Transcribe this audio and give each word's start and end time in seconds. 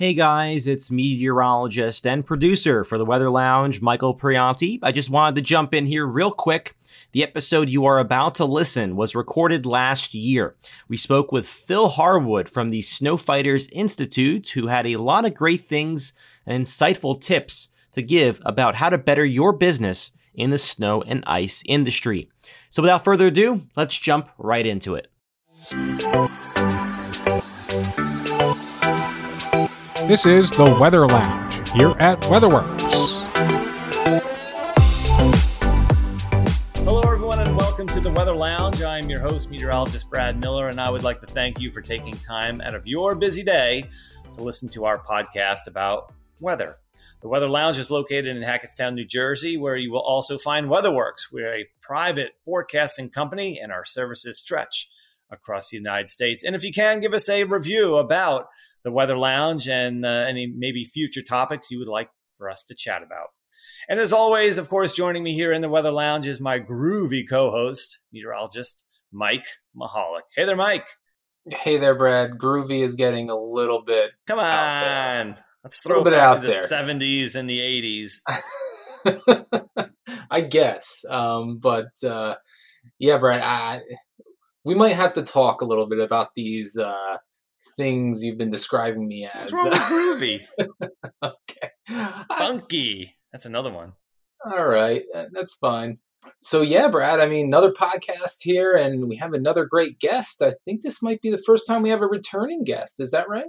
Hey 0.00 0.14
guys, 0.14 0.66
it's 0.66 0.90
meteorologist 0.90 2.06
and 2.06 2.24
producer 2.24 2.84
for 2.84 2.96
the 2.96 3.04
Weather 3.04 3.28
Lounge, 3.28 3.82
Michael 3.82 4.16
Prianti. 4.16 4.78
I 4.82 4.92
just 4.92 5.10
wanted 5.10 5.34
to 5.34 5.42
jump 5.42 5.74
in 5.74 5.84
here 5.84 6.06
real 6.06 6.30
quick. 6.30 6.74
The 7.12 7.22
episode 7.22 7.68
you 7.68 7.84
are 7.84 7.98
about 7.98 8.34
to 8.36 8.46
listen 8.46 8.96
was 8.96 9.14
recorded 9.14 9.66
last 9.66 10.14
year. 10.14 10.56
We 10.88 10.96
spoke 10.96 11.32
with 11.32 11.46
Phil 11.46 11.90
Harwood 11.90 12.48
from 12.48 12.70
the 12.70 12.80
Snowfighters 12.80 13.68
Institute, 13.72 14.48
who 14.48 14.68
had 14.68 14.86
a 14.86 14.96
lot 14.96 15.26
of 15.26 15.34
great 15.34 15.60
things 15.60 16.14
and 16.46 16.64
insightful 16.64 17.20
tips 17.20 17.68
to 17.92 18.00
give 18.00 18.40
about 18.46 18.76
how 18.76 18.88
to 18.88 18.96
better 18.96 19.26
your 19.26 19.52
business 19.52 20.12
in 20.32 20.48
the 20.48 20.56
snow 20.56 21.02
and 21.02 21.22
ice 21.26 21.62
industry. 21.66 22.30
So 22.70 22.80
without 22.80 23.04
further 23.04 23.26
ado, 23.26 23.66
let's 23.76 23.98
jump 23.98 24.30
right 24.38 24.64
into 24.64 24.94
it. 24.94 25.08
This 30.10 30.26
is 30.26 30.50
the 30.50 30.64
Weather 30.64 31.06
Lounge 31.06 31.70
here 31.70 31.94
at 32.00 32.18
WeatherWorks. 32.22 33.22
Hello, 36.78 37.00
everyone, 37.02 37.38
and 37.38 37.56
welcome 37.56 37.86
to 37.86 38.00
the 38.00 38.10
Weather 38.10 38.34
Lounge. 38.34 38.82
I'm 38.82 39.08
your 39.08 39.20
host, 39.20 39.50
meteorologist 39.50 40.10
Brad 40.10 40.40
Miller, 40.40 40.68
and 40.68 40.80
I 40.80 40.90
would 40.90 41.04
like 41.04 41.20
to 41.20 41.28
thank 41.28 41.60
you 41.60 41.70
for 41.70 41.80
taking 41.80 42.14
time 42.14 42.60
out 42.60 42.74
of 42.74 42.88
your 42.88 43.14
busy 43.14 43.44
day 43.44 43.84
to 44.34 44.42
listen 44.42 44.68
to 44.70 44.84
our 44.84 44.98
podcast 44.98 45.68
about 45.68 46.12
weather. 46.40 46.78
The 47.22 47.28
Weather 47.28 47.48
Lounge 47.48 47.78
is 47.78 47.88
located 47.88 48.36
in 48.36 48.42
Hackettstown, 48.42 48.94
New 48.94 49.06
Jersey, 49.06 49.56
where 49.56 49.76
you 49.76 49.92
will 49.92 50.02
also 50.02 50.38
find 50.38 50.66
WeatherWorks. 50.66 51.30
We're 51.32 51.54
a 51.54 51.68
private 51.80 52.32
forecasting 52.44 53.10
company, 53.10 53.60
and 53.62 53.70
our 53.70 53.84
services 53.84 54.40
stretch 54.40 54.88
across 55.30 55.70
the 55.70 55.76
United 55.76 56.10
States. 56.10 56.44
And 56.44 56.54
if 56.54 56.64
you 56.64 56.72
can, 56.72 57.00
give 57.00 57.14
us 57.14 57.28
a 57.28 57.44
review 57.44 57.96
about 57.96 58.46
the 58.84 58.92
Weather 58.92 59.16
Lounge 59.16 59.68
and 59.68 60.04
uh, 60.04 60.08
any 60.28 60.52
maybe 60.56 60.84
future 60.84 61.22
topics 61.22 61.70
you 61.70 61.78
would 61.78 61.88
like 61.88 62.10
for 62.36 62.48
us 62.48 62.62
to 62.64 62.74
chat 62.74 63.02
about. 63.02 63.28
And 63.88 63.98
as 63.98 64.12
always, 64.12 64.58
of 64.58 64.68
course, 64.68 64.94
joining 64.94 65.22
me 65.22 65.34
here 65.34 65.52
in 65.52 65.62
the 65.62 65.68
Weather 65.68 65.90
Lounge 65.90 66.26
is 66.26 66.40
my 66.40 66.58
groovy 66.60 67.28
co 67.28 67.50
host, 67.50 67.98
meteorologist 68.12 68.84
Mike 69.12 69.46
Mahalik. 69.76 70.22
Hey 70.36 70.44
there, 70.44 70.56
Mike. 70.56 70.86
Hey 71.48 71.78
there, 71.78 71.94
Brad. 71.94 72.32
Groovy 72.32 72.82
is 72.82 72.94
getting 72.94 73.30
a 73.30 73.36
little 73.36 73.82
bit. 73.82 74.10
Come 74.26 74.38
on. 74.38 75.36
Let's 75.64 75.82
throw 75.82 76.02
it 76.02 76.10
back 76.10 76.36
to 76.36 76.46
the 76.46 76.48
there. 76.48 76.68
70s 76.68 77.34
and 77.34 77.50
the 77.50 77.58
80s. 77.58 78.20
I 80.30 80.40
guess. 80.42 81.04
Um, 81.08 81.58
but 81.58 81.90
uh, 82.04 82.36
yeah, 82.98 83.18
Brad, 83.18 83.42
I, 83.42 83.80
we 84.64 84.74
might 84.74 84.96
have 84.96 85.14
to 85.14 85.22
talk 85.22 85.60
a 85.60 85.64
little 85.64 85.86
bit 85.86 86.00
about 86.00 86.34
these 86.34 86.76
uh, 86.76 87.16
things 87.76 88.22
you've 88.22 88.38
been 88.38 88.50
describing 88.50 89.06
me 89.06 89.28
as. 89.32 89.52
What's 89.52 89.90
wrong 89.90 90.18
with 90.18 90.40
groovy? 90.60 90.90
okay. 91.22 91.70
Funky. 92.38 93.16
That's 93.32 93.46
another 93.46 93.72
one. 93.72 93.94
All 94.44 94.66
right. 94.66 95.02
That's 95.32 95.54
fine. 95.56 95.98
So, 96.40 96.60
yeah, 96.60 96.88
Brad, 96.88 97.18
I 97.20 97.26
mean, 97.26 97.46
another 97.46 97.72
podcast 97.72 98.38
here, 98.42 98.74
and 98.74 99.08
we 99.08 99.16
have 99.16 99.32
another 99.32 99.64
great 99.64 99.98
guest. 99.98 100.42
I 100.42 100.52
think 100.64 100.82
this 100.82 101.02
might 101.02 101.22
be 101.22 101.30
the 101.30 101.42
first 101.46 101.66
time 101.66 101.82
we 101.82 101.90
have 101.90 102.02
a 102.02 102.06
returning 102.06 102.64
guest. 102.64 103.00
Is 103.00 103.10
that 103.12 103.28
right? 103.28 103.46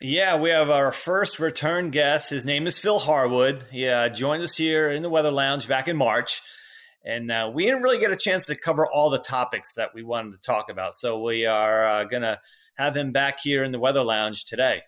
Yeah, 0.00 0.38
we 0.38 0.50
have 0.50 0.68
our 0.68 0.92
first 0.92 1.38
return 1.38 1.90
guest. 1.90 2.30
His 2.30 2.44
name 2.44 2.66
is 2.66 2.78
Phil 2.78 2.98
Harwood. 2.98 3.64
He 3.70 3.88
uh, 3.88 4.08
joined 4.08 4.42
us 4.42 4.56
here 4.56 4.90
in 4.90 5.02
the 5.02 5.08
Weather 5.08 5.30
Lounge 5.30 5.68
back 5.68 5.88
in 5.88 5.96
March. 5.96 6.42
And 7.04 7.30
uh, 7.30 7.50
we 7.52 7.64
didn't 7.64 7.82
really 7.82 7.98
get 7.98 8.12
a 8.12 8.16
chance 8.16 8.46
to 8.46 8.54
cover 8.54 8.86
all 8.86 9.10
the 9.10 9.18
topics 9.18 9.74
that 9.74 9.92
we 9.94 10.02
wanted 10.02 10.32
to 10.32 10.40
talk 10.40 10.70
about. 10.70 10.94
So 10.94 11.20
we 11.20 11.46
are 11.46 11.84
uh, 11.84 12.04
going 12.04 12.22
to 12.22 12.40
have 12.76 12.96
him 12.96 13.12
back 13.12 13.40
here 13.40 13.64
in 13.64 13.72
the 13.72 13.78
Weather 13.78 14.04
Lounge 14.04 14.44
today. 14.44 14.82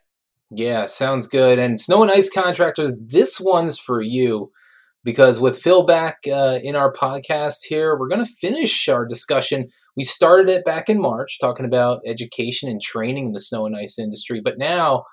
Yeah, 0.50 0.86
sounds 0.86 1.26
good. 1.26 1.58
And 1.58 1.80
snow 1.80 2.02
and 2.02 2.10
ice 2.10 2.30
contractors, 2.30 2.94
this 3.00 3.40
one's 3.40 3.78
for 3.78 4.00
you 4.00 4.52
because 5.02 5.40
with 5.40 5.58
Phil 5.58 5.84
back 5.84 6.18
uh, 6.26 6.58
in 6.62 6.76
our 6.76 6.92
podcast 6.92 7.58
here, 7.68 7.98
we're 7.98 8.08
going 8.08 8.24
to 8.24 8.32
finish 8.40 8.89
our 8.89 9.05
discussion. 9.05 9.66
We 9.96 10.05
started 10.05 10.48
it 10.48 10.64
back 10.64 10.89
in 10.89 11.00
March 11.00 11.39
talking 11.40 11.66
about 11.66 12.00
education 12.06 12.70
and 12.70 12.80
training 12.80 13.27
in 13.27 13.33
the 13.33 13.40
snow 13.40 13.66
and 13.66 13.77
ice 13.77 13.98
industry, 13.98 14.40
but 14.42 14.58
now 14.58 15.05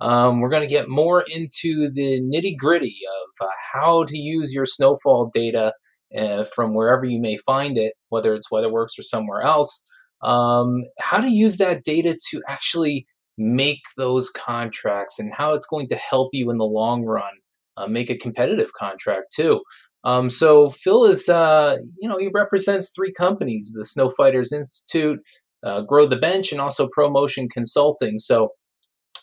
um, 0.00 0.40
we're 0.40 0.50
going 0.50 0.62
to 0.62 0.72
get 0.72 0.88
more 0.88 1.22
into 1.22 1.90
the 1.90 2.20
nitty 2.20 2.56
gritty 2.56 2.98
of 3.22 3.46
uh, 3.46 3.50
how 3.72 4.04
to 4.04 4.18
use 4.18 4.52
your 4.52 4.66
snowfall 4.66 5.30
data 5.32 5.72
uh, 6.16 6.44
from 6.44 6.74
wherever 6.74 7.04
you 7.04 7.20
may 7.20 7.36
find 7.36 7.76
it, 7.76 7.94
whether 8.08 8.34
it's 8.34 8.50
WeatherWorks 8.50 8.98
or 8.98 9.02
somewhere 9.02 9.42
else 9.42 9.82
um, 10.22 10.84
how 10.98 11.20
to 11.20 11.30
use 11.30 11.58
that 11.58 11.84
data 11.84 12.16
to 12.30 12.42
actually 12.48 13.06
make 13.36 13.82
those 13.96 14.30
contracts 14.30 15.18
and 15.18 15.32
how 15.32 15.52
it's 15.52 15.66
going 15.66 15.86
to 15.88 15.96
help 15.96 16.30
you 16.32 16.50
in 16.50 16.58
the 16.58 16.64
long 16.64 17.04
run 17.04 17.32
uh, 17.76 17.86
make 17.86 18.10
a 18.10 18.16
competitive 18.16 18.72
contract 18.72 19.32
too. 19.34 19.60
Um, 20.04 20.30
so 20.30 20.70
Phil 20.70 21.04
is, 21.04 21.28
uh, 21.28 21.76
you 22.00 22.08
know, 22.08 22.18
he 22.18 22.28
represents 22.32 22.90
three 22.90 23.12
companies: 23.12 23.74
the 23.74 23.84
Snowfighters 23.84 24.52
Institute, 24.52 25.20
uh, 25.64 25.82
Grow 25.82 26.06
the 26.06 26.16
Bench, 26.16 26.50
and 26.50 26.60
also 26.60 26.88
ProMotion 26.88 27.48
Consulting. 27.50 28.18
So, 28.18 28.50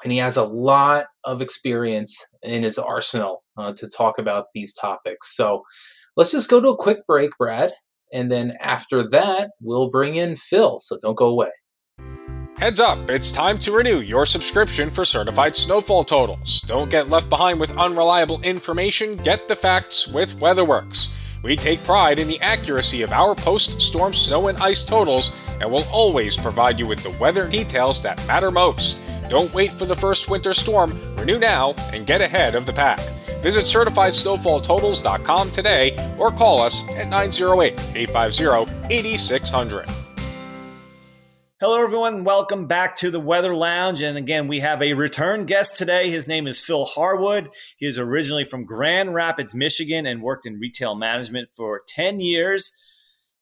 and 0.04 0.12
he 0.12 0.20
has 0.20 0.38
a 0.38 0.46
lot 0.46 1.08
of 1.24 1.42
experience 1.42 2.18
in 2.44 2.64
his 2.64 2.78
arsenal 2.78 3.44
uh, 3.58 3.74
to 3.74 3.90
talk 3.90 4.20
about 4.20 4.48
these 4.54 4.74
topics. 4.74 5.36
So, 5.36 5.64
let's 6.16 6.32
just 6.32 6.50
go 6.50 6.62
to 6.62 6.70
a 6.70 6.78
quick 6.78 7.06
break, 7.08 7.32
Brad, 7.38 7.74
and 8.14 8.32
then 8.32 8.56
after 8.60 9.08
that, 9.10 9.52
we'll 9.62 9.90
bring 9.90 10.16
in 10.16 10.36
Phil. 10.36 10.80
So 10.80 10.98
don't 11.02 11.18
go 11.18 11.28
away. 11.28 11.50
Heads 12.58 12.80
up, 12.80 13.10
it's 13.10 13.34
time 13.34 13.58
to 13.60 13.74
renew 13.74 14.00
your 14.00 14.26
subscription 14.26 14.90
for 14.90 15.04
certified 15.04 15.58
snowfall 15.58 16.06
totals. 16.06 16.62
Don't 16.62 16.90
get 16.90 17.10
left 17.10 17.30
behind 17.30 17.60
with 17.60 17.76
unreliable 17.76 18.42
information, 18.44 19.18
get 19.18 19.50
the 19.50 19.56
facts 19.56 20.08
with 20.08 20.40
WeatherWorks. 20.40 21.14
We 21.44 21.58
take 21.58 21.84
pride 21.84 22.18
in 22.18 22.30
the 22.30 22.40
accuracy 22.42 23.02
of 23.02 23.12
our 23.12 23.36
post 23.36 23.82
storm 23.82 24.14
snow 24.14 24.48
and 24.48 24.58
ice 24.58 24.84
totals 24.84 25.36
and 25.60 25.70
will 25.70 25.86
always 25.92 26.38
provide 26.38 26.80
you 26.80 26.88
with 26.88 27.04
the 27.04 27.16
weather 27.20 27.48
details 27.48 28.02
that 28.04 28.26
matter 28.26 28.52
most. 28.52 29.00
Don't 29.28 29.54
wait 29.54 29.74
for 29.74 29.86
the 29.86 29.96
first 29.96 30.30
winter 30.30 30.54
storm, 30.54 30.98
renew 31.18 31.38
now 31.38 31.74
and 31.92 32.08
get 32.08 32.22
ahead 32.22 32.56
of 32.56 32.66
the 32.66 32.74
pack. 32.74 33.00
Visit 33.46 33.66
CertifiedSnowfallTotals.com 33.66 35.52
today 35.52 36.16
or 36.18 36.32
call 36.32 36.64
us 36.64 36.82
at 36.96 37.10
908 37.10 37.74
850 37.96 38.96
8600. 38.96 39.88
Hello, 41.62 41.84
everyone. 41.84 42.24
Welcome 42.24 42.66
back 42.66 42.98
to 42.98 43.12
the 43.12 43.20
Weather 43.20 43.54
Lounge. 43.54 44.02
And 44.02 44.18
again, 44.18 44.48
we 44.48 44.62
have 44.62 44.82
a 44.82 44.96
return 44.96 45.46
guest 45.46 45.78
today. 45.78 46.10
His 46.10 46.28
name 46.28 46.48
is 46.48 46.60
Phil 46.60 46.86
Harwood. 46.86 47.52
He 47.78 47.86
is 47.86 48.00
originally 48.00 48.46
from 48.46 48.66
Grand 48.66 49.14
Rapids, 49.14 49.54
Michigan, 49.54 50.08
and 50.08 50.24
worked 50.24 50.48
in 50.48 50.58
retail 50.58 50.96
management 50.96 51.50
for 51.56 51.84
10 51.88 52.20
years 52.20 52.76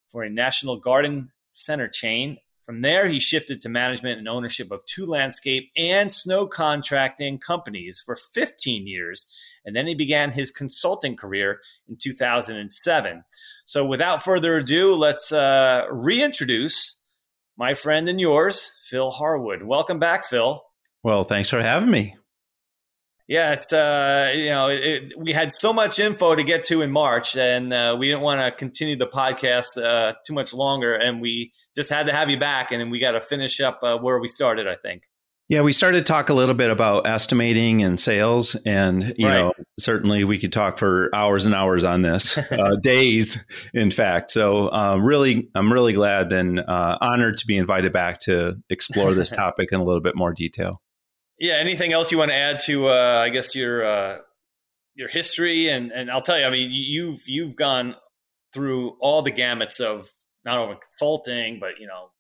for 0.10 0.22
a 0.22 0.30
National 0.30 0.76
Garden 0.76 1.32
Center 1.50 1.88
chain. 1.88 2.40
From 2.66 2.82
there, 2.82 3.08
he 3.08 3.22
shifted 3.22 3.62
to 3.62 3.70
management 3.70 4.20
and 4.20 4.28
ownership 4.28 4.70
of 4.70 4.86
two 4.86 5.06
landscape 5.06 5.72
and 5.78 6.12
snow 6.12 6.46
contracting 6.46 7.38
companies 7.38 8.02
for 8.06 8.18
15 8.18 8.86
years. 8.86 9.28
And 9.66 9.76
then 9.76 9.88
he 9.88 9.96
began 9.96 10.32
his 10.32 10.52
consulting 10.52 11.16
career 11.16 11.60
in 11.88 11.98
2007. 12.02 13.24
So, 13.66 13.86
without 13.86 14.24
further 14.24 14.58
ado, 14.58 14.94
let's 14.94 15.32
uh, 15.32 15.86
reintroduce 15.90 16.98
my 17.58 17.74
friend 17.74 18.10
and 18.10 18.20
yours, 18.20 18.74
Phil 18.90 19.12
Harwood. 19.12 19.64
Welcome 19.64 20.00
back, 20.00 20.26
Phil. 20.26 20.64
Well, 21.04 21.24
thanks 21.24 21.50
for 21.50 21.62
having 21.62 21.90
me. 21.90 22.16
Yeah, 23.28 23.54
it's 23.54 23.72
uh, 23.72 24.32
you 24.36 24.50
know, 24.50 24.68
it, 24.70 25.14
we 25.18 25.32
had 25.32 25.54
so 25.54 25.72
much 25.72 25.98
info 25.98 26.36
to 26.36 26.44
get 26.44 26.66
to 26.66 26.82
in 26.82 26.92
March, 26.92 27.38
and 27.38 27.74
uh, 27.74 27.96
we 27.98 28.08
didn't 28.08 28.22
want 28.22 28.42
to 28.42 28.52
continue 28.52 28.98
the 28.98 29.08
podcast 29.08 29.82
uh, 29.82 30.14
too 30.26 30.34
much 30.34 30.54
longer, 30.54 30.94
and 30.94 31.22
we 31.22 31.54
just 31.74 31.90
had 31.90 32.08
to 32.08 32.14
have 32.14 32.30
you 32.30 32.38
back, 32.38 32.72
and 32.72 32.92
we 32.92 33.00
got 33.00 33.12
to 33.12 33.22
finish 33.22 33.62
up 33.62 33.80
uh, 33.82 33.98
where 33.98 34.20
we 34.20 34.28
started. 34.28 34.68
I 34.68 34.76
think. 34.76 35.04
Yeah, 35.50 35.62
we 35.62 35.74
started 35.74 36.00
to 36.00 36.04
talk 36.04 36.30
a 36.30 36.34
little 36.34 36.56
bit 36.56 36.70
about 36.70 37.06
estimating 37.06 37.84
and 37.84 38.00
sales, 38.00 38.56
and 38.66 39.14
you 39.18 39.28
right. 39.28 39.40
know, 39.40 39.54
certainly 39.78 40.24
we 40.24 40.40
could 40.40 40.54
talk 40.54 40.78
for 40.78 41.14
hours 41.14 41.46
and 41.46 41.54
hours 41.54 41.84
on 41.84 42.02
this, 42.02 42.38
uh, 42.52 42.78
days, 42.82 43.46
in 43.74 43.92
fact. 43.92 44.32
So, 44.32 44.72
uh, 44.72 44.98
really, 44.98 45.50
I'm 45.54 45.72
really 45.72 45.94
glad 45.94 46.32
and 46.32 46.60
uh, 46.60 46.98
honored 47.02 47.38
to 47.38 47.46
be 47.46 47.58
invited 47.58 47.92
back 47.92 48.20
to 48.22 48.56
explore 48.70 49.14
this 49.14 49.32
topic 49.36 49.74
in 49.74 49.80
a 49.82 49.84
little 49.84 50.02
bit 50.02 50.16
more 50.16 50.32
detail. 50.34 50.82
Yeah. 51.40 51.56
Anything 51.56 51.92
else 51.92 52.12
you 52.12 52.18
want 52.18 52.32
to 52.32 52.38
add 52.38 52.60
to, 52.62 52.88
uh, 52.88 53.22
I 53.26 53.30
guess 53.30 53.54
your 53.54 53.86
uh, 53.86 54.18
your 54.96 55.10
history 55.10 55.68
and 55.68 55.92
and 55.92 56.10
I'll 56.10 56.22
tell 56.22 56.40
you, 56.40 56.46
I 56.46 56.50
mean, 56.52 56.70
you've 56.72 57.28
you've 57.28 57.58
gone 57.58 57.98
through 58.54 58.98
all 59.02 59.22
the 59.22 59.32
gamuts 59.32 59.82
of 59.82 60.10
not 60.46 60.58
only 60.58 60.78
consulting, 60.82 61.60
but 61.60 61.80
you 61.80 61.88
know, 61.88 62.12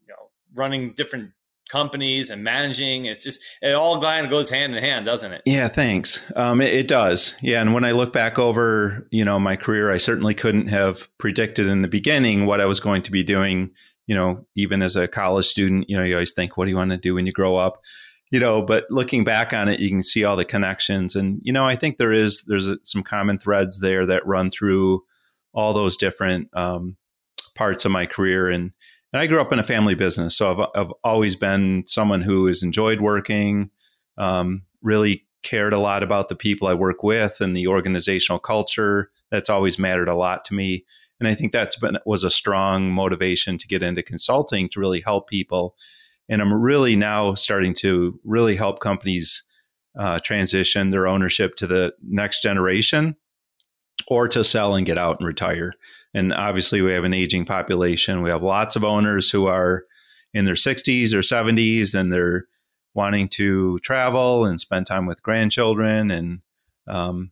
you 0.00 0.08
know, 0.08 0.30
running 0.54 0.94
different 0.94 1.32
companies 1.68 2.30
and 2.30 2.44
managing. 2.44 3.06
It's 3.06 3.22
just 3.22 3.40
it 3.62 3.74
all 3.74 4.00
kind 4.00 4.24
of 4.24 4.30
goes 4.30 4.50
hand 4.50 4.74
in 4.74 4.82
hand, 4.82 5.06
doesn't 5.06 5.32
it? 5.32 5.42
Yeah, 5.44 5.68
thanks. 5.68 6.20
Um, 6.36 6.60
it, 6.60 6.74
it, 6.74 6.88
does. 6.88 7.34
Yeah, 7.40 7.60
and 7.60 7.74
when 7.74 7.84
I 7.84 7.92
look 7.92 8.12
back 8.12 8.38
over, 8.38 9.06
you 9.10 9.24
know, 9.24 9.38
my 9.38 9.56
career, 9.56 9.90
I 9.90 9.96
certainly 9.96 10.34
couldn't 10.34 10.68
have 10.68 11.08
predicted 11.18 11.66
in 11.66 11.82
the 11.82 11.88
beginning 11.88 12.46
what 12.46 12.60
I 12.60 12.66
was 12.66 12.80
going 12.80 13.02
to 13.02 13.10
be 13.10 13.22
doing. 13.22 13.70
You 14.06 14.14
know, 14.14 14.46
even 14.54 14.82
as 14.82 14.96
a 14.96 15.08
college 15.08 15.46
student, 15.46 15.88
you 15.88 15.96
know, 15.96 16.04
you 16.04 16.14
always 16.14 16.32
think, 16.32 16.56
what 16.56 16.66
do 16.66 16.70
you 16.70 16.76
want 16.76 16.90
to 16.90 16.98
do 16.98 17.14
when 17.14 17.24
you 17.24 17.32
grow 17.32 17.56
up? 17.56 17.80
you 18.34 18.40
know, 18.40 18.62
but 18.62 18.84
looking 18.90 19.22
back 19.22 19.52
on 19.52 19.68
it, 19.68 19.78
you 19.78 19.88
can 19.88 20.02
see 20.02 20.24
all 20.24 20.34
the 20.34 20.44
connections, 20.44 21.14
and 21.14 21.38
you 21.44 21.52
know, 21.52 21.64
I 21.64 21.76
think 21.76 21.98
there 21.98 22.12
is 22.12 22.42
there's 22.48 22.68
some 22.82 23.04
common 23.04 23.38
threads 23.38 23.78
there 23.78 24.06
that 24.06 24.26
run 24.26 24.50
through 24.50 25.04
all 25.52 25.72
those 25.72 25.96
different 25.96 26.48
um, 26.52 26.96
parts 27.54 27.84
of 27.84 27.92
my 27.92 28.06
career, 28.06 28.48
and 28.48 28.72
and 29.14 29.22
I 29.22 29.28
grew 29.28 29.40
up 29.40 29.52
in 29.52 29.60
a 29.60 29.64
family 29.64 29.94
business, 29.94 30.36
so 30.36 30.50
I've 30.50 30.68
I've 30.74 30.92
always 31.04 31.36
been 31.36 31.84
someone 31.86 32.20
who 32.20 32.46
has 32.46 32.64
enjoyed 32.64 33.00
working, 33.00 33.70
um, 34.18 34.62
really 34.82 35.24
cared 35.44 35.72
a 35.72 35.78
lot 35.78 36.02
about 36.02 36.28
the 36.28 36.34
people 36.34 36.66
I 36.66 36.74
work 36.74 37.04
with 37.04 37.40
and 37.40 37.56
the 37.56 37.68
organizational 37.68 38.40
culture. 38.40 39.12
That's 39.30 39.48
always 39.48 39.78
mattered 39.78 40.08
a 40.08 40.16
lot 40.16 40.44
to 40.46 40.54
me. 40.54 40.84
And 41.20 41.28
I 41.28 41.34
think 41.36 41.52
that's 41.52 41.76
been 41.76 41.96
was 42.04 42.24
a 42.24 42.30
strong 42.30 42.90
motivation 42.90 43.56
to 43.58 43.68
get 43.68 43.84
into 43.84 44.02
consulting 44.02 44.68
to 44.70 44.80
really 44.80 45.00
help 45.00 45.28
people. 45.28 45.76
And 46.28 46.42
I'm 46.42 46.52
really 46.52 46.96
now 46.96 47.34
starting 47.34 47.72
to 47.74 48.18
really 48.24 48.56
help 48.56 48.80
companies 48.80 49.44
uh, 49.96 50.18
transition 50.18 50.90
their 50.90 51.06
ownership 51.06 51.54
to 51.56 51.68
the 51.68 51.94
next 52.02 52.42
generation 52.42 53.14
or 54.08 54.26
to 54.26 54.42
sell 54.42 54.74
and 54.74 54.84
get 54.84 54.98
out 54.98 55.20
and 55.20 55.26
retire. 55.28 55.72
And 56.14 56.32
obviously, 56.32 56.80
we 56.80 56.92
have 56.92 57.04
an 57.04 57.12
aging 57.12 57.44
population. 57.44 58.22
We 58.22 58.30
have 58.30 58.42
lots 58.42 58.76
of 58.76 58.84
owners 58.84 59.30
who 59.30 59.46
are 59.46 59.84
in 60.32 60.44
their 60.44 60.54
60s 60.54 61.12
or 61.12 61.20
70s 61.20 61.94
and 61.94 62.12
they're 62.12 62.46
wanting 62.94 63.28
to 63.28 63.78
travel 63.80 64.44
and 64.44 64.60
spend 64.60 64.86
time 64.86 65.06
with 65.06 65.22
grandchildren 65.22 66.10
and 66.10 66.40
um, 66.88 67.30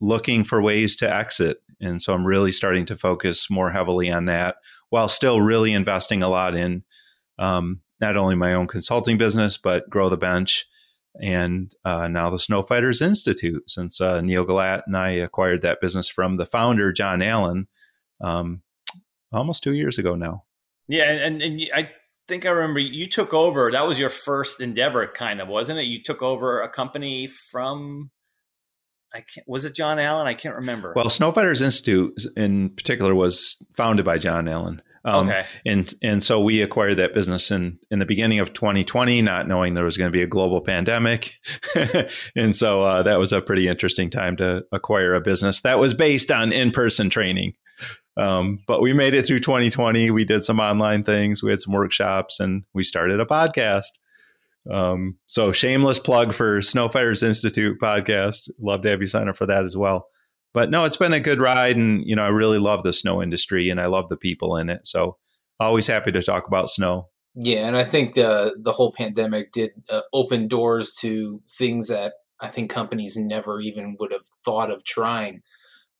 looking 0.00 0.44
for 0.44 0.60
ways 0.60 0.96
to 0.96 1.14
exit. 1.14 1.58
And 1.80 2.02
so 2.02 2.12
I'm 2.12 2.26
really 2.26 2.52
starting 2.52 2.86
to 2.86 2.96
focus 2.96 3.50
more 3.50 3.70
heavily 3.70 4.10
on 4.10 4.24
that 4.26 4.56
while 4.90 5.08
still 5.08 5.40
really 5.40 5.72
investing 5.72 6.22
a 6.22 6.28
lot 6.28 6.54
in 6.54 6.84
um, 7.38 7.80
not 8.00 8.16
only 8.16 8.34
my 8.34 8.54
own 8.54 8.66
consulting 8.66 9.18
business, 9.18 9.56
but 9.56 9.88
Grow 9.88 10.08
the 10.08 10.16
Bench 10.16 10.66
and 11.20 11.72
uh, 11.84 12.08
now 12.08 12.30
the 12.30 12.36
Snowfighters 12.36 13.02
Institute. 13.02 13.68
Since 13.70 14.00
uh, 14.00 14.20
Neil 14.20 14.44
Galat 14.44 14.82
and 14.86 14.96
I 14.96 15.10
acquired 15.10 15.62
that 15.62 15.80
business 15.80 16.08
from 16.08 16.36
the 16.36 16.46
founder, 16.46 16.92
John 16.92 17.22
Allen, 17.22 17.68
um, 18.22 18.62
almost 19.32 19.62
two 19.62 19.72
years 19.72 19.98
ago 19.98 20.14
now. 20.14 20.44
Yeah, 20.88 21.10
and, 21.10 21.42
and 21.42 21.60
I 21.74 21.90
think 22.28 22.46
I 22.46 22.50
remember 22.50 22.80
you 22.80 23.08
took 23.08 23.34
over. 23.34 23.70
That 23.70 23.86
was 23.86 23.98
your 23.98 24.10
first 24.10 24.60
endeavor, 24.60 25.06
kind 25.06 25.40
of, 25.40 25.48
wasn't 25.48 25.78
it? 25.78 25.84
You 25.84 26.02
took 26.02 26.22
over 26.22 26.62
a 26.62 26.68
company 26.68 27.26
from. 27.26 28.10
I 29.12 29.18
can't. 29.18 29.46
Was 29.46 29.64
it 29.64 29.74
John 29.74 29.98
Allen? 29.98 30.26
I 30.26 30.34
can't 30.34 30.56
remember. 30.56 30.92
Well, 30.94 31.06
Snowfighters 31.06 31.62
Institute, 31.62 32.14
in 32.36 32.70
particular, 32.70 33.14
was 33.14 33.64
founded 33.76 34.04
by 34.04 34.18
John 34.18 34.48
Allen. 34.48 34.82
Um, 35.04 35.28
okay. 35.28 35.44
And 35.64 35.92
and 36.02 36.22
so 36.22 36.40
we 36.40 36.60
acquired 36.60 36.96
that 36.96 37.14
business 37.14 37.50
in 37.50 37.78
in 37.90 37.98
the 37.98 38.06
beginning 38.06 38.40
of 38.40 38.52
2020, 38.52 39.22
not 39.22 39.48
knowing 39.48 39.74
there 39.74 39.84
was 39.84 39.96
going 39.96 40.10
to 40.10 40.16
be 40.16 40.22
a 40.22 40.26
global 40.26 40.60
pandemic, 40.60 41.32
and 42.36 42.54
so 42.54 42.82
uh, 42.82 43.02
that 43.04 43.18
was 43.18 43.32
a 43.32 43.40
pretty 43.40 43.68
interesting 43.68 44.10
time 44.10 44.36
to 44.36 44.62
acquire 44.72 45.14
a 45.14 45.20
business 45.20 45.62
that 45.62 45.78
was 45.78 45.94
based 45.94 46.30
on 46.30 46.52
in 46.52 46.70
person 46.70 47.08
training. 47.08 47.54
Um, 48.18 48.58
but 48.66 48.82
we 48.82 48.92
made 48.92 49.14
it 49.14 49.24
through 49.24 49.40
2020. 49.40 50.10
We 50.10 50.24
did 50.24 50.44
some 50.44 50.58
online 50.58 51.04
things, 51.04 51.42
we 51.42 51.50
had 51.50 51.60
some 51.60 51.72
workshops, 51.72 52.40
and 52.40 52.64
we 52.74 52.82
started 52.82 53.20
a 53.20 53.24
podcast. 53.24 53.98
Um, 54.70 55.16
so 55.26 55.52
shameless 55.52 55.98
plug 55.98 56.34
for 56.34 56.58
Snowfighters 56.58 57.22
Institute 57.22 57.78
podcast. 57.80 58.50
Love 58.60 58.82
to 58.82 58.90
have 58.90 59.00
you 59.00 59.06
sign 59.06 59.28
up 59.28 59.36
for 59.36 59.46
that 59.46 59.64
as 59.64 59.76
well. 59.76 60.08
But 60.52 60.70
no, 60.70 60.84
it's 60.84 60.96
been 60.96 61.12
a 61.12 61.20
good 61.20 61.40
ride, 61.40 61.76
and 61.76 62.02
you 62.04 62.16
know 62.16 62.24
I 62.24 62.28
really 62.28 62.58
love 62.58 62.82
the 62.82 62.92
snow 62.92 63.22
industry, 63.22 63.70
and 63.70 63.80
I 63.80 63.86
love 63.86 64.08
the 64.08 64.16
people 64.16 64.56
in 64.56 64.68
it. 64.70 64.86
So 64.86 65.16
always 65.60 65.86
happy 65.86 66.10
to 66.12 66.22
talk 66.22 66.46
about 66.46 66.70
snow. 66.70 67.08
Yeah, 67.34 67.66
and 67.66 67.76
I 67.76 67.84
think 67.84 68.14
the 68.14 68.56
the 68.58 68.72
whole 68.72 68.92
pandemic 68.92 69.52
did 69.52 69.70
uh, 69.90 70.00
open 70.12 70.48
doors 70.48 70.92
to 71.00 71.40
things 71.48 71.88
that 71.88 72.14
I 72.40 72.48
think 72.48 72.70
companies 72.70 73.16
never 73.16 73.60
even 73.60 73.96
would 74.00 74.12
have 74.12 74.24
thought 74.44 74.70
of 74.70 74.84
trying 74.84 75.42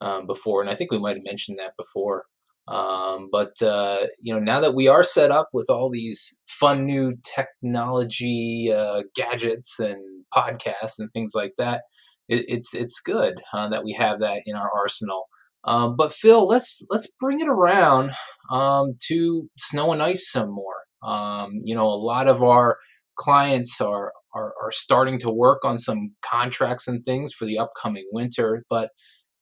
um, 0.00 0.26
before, 0.26 0.62
and 0.62 0.70
I 0.70 0.74
think 0.74 0.90
we 0.90 0.98
might 0.98 1.16
have 1.16 1.24
mentioned 1.24 1.58
that 1.58 1.72
before. 1.76 2.24
Um, 2.68 3.28
but 3.32 3.60
uh, 3.62 4.06
you 4.22 4.34
know, 4.34 4.40
now 4.40 4.60
that 4.60 4.74
we 4.74 4.88
are 4.88 5.02
set 5.02 5.30
up 5.30 5.48
with 5.52 5.68
all 5.70 5.90
these 5.90 6.38
fun 6.46 6.84
new 6.84 7.14
technology 7.24 8.72
uh, 8.74 9.02
gadgets 9.14 9.78
and 9.80 9.98
podcasts 10.34 10.98
and 10.98 11.10
things 11.12 11.32
like 11.34 11.52
that, 11.58 11.82
it, 12.28 12.44
it's 12.48 12.74
it's 12.74 13.00
good 13.00 13.34
uh, 13.54 13.68
that 13.70 13.84
we 13.84 13.92
have 13.92 14.20
that 14.20 14.42
in 14.44 14.54
our 14.54 14.70
arsenal. 14.76 15.24
Um, 15.64 15.96
but 15.96 16.12
Phil, 16.12 16.46
let's 16.46 16.84
let's 16.90 17.10
bring 17.20 17.40
it 17.40 17.48
around 17.48 18.12
um, 18.50 18.96
to 19.08 19.48
snow 19.58 19.92
and 19.92 20.02
ice 20.02 20.30
some 20.30 20.50
more. 20.50 20.74
Um, 21.02 21.60
you 21.64 21.74
know, 21.74 21.86
a 21.86 22.02
lot 22.02 22.28
of 22.28 22.42
our 22.42 22.78
clients 23.16 23.80
are, 23.80 24.12
are 24.34 24.52
are 24.62 24.70
starting 24.70 25.18
to 25.20 25.30
work 25.30 25.64
on 25.64 25.78
some 25.78 26.14
contracts 26.22 26.86
and 26.86 27.04
things 27.04 27.32
for 27.32 27.44
the 27.46 27.58
upcoming 27.58 28.04
winter, 28.12 28.64
but 28.68 28.90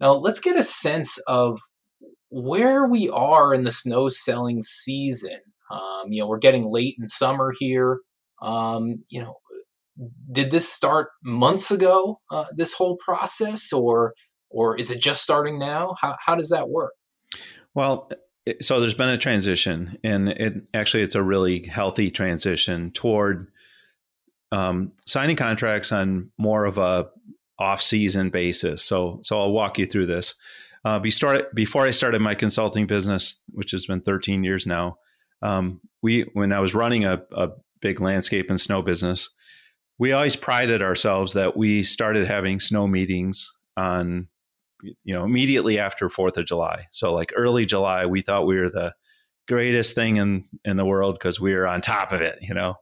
now, 0.01 0.13
let's 0.13 0.41
get 0.41 0.57
a 0.57 0.63
sense 0.63 1.19
of 1.27 1.59
where 2.29 2.87
we 2.87 3.09
are 3.09 3.55
in 3.55 3.65
the 3.65 3.73
snow 3.73 4.09
selling 4.09 4.63
season. 4.63 5.39
Um, 5.71 6.11
you 6.13 6.21
know, 6.21 6.29
we're 6.29 6.39
getting 6.39 6.71
late 6.71 6.97
in 6.99 7.07
summer 7.07 7.53
here. 7.59 8.01
Um, 8.43 9.05
you 9.09 9.21
know, 9.21 9.37
did 10.31 10.51
this 10.51 10.69
start 10.69 11.09
months 11.25 11.71
ago? 11.71 12.21
Uh, 12.31 12.45
this 12.55 12.75
whole 12.75 12.97
process, 12.99 13.73
or 13.73 14.15
or 14.51 14.79
is 14.79 14.91
it 14.91 15.01
just 15.01 15.23
starting 15.23 15.59
now? 15.59 15.95
How 16.01 16.17
how 16.25 16.35
does 16.35 16.51
that 16.51 16.69
work? 16.69 16.93
Well, 17.75 18.11
so 18.61 18.81
there's 18.81 18.95
been 18.95 19.09
a 19.09 19.17
transition, 19.17 19.99
and 20.05 20.29
it 20.29 20.55
actually 20.75 21.03
it's 21.03 21.15
a 21.15 21.23
really 21.23 21.67
healthy 21.67 22.11
transition 22.11 22.91
toward 22.93 23.51
um, 24.53 24.93
signing 25.07 25.37
contracts 25.37 25.91
on 25.91 26.31
more 26.39 26.67
of 26.67 26.79
a 26.79 27.09
off-season 27.59 28.31
basis. 28.31 28.83
So 28.83 29.21
so 29.23 29.39
I'll 29.41 29.53
walk 29.53 29.79
you 29.79 29.87
through 29.87 30.07
this. 30.07 30.35
Uh, 30.85 31.01
before 31.01 31.85
I 31.85 31.91
started 31.91 32.21
my 32.21 32.35
consulting 32.37 32.87
business, 32.87 33.43
which 33.49 33.73
has 33.73 33.87
been 33.87 34.01
13 34.01 34.45
years 34.45 34.67
now, 34.67 34.99
um, 35.43 35.81
we 36.03 36.23
when 36.33 36.53
I 36.53 36.61
was 36.61 36.75
running 36.75 37.05
a, 37.05 37.23
a 37.33 37.49
big 37.81 38.01
landscape 38.01 38.51
and 38.51 38.61
snow 38.61 38.83
business, 38.83 39.35
we 39.99 40.13
always 40.13 40.37
prided 40.37 40.83
ourselves 40.83 41.33
that 41.33 41.57
we 41.57 41.83
started 41.83 42.27
having 42.27 42.61
snow 42.61 42.87
meetings 42.87 43.55
on 43.77 44.29
you 44.83 45.15
know 45.15 45.25
immediately 45.25 45.79
after 45.79 46.09
Fourth 46.09 46.37
of 46.37 46.47
July. 46.47 46.87
So 46.93 47.13
like 47.13 47.33
early 47.35 47.67
July, 47.67 48.07
we 48.07 48.23
thought 48.23 48.47
we 48.47 48.59
were 48.59 48.71
the 48.71 48.95
greatest 49.49 49.95
thing 49.95 50.17
in 50.17 50.45
in 50.65 50.77
the 50.77 50.85
world 50.85 51.17
because 51.17 51.41
we 51.41 51.55
were 51.55 51.67
on 51.67 51.81
top 51.81 52.13
of 52.13 52.21
it, 52.21 52.39
you 52.41 52.55
know. 52.55 52.75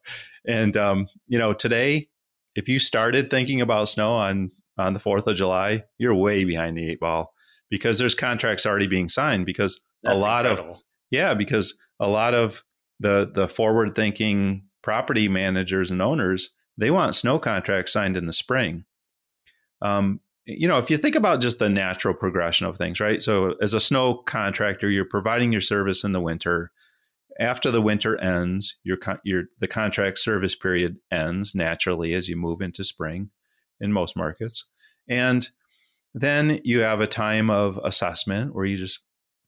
And 0.47 0.77
um, 0.77 1.09
you 1.27 1.39
know 1.39 1.53
today, 1.53 2.09
if 2.55 2.69
you 2.69 2.79
started 2.79 3.31
thinking 3.31 3.61
about 3.61 3.89
snow 3.89 4.13
on 4.15 4.51
on 4.79 4.95
the 4.95 5.01
4th 5.01 5.27
of 5.27 5.37
July, 5.37 5.85
you're 5.99 6.15
way 6.15 6.45
behind 6.45 6.77
the 6.77 6.91
eight 6.91 7.01
ball 7.01 7.33
because 7.71 7.99
there's 7.99 8.15
contracts 8.15 8.67
already 8.67 8.87
being 8.87 9.09
signed 9.09 9.47
because 9.47 9.81
That's 10.03 10.17
a 10.17 10.19
lot 10.19 10.47
incredible. 10.47 10.75
of 10.77 10.83
yeah, 11.11 11.35
because 11.35 11.77
a 12.01 12.09
lot 12.09 12.35
of 12.35 12.63
the 13.01 13.31
the 13.33 13.49
forward 13.49 13.95
thinking 13.95 14.65
property 14.83 15.29
managers 15.29 15.91
and 15.91 16.03
owners, 16.03 16.51
they 16.77 16.91
want 16.91 17.15
snow 17.15 17.39
contracts 17.39 17.93
signed 17.93 18.17
in 18.17 18.27
the 18.27 18.33
spring. 18.33 18.85
Um, 19.83 20.21
you 20.47 20.69
know, 20.69 20.79
if 20.79 20.91
you 20.91 20.99
think 20.99 21.15
about 21.15 21.41
just 21.41 21.59
the 21.59 21.71
natural 21.71 22.15
progression 22.15 22.67
of 22.67 22.77
things, 22.77 23.01
right? 23.01 23.23
So, 23.23 23.55
as 23.63 23.75
a 23.75 23.81
snow 23.81 24.15
contractor, 24.15 24.91
you're 24.91 25.05
providing 25.05 25.53
your 25.53 25.61
service 25.61 26.05
in 26.05 26.13
the 26.13 26.21
winter. 26.21 26.71
After 27.41 27.71
the 27.71 27.83
winter 27.83 28.17
ends, 28.21 28.77
your 28.85 28.99
your 29.25 29.45
the 29.59 29.67
contract 29.69 30.19
service 30.19 30.55
period 30.55 30.99
ends 31.11 31.55
naturally 31.55 32.13
as 32.13 32.29
you 32.29 32.37
move 32.37 32.61
into 32.61 32.85
spring 32.85 33.31
in 33.85 33.93
most 33.93 34.17
markets. 34.17 34.69
And 35.09 35.47
then 36.15 36.61
you 36.65 36.81
have 36.81 37.01
a 37.01 37.07
time 37.07 37.51
of 37.51 37.79
assessment 37.85 38.55
where 38.55 38.65
you 38.65 38.77
just 38.77 39.05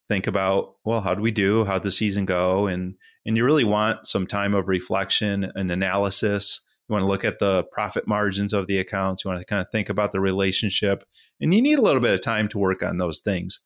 think 0.07 0.27
about, 0.27 0.75
well, 0.85 1.01
how 1.01 1.15
do 1.15 1.23
we 1.23 1.31
do? 1.31 1.65
How'd 1.65 1.83
the 1.83 1.91
season 1.91 2.27
go? 2.27 2.67
And 2.67 2.95
and 3.25 3.37
you 3.37 3.45
really 3.45 3.65
want 3.65 4.07
some 4.07 4.27
time 4.27 4.55
of 4.55 4.69
reflection 4.69 5.51
and 5.57 5.71
analysis. 5.71 6.61
You 6.89 6.93
want 6.93 7.03
to 7.03 7.09
look 7.09 7.25
at 7.25 7.41
the 7.41 7.65
profit 7.73 8.07
margins 8.07 8.53
of 8.53 8.69
the 8.69 8.79
accounts. 8.79 9.25
You 9.25 9.31
want 9.31 9.41
to 9.41 9.47
kind 9.47 9.61
of 9.61 9.69
think 9.71 9.89
about 9.89 10.13
the 10.13 10.21
relationship. 10.21 11.03
And 11.41 11.53
you 11.53 11.61
need 11.61 11.81
a 11.81 11.83
little 11.83 12.01
bit 12.01 12.15
of 12.15 12.21
time 12.21 12.49
to 12.51 12.59
work 12.59 12.85
on 12.85 12.99
those 12.99 13.19
things. 13.19 13.61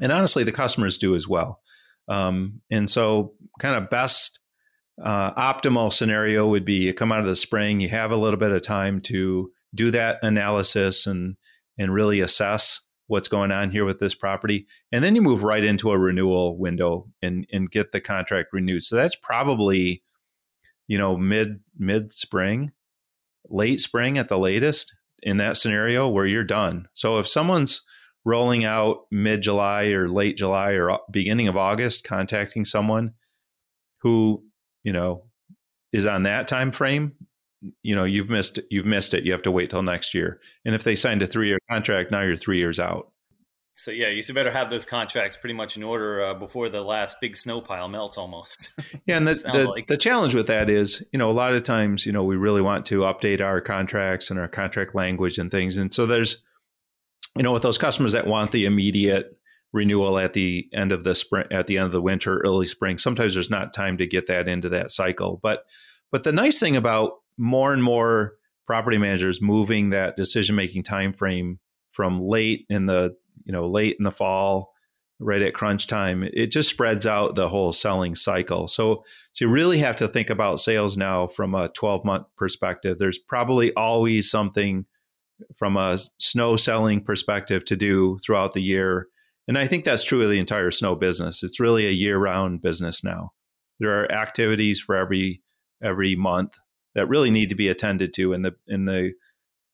And 0.00 0.10
honestly, 0.10 0.42
the 0.42 0.50
customers 0.50 0.98
do 0.98 1.14
as 1.14 1.28
well. 1.28 1.60
Um, 2.08 2.60
and 2.70 2.90
so, 2.90 3.34
kind 3.60 3.76
of 3.76 3.88
best 3.88 4.40
uh, 5.02 5.32
optimal 5.34 5.92
scenario 5.92 6.48
would 6.48 6.64
be 6.64 6.74
you 6.74 6.94
come 6.94 7.12
out 7.12 7.20
of 7.20 7.26
the 7.26 7.36
spring, 7.36 7.80
you 7.80 7.88
have 7.88 8.10
a 8.10 8.16
little 8.16 8.38
bit 8.38 8.50
of 8.50 8.62
time 8.62 9.00
to 9.02 9.50
do 9.76 9.90
that 9.92 10.18
analysis 10.22 11.06
and 11.06 11.36
and 11.78 11.92
really 11.92 12.20
assess 12.20 12.80
what's 13.08 13.28
going 13.28 13.52
on 13.52 13.70
here 13.70 13.84
with 13.84 14.00
this 14.00 14.14
property. 14.14 14.66
And 14.90 15.04
then 15.04 15.14
you 15.14 15.22
move 15.22 15.42
right 15.42 15.62
into 15.62 15.90
a 15.90 15.98
renewal 15.98 16.58
window 16.58 17.08
and 17.22 17.46
and 17.52 17.70
get 17.70 17.92
the 17.92 18.00
contract 18.00 18.48
renewed. 18.52 18.82
So 18.82 18.96
that's 18.96 19.16
probably 19.16 20.02
you 20.88 20.98
know 20.98 21.16
mid 21.16 21.60
mid 21.78 22.12
spring 22.12 22.72
late 23.48 23.80
spring 23.80 24.18
at 24.18 24.28
the 24.28 24.38
latest 24.38 24.94
in 25.22 25.36
that 25.36 25.56
scenario 25.56 26.08
where 26.08 26.26
you're 26.26 26.44
done. 26.44 26.88
So 26.92 27.18
if 27.18 27.28
someone's 27.28 27.82
rolling 28.24 28.64
out 28.64 29.06
mid 29.10 29.42
July 29.42 29.86
or 29.86 30.08
late 30.08 30.36
July 30.36 30.72
or 30.72 30.98
beginning 31.10 31.48
of 31.48 31.56
August 31.56 32.04
contacting 32.04 32.64
someone 32.64 33.14
who 34.00 34.44
you 34.82 34.92
know 34.92 35.24
is 35.92 36.06
on 36.06 36.24
that 36.24 36.48
time 36.48 36.72
frame 36.72 37.12
you 37.82 37.94
know 37.94 38.04
you've 38.04 38.28
missed 38.28 38.58
you've 38.70 38.86
missed 38.86 39.14
it. 39.14 39.24
You 39.24 39.32
have 39.32 39.42
to 39.42 39.50
wait 39.50 39.70
till 39.70 39.82
next 39.82 40.14
year. 40.14 40.40
And 40.64 40.74
if 40.74 40.84
they 40.84 40.94
signed 40.94 41.22
a 41.22 41.26
three 41.26 41.48
year 41.48 41.58
contract, 41.70 42.10
now 42.10 42.22
you're 42.22 42.36
three 42.36 42.58
years 42.58 42.78
out. 42.78 43.12
So 43.78 43.90
yeah, 43.90 44.08
you 44.08 44.22
should 44.22 44.34
better 44.34 44.50
have 44.50 44.70
those 44.70 44.86
contracts 44.86 45.36
pretty 45.36 45.52
much 45.52 45.76
in 45.76 45.82
order 45.82 46.22
uh, 46.22 46.34
before 46.34 46.70
the 46.70 46.82
last 46.82 47.18
big 47.20 47.36
snow 47.36 47.60
pile 47.60 47.88
melts 47.88 48.16
almost. 48.16 48.72
yeah, 49.06 49.18
and 49.18 49.28
the 49.28 49.34
the, 49.34 49.64
like. 49.68 49.86
the 49.86 49.98
challenge 49.98 50.34
with 50.34 50.46
that 50.46 50.70
is, 50.70 51.06
you 51.12 51.18
know, 51.18 51.30
a 51.30 51.32
lot 51.32 51.52
of 51.52 51.62
times, 51.62 52.06
you 52.06 52.12
know, 52.12 52.24
we 52.24 52.36
really 52.36 52.62
want 52.62 52.86
to 52.86 53.00
update 53.00 53.42
our 53.42 53.60
contracts 53.60 54.30
and 54.30 54.40
our 54.40 54.48
contract 54.48 54.94
language 54.94 55.36
and 55.36 55.50
things, 55.50 55.76
and 55.76 55.92
so 55.92 56.06
there's, 56.06 56.42
you 57.36 57.42
know, 57.42 57.52
with 57.52 57.62
those 57.62 57.76
customers 57.76 58.12
that 58.12 58.26
want 58.26 58.50
the 58.50 58.64
immediate 58.64 59.38
renewal 59.74 60.18
at 60.18 60.32
the 60.32 60.66
end 60.72 60.90
of 60.90 61.04
the 61.04 61.14
spring, 61.14 61.46
at 61.50 61.66
the 61.66 61.76
end 61.76 61.84
of 61.86 61.92
the 61.92 62.00
winter, 62.00 62.38
early 62.38 62.64
spring. 62.64 62.96
Sometimes 62.96 63.34
there's 63.34 63.50
not 63.50 63.74
time 63.74 63.98
to 63.98 64.06
get 64.06 64.26
that 64.28 64.48
into 64.48 64.70
that 64.70 64.90
cycle, 64.90 65.38
but 65.42 65.66
but 66.10 66.24
the 66.24 66.32
nice 66.32 66.58
thing 66.58 66.76
about 66.76 67.12
more 67.38 67.72
and 67.72 67.82
more 67.82 68.34
property 68.66 68.98
managers 68.98 69.40
moving 69.40 69.90
that 69.90 70.16
decision 70.16 70.56
making 70.56 70.82
time 70.82 71.12
frame 71.12 71.58
from 71.92 72.20
late 72.20 72.66
in 72.68 72.86
the 72.86 73.16
you 73.44 73.52
know 73.52 73.68
late 73.68 73.96
in 73.98 74.04
the 74.04 74.10
fall 74.10 74.72
right 75.18 75.40
at 75.40 75.54
crunch 75.54 75.86
time 75.86 76.22
it 76.22 76.50
just 76.50 76.68
spreads 76.68 77.06
out 77.06 77.36
the 77.36 77.48
whole 77.48 77.72
selling 77.72 78.14
cycle. 78.14 78.68
So 78.68 79.04
so 79.32 79.44
you 79.44 79.50
really 79.50 79.78
have 79.78 79.96
to 79.96 80.08
think 80.08 80.30
about 80.30 80.60
sales 80.60 80.96
now 80.96 81.26
from 81.26 81.54
a 81.54 81.68
12 81.68 82.04
month 82.04 82.26
perspective. 82.36 82.98
There's 82.98 83.18
probably 83.18 83.72
always 83.74 84.30
something 84.30 84.84
from 85.54 85.76
a 85.76 85.98
snow 86.18 86.56
selling 86.56 87.02
perspective 87.02 87.64
to 87.66 87.76
do 87.76 88.18
throughout 88.24 88.52
the 88.54 88.62
year. 88.62 89.08
And 89.48 89.56
i 89.56 89.66
think 89.66 89.84
that's 89.84 90.04
true 90.04 90.22
of 90.22 90.30
the 90.30 90.38
entire 90.38 90.70
snow 90.70 90.94
business. 90.94 91.42
It's 91.42 91.60
really 91.60 91.86
a 91.86 91.90
year 91.90 92.18
round 92.18 92.62
business 92.62 93.02
now. 93.04 93.32
There 93.78 94.02
are 94.02 94.12
activities 94.12 94.80
for 94.80 94.96
every 94.96 95.42
every 95.82 96.16
month 96.16 96.58
that 96.96 97.06
really 97.06 97.30
need 97.30 97.50
to 97.50 97.54
be 97.54 97.68
attended 97.68 98.12
to 98.14 98.32
and 98.32 98.44
the 98.44 98.52
in 98.66 98.86
the 98.86 99.12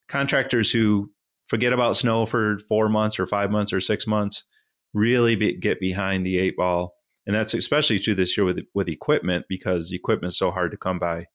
contractors 0.07 0.71
who 0.71 1.09
forget 1.47 1.73
about 1.73 1.97
snow 1.97 2.25
for 2.25 2.59
four 2.67 2.89
months 2.89 3.17
or 3.17 3.25
five 3.25 3.49
months 3.49 3.73
or 3.73 3.81
six 3.81 4.05
months, 4.05 4.43
really 4.93 5.35
be, 5.35 5.57
get 5.57 5.79
behind 5.79 6.25
the 6.25 6.37
eight 6.37 6.55
ball. 6.55 6.93
And 7.25 7.35
that's 7.35 7.53
especially 7.53 7.97
true 7.97 8.13
this 8.13 8.37
year 8.37 8.45
with 8.45 8.59
with 8.75 8.89
equipment 8.89 9.45
because 9.47 9.91
equipment 9.91 10.33
is 10.33 10.37
so 10.37 10.51
hard 10.51 10.71
to 10.71 10.77
come 10.77 10.99
by. 10.99 11.25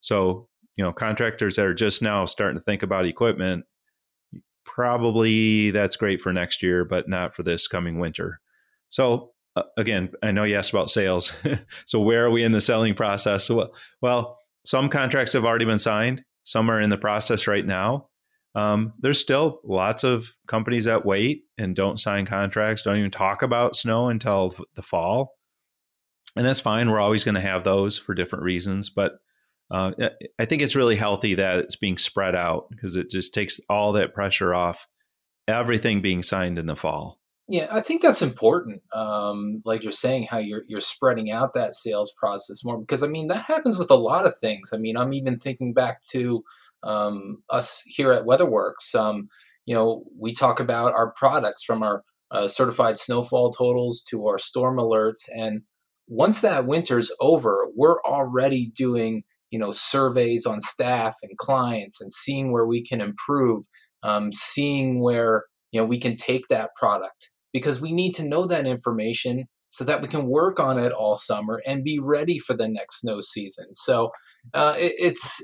So, 0.00 0.48
you 0.76 0.84
know, 0.84 0.92
contractors 0.92 1.56
that 1.56 1.66
are 1.66 1.74
just 1.74 2.02
now 2.02 2.24
starting 2.26 2.58
to 2.58 2.64
think 2.64 2.82
about 2.82 3.06
equipment, 3.06 3.64
probably 4.64 5.70
that's 5.70 5.96
great 5.96 6.20
for 6.20 6.32
next 6.32 6.62
year, 6.62 6.84
but 6.84 7.08
not 7.08 7.34
for 7.34 7.44
this 7.44 7.68
coming 7.68 8.00
winter. 8.00 8.40
So, 8.88 9.32
uh, 9.54 9.62
again, 9.76 10.10
I 10.22 10.32
know 10.32 10.44
you 10.44 10.56
asked 10.56 10.70
about 10.70 10.90
sales. 10.90 11.32
so, 11.86 12.00
where 12.00 12.26
are 12.26 12.30
we 12.30 12.42
in 12.42 12.52
the 12.52 12.60
selling 12.60 12.94
process? 12.94 13.46
So, 13.46 13.70
well, 14.02 14.38
some 14.64 14.88
contracts 14.88 15.32
have 15.32 15.44
already 15.44 15.64
been 15.64 15.78
signed. 15.78 16.24
Some 16.44 16.70
are 16.70 16.80
in 16.80 16.90
the 16.90 16.96
process 16.96 17.46
right 17.46 17.64
now 17.64 18.08
um, 18.58 18.92
there's 18.98 19.20
still 19.20 19.60
lots 19.62 20.02
of 20.04 20.34
companies 20.48 20.84
that 20.86 21.06
wait 21.06 21.44
and 21.58 21.76
don't 21.76 22.00
sign 22.00 22.26
contracts, 22.26 22.82
don't 22.82 22.96
even 22.96 23.10
talk 23.10 23.42
about 23.42 23.76
snow 23.76 24.08
until 24.08 24.54
the 24.74 24.82
fall. 24.82 25.34
And 26.34 26.44
that's 26.44 26.60
fine. 26.60 26.90
We're 26.90 27.00
always 27.00 27.24
going 27.24 27.36
to 27.36 27.40
have 27.40 27.62
those 27.62 27.98
for 27.98 28.14
different 28.14 28.44
reasons. 28.44 28.90
But 28.90 29.12
uh, 29.70 29.92
I 30.38 30.44
think 30.44 30.62
it's 30.62 30.76
really 30.76 30.96
healthy 30.96 31.34
that 31.36 31.58
it's 31.58 31.76
being 31.76 31.98
spread 31.98 32.34
out 32.34 32.68
because 32.70 32.96
it 32.96 33.10
just 33.10 33.34
takes 33.34 33.60
all 33.68 33.92
that 33.92 34.14
pressure 34.14 34.54
off 34.54 34.88
everything 35.46 36.02
being 36.02 36.22
signed 36.22 36.58
in 36.58 36.66
the 36.66 36.76
fall. 36.76 37.20
Yeah, 37.50 37.66
I 37.70 37.80
think 37.80 38.02
that's 38.02 38.20
important. 38.20 38.82
Um, 38.92 39.62
like 39.64 39.82
you're 39.82 39.90
saying, 39.90 40.24
how 40.30 40.36
you're 40.38 40.64
you're 40.68 40.80
spreading 40.80 41.30
out 41.30 41.54
that 41.54 41.72
sales 41.74 42.12
process 42.18 42.62
more 42.62 42.78
because 42.78 43.02
I 43.02 43.06
mean 43.06 43.28
that 43.28 43.44
happens 43.46 43.78
with 43.78 43.90
a 43.90 43.94
lot 43.94 44.26
of 44.26 44.38
things. 44.38 44.70
I 44.74 44.76
mean, 44.76 44.98
I'm 44.98 45.14
even 45.14 45.38
thinking 45.38 45.72
back 45.72 46.02
to 46.10 46.44
um, 46.82 47.42
us 47.48 47.82
here 47.86 48.12
at 48.12 48.24
WeatherWorks. 48.26 48.94
Um, 48.94 49.28
you 49.64 49.74
know, 49.74 50.04
we 50.18 50.34
talk 50.34 50.60
about 50.60 50.92
our 50.92 51.12
products 51.12 51.64
from 51.64 51.82
our 51.82 52.04
uh, 52.30 52.48
certified 52.48 52.98
snowfall 52.98 53.50
totals 53.50 54.02
to 54.10 54.26
our 54.26 54.36
storm 54.38 54.76
alerts, 54.76 55.26
and 55.34 55.62
once 56.06 56.42
that 56.42 56.66
winter's 56.66 57.10
over, 57.18 57.66
we're 57.74 58.00
already 58.02 58.66
doing 58.76 59.22
you 59.50 59.58
know 59.58 59.70
surveys 59.70 60.44
on 60.44 60.60
staff 60.60 61.16
and 61.22 61.38
clients 61.38 61.98
and 62.02 62.12
seeing 62.12 62.52
where 62.52 62.66
we 62.66 62.84
can 62.84 63.00
improve, 63.00 63.64
um, 64.02 64.32
seeing 64.32 65.00
where 65.00 65.44
you 65.72 65.80
know 65.80 65.86
we 65.86 65.98
can 65.98 66.14
take 66.14 66.46
that 66.48 66.74
product 66.78 67.30
because 67.52 67.80
we 67.80 67.92
need 67.92 68.14
to 68.14 68.24
know 68.24 68.46
that 68.46 68.66
information 68.66 69.46
so 69.68 69.84
that 69.84 70.00
we 70.02 70.08
can 70.08 70.26
work 70.26 70.58
on 70.58 70.78
it 70.78 70.92
all 70.92 71.14
summer 71.14 71.62
and 71.66 71.84
be 71.84 71.98
ready 71.98 72.38
for 72.38 72.54
the 72.54 72.68
next 72.68 73.00
snow 73.00 73.20
season. 73.20 73.72
So 73.74 74.10
uh, 74.54 74.74
it, 74.76 74.92
it's 74.98 75.42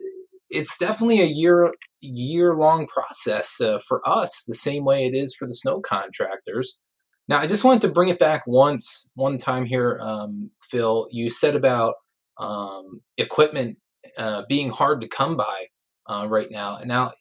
it's 0.51 0.79
definitely 0.79 1.21
a 1.21 1.27
year 1.27 1.73
year 2.01 2.55
long 2.57 2.87
process 2.87 3.61
uh, 3.61 3.79
for 3.87 4.07
us, 4.09 4.45
the 4.47 4.55
same 4.55 4.85
way 4.85 5.07
it 5.07 5.15
is 5.15 5.35
for 5.35 5.47
the 5.47 5.55
snow 5.55 5.81
contractors. 5.81 6.79
Now, 7.27 7.39
I 7.39 7.47
just 7.47 7.65
wanted 7.65 7.83
to 7.83 7.89
bring 7.89 8.11
it 8.11 8.19
back 8.19 8.47
once, 8.47 9.11
one 9.15 9.39
time 9.39 9.65
here, 9.65 9.99
um, 10.03 10.51
Phil. 10.63 11.09
You 11.11 11.31
said 11.31 11.55
about 11.55 11.95
um, 12.39 13.01
equipment 13.17 13.79
uh, 14.19 14.43
being 14.49 14.71
hard 14.71 15.01
to 15.01 15.09
come 15.09 15.37
by 15.37 15.67
uh, 16.07 16.27
right 16.29 16.51
now. 16.51 16.81
Now, 16.85 17.13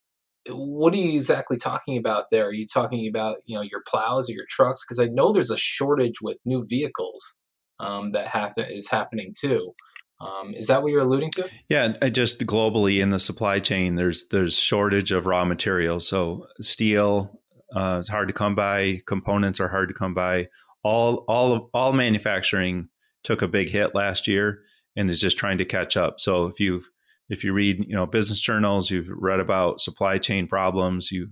what 0.49 0.93
are 0.93 0.97
you 0.97 1.15
exactly 1.15 1.57
talking 1.57 1.97
about 1.97 2.25
there? 2.29 2.47
Are 2.47 2.53
you 2.53 2.65
talking 2.67 3.07
about 3.07 3.37
you 3.45 3.55
know 3.55 3.61
your 3.61 3.81
plows 3.87 4.29
or 4.29 4.33
your 4.33 4.45
trucks? 4.49 4.83
Because 4.83 4.99
I 4.99 5.07
know 5.07 5.31
there's 5.31 5.51
a 5.51 5.57
shortage 5.57 6.21
with 6.21 6.37
new 6.45 6.65
vehicles 6.65 7.37
um, 7.79 8.11
that 8.11 8.27
happen 8.27 8.65
is 8.69 8.89
happening 8.89 9.33
too. 9.39 9.73
Um, 10.21 10.53
is 10.53 10.67
that 10.67 10.81
what 10.81 10.91
you're 10.91 11.01
alluding 11.01 11.31
to? 11.31 11.49
Yeah, 11.69 12.09
just 12.09 12.39
globally 12.45 13.01
in 13.01 13.09
the 13.09 13.19
supply 13.19 13.59
chain, 13.59 13.95
there's 13.95 14.27
there's 14.29 14.57
shortage 14.57 15.11
of 15.11 15.25
raw 15.25 15.45
materials. 15.45 16.07
So 16.07 16.47
steel 16.61 17.41
uh, 17.75 17.97
is 17.99 18.07
hard 18.07 18.27
to 18.27 18.33
come 18.33 18.55
by. 18.55 19.01
Components 19.07 19.59
are 19.59 19.69
hard 19.69 19.89
to 19.89 19.95
come 19.95 20.13
by. 20.13 20.47
All 20.83 21.25
all 21.27 21.53
of 21.53 21.63
all 21.73 21.93
manufacturing 21.93 22.89
took 23.23 23.41
a 23.41 23.47
big 23.47 23.69
hit 23.69 23.95
last 23.95 24.27
year 24.27 24.59
and 24.95 25.09
is 25.09 25.19
just 25.19 25.37
trying 25.37 25.57
to 25.57 25.65
catch 25.65 25.97
up. 25.97 26.19
So 26.19 26.45
if 26.45 26.59
you've 26.59 26.89
if 27.33 27.43
you 27.43 27.51
read 27.51 27.85
you 27.87 27.95
know 27.95 28.05
business 28.05 28.39
journals, 28.39 28.89
you've 28.89 29.09
read 29.09 29.39
about 29.39 29.81
supply 29.81 30.17
chain 30.17 30.47
problems. 30.47 31.11
You 31.11 31.29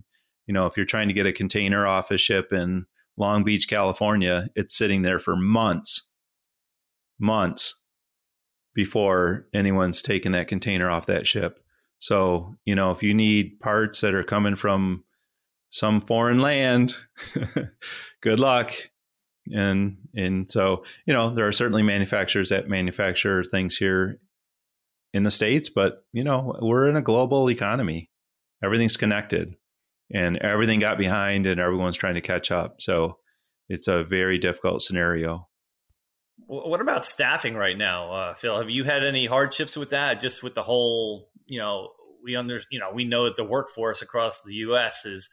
you 0.48 0.53
know 0.53 0.65
if 0.65 0.75
you're 0.75 0.86
trying 0.86 1.08
to 1.08 1.13
get 1.13 1.25
a 1.25 1.31
container 1.31 1.88
off 1.88 2.12
a 2.12 2.17
ship 2.17 2.51
in 2.51 2.86
Long 3.17 3.43
Beach, 3.43 3.70
California, 3.70 4.50
it's 4.55 4.75
sitting 4.75 5.03
there 5.03 5.20
for 5.20 5.36
months, 5.36 6.10
months 7.20 7.84
before 8.74 9.48
anyone's 9.53 10.01
taken 10.01 10.31
that 10.31 10.48
container 10.48 10.89
off 10.89 11.05
that 11.05 11.27
ship. 11.27 11.60
So, 12.00 12.55
you 12.65 12.74
know, 12.74 12.91
if 12.91 13.03
you 13.03 13.13
need 13.13 13.60
parts 13.60 14.01
that 14.01 14.15
are 14.15 14.24
coming 14.24 14.55
from 14.55 15.03
some 15.70 16.01
foreign 16.01 16.39
land, 16.39 16.96
good 18.22 18.39
luck. 18.39 18.74
And 19.53 19.98
and 20.15 20.50
so, 20.50 20.84
you 21.05 21.13
know, 21.13 21.34
there 21.34 21.48
are 21.48 21.51
certainly 21.51 21.84
manufacturers 21.84 22.50
that 22.50 22.70
manufacture 22.70 23.43
things 23.43 23.77
here 23.77 24.20
in 25.13 25.24
the 25.24 25.32
states, 25.32 25.70
but 25.70 26.06
you 26.13 26.24
know, 26.24 26.58
we're 26.62 26.89
in 26.89 26.96
a 26.96 27.01
global 27.01 27.50
economy. 27.50 28.10
Everything's 28.63 28.98
connected 28.98 29.56
and 30.13 30.38
everything 30.38 30.80
got 30.80 30.98
behind 30.98 31.46
and 31.46 31.60
everyone's 31.60 31.98
trying 31.98 32.15
to 32.15 32.22
catch 32.22 32.51
up. 32.51 32.82
So, 32.82 33.18
it's 33.72 33.88
a 33.88 34.03
very 34.03 34.38
difficult 34.38 34.82
scenario. 34.82 35.48
What 36.46 36.82
about 36.82 37.06
staffing 37.06 37.56
right 37.56 37.77
now, 37.77 38.12
uh, 38.12 38.34
Phil? 38.34 38.58
Have 38.58 38.70
you 38.70 38.84
had 38.84 39.06
any 39.06 39.27
hardships 39.27 39.77
with 39.77 39.91
that? 39.91 40.20
Just 40.20 40.44
with 40.44 40.56
the 40.56 40.63
whole, 40.63 41.30
you 41.46 41.60
know, 41.60 41.91
we 42.22 42.36
under, 42.36 42.60
you 42.70 42.80
know, 42.80 42.91
we 42.94 43.06
know 43.06 43.24
that 43.25 43.38
the 43.38 43.46
workforce 43.46 44.01
across 44.01 44.41
the 44.41 44.56
U.S. 44.56 45.06
is, 45.06 45.30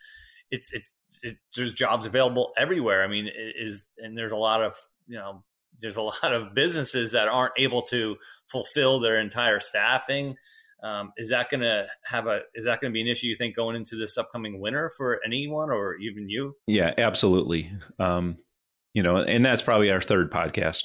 it's, 0.53 0.73
it, 0.73 0.83
it, 1.23 1.39
there's 1.57 1.75
jobs 1.75 2.07
available 2.07 2.53
everywhere. 2.57 3.03
I 3.03 3.09
mean, 3.09 3.29
is 3.37 3.89
and 3.99 4.17
there's 4.17 4.31
a 4.31 4.37
lot 4.37 4.63
of, 4.63 4.77
you 5.09 5.17
know, 5.17 5.43
there's 5.81 5.97
a 5.97 6.03
lot 6.23 6.33
of 6.35 6.55
businesses 6.55 7.13
that 7.13 7.29
aren't 7.29 7.55
able 7.59 7.83
to 7.83 8.17
fulfill 8.49 9.01
their 9.01 9.21
entire 9.21 9.61
staffing. 9.61 10.37
Um, 10.83 11.13
is 11.17 11.31
that 11.31 11.51
going 11.51 11.63
to 11.63 11.87
have 12.05 12.29
a 12.29 12.43
is 12.55 12.67
that 12.67 12.81
going 12.81 12.93
to 12.93 12.95
be 12.95 13.01
an 13.01 13.09
issue 13.09 13.27
you 13.27 13.37
think 13.37 13.57
going 13.57 13.75
into 13.75 13.97
this 13.97 14.17
upcoming 14.17 14.61
winter 14.61 14.93
for 14.97 15.21
anyone 15.25 15.71
or 15.71 15.97
even 15.97 16.29
you? 16.29 16.55
Yeah, 16.69 16.95
absolutely. 16.97 17.73
Um, 17.99 18.37
you 18.95 19.03
know, 19.03 19.17
and 19.17 19.45
that's 19.45 19.63
probably 19.63 19.91
our 19.91 20.01
third 20.01 20.31
podcast. 20.31 20.85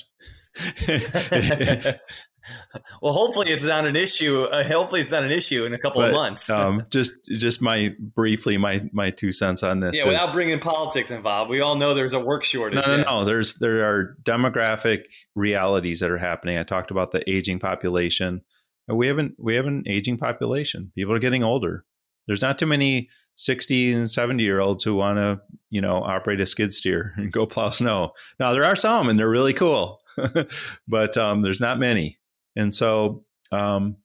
well, 3.01 3.13
hopefully 3.13 3.49
it's 3.49 3.65
not 3.65 3.85
an 3.85 3.95
issue. 3.95 4.43
Uh, 4.43 4.63
hopefully 4.63 5.01
it's 5.01 5.11
not 5.11 5.23
an 5.23 5.31
issue 5.31 5.65
in 5.65 5.73
a 5.73 5.77
couple 5.77 6.01
but, 6.01 6.09
of 6.09 6.15
months. 6.15 6.49
um, 6.49 6.85
just, 6.89 7.25
just 7.25 7.61
my 7.61 7.93
briefly 7.99 8.57
my 8.57 8.83
my 8.91 9.09
two 9.09 9.31
cents 9.31 9.63
on 9.63 9.79
this. 9.79 9.97
Yeah, 9.97 10.03
is, 10.03 10.07
without 10.07 10.33
bringing 10.33 10.59
politics 10.59 11.11
involved, 11.11 11.49
we 11.49 11.61
all 11.61 11.75
know 11.75 11.93
there's 11.93 12.13
a 12.13 12.19
work 12.19 12.43
shortage. 12.43 12.85
No, 12.85 12.97
no, 12.97 13.03
no. 13.03 13.25
There's 13.25 13.55
there 13.55 13.89
are 13.89 14.17
demographic 14.23 15.03
realities 15.35 15.99
that 16.01 16.11
are 16.11 16.17
happening. 16.17 16.57
I 16.57 16.63
talked 16.63 16.91
about 16.91 17.11
the 17.11 17.27
aging 17.29 17.59
population. 17.59 18.41
We 18.87 19.07
haven't 19.07 19.35
we 19.37 19.55
have 19.55 19.65
an 19.65 19.83
aging 19.87 20.17
population. 20.17 20.91
People 20.95 21.13
are 21.13 21.19
getting 21.19 21.43
older. 21.43 21.85
There's 22.27 22.41
not 22.41 22.57
too 22.57 22.67
many 22.67 23.09
60 23.35 23.93
and 23.93 24.09
70 24.09 24.43
year 24.43 24.59
olds 24.59 24.83
who 24.83 24.95
want 24.95 25.17
to, 25.17 25.41
you 25.69 25.81
know, 25.81 26.03
operate 26.03 26.39
a 26.39 26.45
skid 26.45 26.73
steer 26.73 27.13
and 27.17 27.31
go 27.31 27.45
plow 27.45 27.69
snow. 27.69 28.13
Now 28.39 28.53
there 28.53 28.63
are 28.63 28.75
some 28.75 29.09
and 29.09 29.17
they're 29.17 29.29
really 29.29 29.53
cool, 29.53 30.01
but 30.87 31.17
um, 31.17 31.41
there's 31.41 31.59
not 31.59 31.79
many. 31.79 32.19
And 32.55 32.73
so, 32.73 33.25
um, 33.51 33.97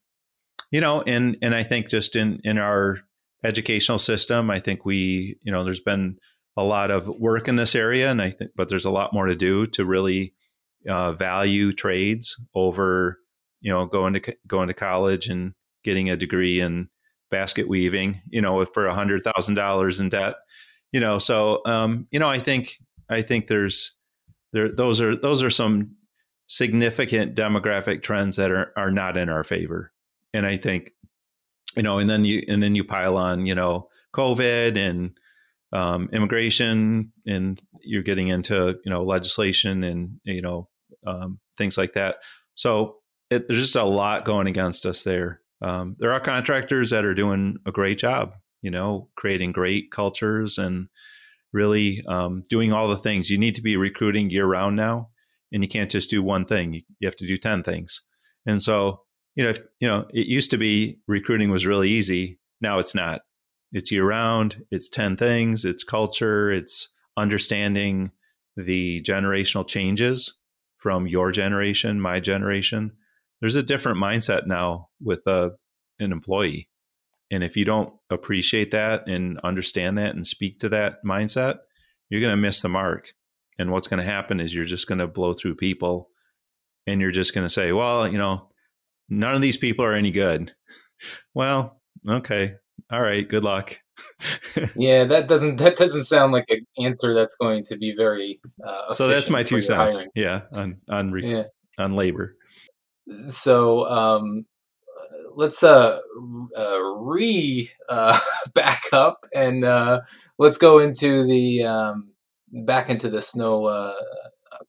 you 0.70 0.80
know, 0.80 1.02
and 1.02 1.36
and 1.42 1.54
I 1.54 1.62
think 1.62 1.88
just 1.88 2.16
in 2.16 2.40
in 2.44 2.58
our 2.58 2.98
educational 3.44 3.98
system, 3.98 4.50
I 4.50 4.60
think 4.60 4.84
we, 4.84 5.38
you 5.42 5.52
know, 5.52 5.64
there's 5.64 5.80
been 5.80 6.18
a 6.56 6.64
lot 6.64 6.90
of 6.90 7.08
work 7.08 7.48
in 7.48 7.56
this 7.56 7.74
area, 7.74 8.10
and 8.10 8.20
I 8.20 8.30
think, 8.30 8.50
but 8.56 8.68
there's 8.68 8.84
a 8.84 8.90
lot 8.90 9.12
more 9.12 9.26
to 9.26 9.36
do 9.36 9.66
to 9.68 9.84
really 9.84 10.34
uh, 10.88 11.12
value 11.12 11.72
trades 11.72 12.36
over, 12.54 13.18
you 13.60 13.72
know, 13.72 13.86
going 13.86 14.14
to 14.14 14.36
going 14.46 14.68
to 14.68 14.74
college 14.74 15.28
and 15.28 15.52
getting 15.84 16.10
a 16.10 16.16
degree 16.16 16.60
in 16.60 16.88
basket 17.30 17.68
weaving, 17.68 18.20
you 18.28 18.40
know, 18.42 18.64
for 18.64 18.86
a 18.86 18.94
hundred 18.94 19.22
thousand 19.22 19.54
dollars 19.54 20.00
in 20.00 20.08
debt, 20.08 20.34
you 20.92 21.00
know. 21.00 21.18
So, 21.18 21.62
um, 21.64 22.06
you 22.10 22.18
know, 22.18 22.28
I 22.28 22.38
think 22.38 22.78
I 23.08 23.22
think 23.22 23.46
there's 23.46 23.94
there 24.52 24.68
those 24.70 25.00
are 25.00 25.16
those 25.16 25.42
are 25.42 25.50
some 25.50 25.96
significant 26.48 27.36
demographic 27.36 28.02
trends 28.02 28.36
that 28.36 28.50
are 28.50 28.72
are 28.76 28.90
not 28.90 29.16
in 29.16 29.28
our 29.28 29.44
favor, 29.44 29.92
and 30.34 30.44
I 30.44 30.56
think, 30.56 30.92
you 31.76 31.82
know, 31.82 31.98
and 31.98 32.10
then 32.10 32.24
you 32.24 32.42
and 32.48 32.60
then 32.62 32.74
you 32.74 32.82
pile 32.82 33.16
on, 33.16 33.46
you 33.46 33.54
know, 33.54 33.88
COVID 34.14 34.76
and 34.76 35.16
um, 35.72 36.08
immigration, 36.12 37.12
and 37.26 37.60
you're 37.82 38.02
getting 38.02 38.28
into 38.28 38.78
you 38.84 38.90
know 38.90 39.04
legislation 39.04 39.84
and 39.84 40.20
you 40.24 40.42
know 40.42 40.68
um, 41.06 41.38
things 41.56 41.78
like 41.78 41.92
that. 41.92 42.16
So 42.54 42.96
it, 43.30 43.46
there's 43.46 43.60
just 43.60 43.76
a 43.76 43.84
lot 43.84 44.24
going 44.24 44.46
against 44.46 44.86
us 44.86 45.04
there. 45.04 45.40
Um, 45.60 45.96
there 45.98 46.12
are 46.12 46.20
contractors 46.20 46.90
that 46.90 47.04
are 47.04 47.14
doing 47.14 47.58
a 47.66 47.72
great 47.72 47.98
job, 47.98 48.34
you 48.62 48.70
know, 48.70 49.08
creating 49.16 49.52
great 49.52 49.90
cultures 49.90 50.58
and 50.58 50.88
really 51.52 52.02
um, 52.06 52.42
doing 52.48 52.72
all 52.72 52.88
the 52.88 52.96
things. 52.96 53.30
You 53.30 53.38
need 53.38 53.54
to 53.56 53.62
be 53.62 53.76
recruiting 53.76 54.30
year 54.30 54.46
round 54.46 54.76
now, 54.76 55.10
and 55.52 55.62
you 55.62 55.68
can't 55.68 55.90
just 55.90 56.10
do 56.10 56.22
one 56.22 56.44
thing. 56.44 56.74
You, 56.74 56.82
you 56.98 57.08
have 57.08 57.16
to 57.16 57.26
do 57.26 57.36
ten 57.36 57.62
things. 57.62 58.02
And 58.46 58.62
so, 58.62 59.02
you 59.34 59.44
know, 59.44 59.50
if, 59.50 59.60
you 59.80 59.88
know, 59.88 60.06
it 60.12 60.26
used 60.26 60.50
to 60.50 60.58
be 60.58 60.98
recruiting 61.06 61.50
was 61.50 61.66
really 61.66 61.90
easy. 61.90 62.38
Now 62.60 62.78
it's 62.78 62.94
not. 62.94 63.20
It's 63.72 63.92
year 63.92 64.06
round. 64.06 64.64
It's 64.70 64.88
ten 64.88 65.16
things. 65.16 65.64
It's 65.64 65.84
culture. 65.84 66.50
It's 66.50 66.92
understanding 67.16 68.12
the 68.56 69.00
generational 69.02 69.66
changes 69.66 70.38
from 70.78 71.06
your 71.06 71.32
generation, 71.32 72.00
my 72.00 72.20
generation. 72.20 72.92
There's 73.40 73.54
a 73.54 73.62
different 73.62 73.98
mindset 73.98 74.46
now 74.46 74.88
with 75.00 75.20
a, 75.26 75.30
uh, 75.30 75.48
an 76.00 76.12
employee. 76.12 76.68
And 77.30 77.44
if 77.44 77.56
you 77.56 77.64
don't 77.64 77.92
appreciate 78.10 78.70
that 78.70 79.06
and 79.06 79.38
understand 79.40 79.98
that 79.98 80.14
and 80.14 80.26
speak 80.26 80.60
to 80.60 80.68
that 80.70 81.04
mindset, 81.04 81.58
you're 82.08 82.20
going 82.20 82.32
to 82.32 82.36
miss 82.36 82.62
the 82.62 82.68
mark. 82.68 83.12
And 83.58 83.72
what's 83.72 83.88
going 83.88 83.98
to 83.98 84.10
happen 84.10 84.40
is 84.40 84.54
you're 84.54 84.64
just 84.64 84.86
going 84.86 84.98
to 84.98 85.06
blow 85.06 85.34
through 85.34 85.56
people 85.56 86.10
and 86.86 87.00
you're 87.00 87.10
just 87.10 87.34
going 87.34 87.44
to 87.44 87.52
say, 87.52 87.72
well, 87.72 88.06
you 88.06 88.18
know, 88.18 88.48
none 89.08 89.34
of 89.34 89.40
these 89.40 89.56
people 89.56 89.84
are 89.84 89.94
any 89.94 90.10
good. 90.10 90.52
well, 91.34 91.80
okay. 92.08 92.54
All 92.90 93.02
right. 93.02 93.28
Good 93.28 93.44
luck. 93.44 93.78
yeah, 94.76 95.04
that 95.04 95.26
doesn't 95.26 95.56
that 95.56 95.76
doesn't 95.76 96.04
sound 96.04 96.32
like 96.32 96.44
an 96.48 96.64
answer 96.78 97.14
that's 97.14 97.34
going 97.36 97.64
to 97.64 97.76
be 97.76 97.94
very. 97.96 98.40
Uh, 98.64 98.90
so 98.90 99.08
that's 99.08 99.28
my 99.28 99.42
two 99.42 99.60
cents. 99.60 99.94
Hiring. 99.94 100.10
Yeah, 100.14 100.42
on 100.52 100.80
on 100.88 101.10
re- 101.10 101.28
yeah. 101.28 101.42
on 101.78 101.94
labor. 101.94 102.36
So 103.26 103.88
um, 103.88 104.46
let's 105.34 105.62
uh, 105.62 106.00
uh 106.56 106.78
re 106.78 107.70
uh, 107.88 108.18
back 108.54 108.84
up 108.92 109.26
and 109.34 109.64
uh, 109.64 110.00
let's 110.38 110.58
go 110.58 110.78
into 110.78 111.26
the 111.26 111.64
um, 111.64 112.10
back 112.52 112.90
into 112.90 113.08
the 113.08 113.22
snow 113.22 113.66
uh, 113.66 113.94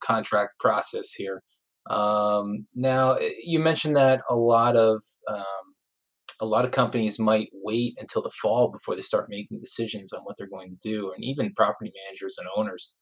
contract 0.02 0.58
process 0.58 1.12
here. 1.12 1.42
Um, 1.88 2.66
now 2.74 3.14
eh, 3.14 3.30
you 3.44 3.58
mentioned 3.58 3.96
that 3.96 4.20
a 4.28 4.36
lot 4.36 4.76
of 4.76 5.02
um, 5.28 5.44
a 6.40 6.46
lot 6.46 6.64
of 6.64 6.70
companies 6.70 7.18
might 7.18 7.48
wait 7.52 7.94
until 7.98 8.22
the 8.22 8.30
fall 8.30 8.70
before 8.70 8.96
they 8.96 9.02
start 9.02 9.28
making 9.28 9.60
decisions 9.60 10.12
on 10.12 10.22
what 10.22 10.36
they're 10.38 10.48
going 10.48 10.70
to 10.70 10.88
do, 10.88 11.12
and 11.14 11.24
even 11.24 11.52
property 11.54 11.92
managers 12.06 12.36
and 12.38 12.48
owners. 12.56 12.94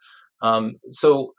Um, 0.42 0.74
so 0.90 1.32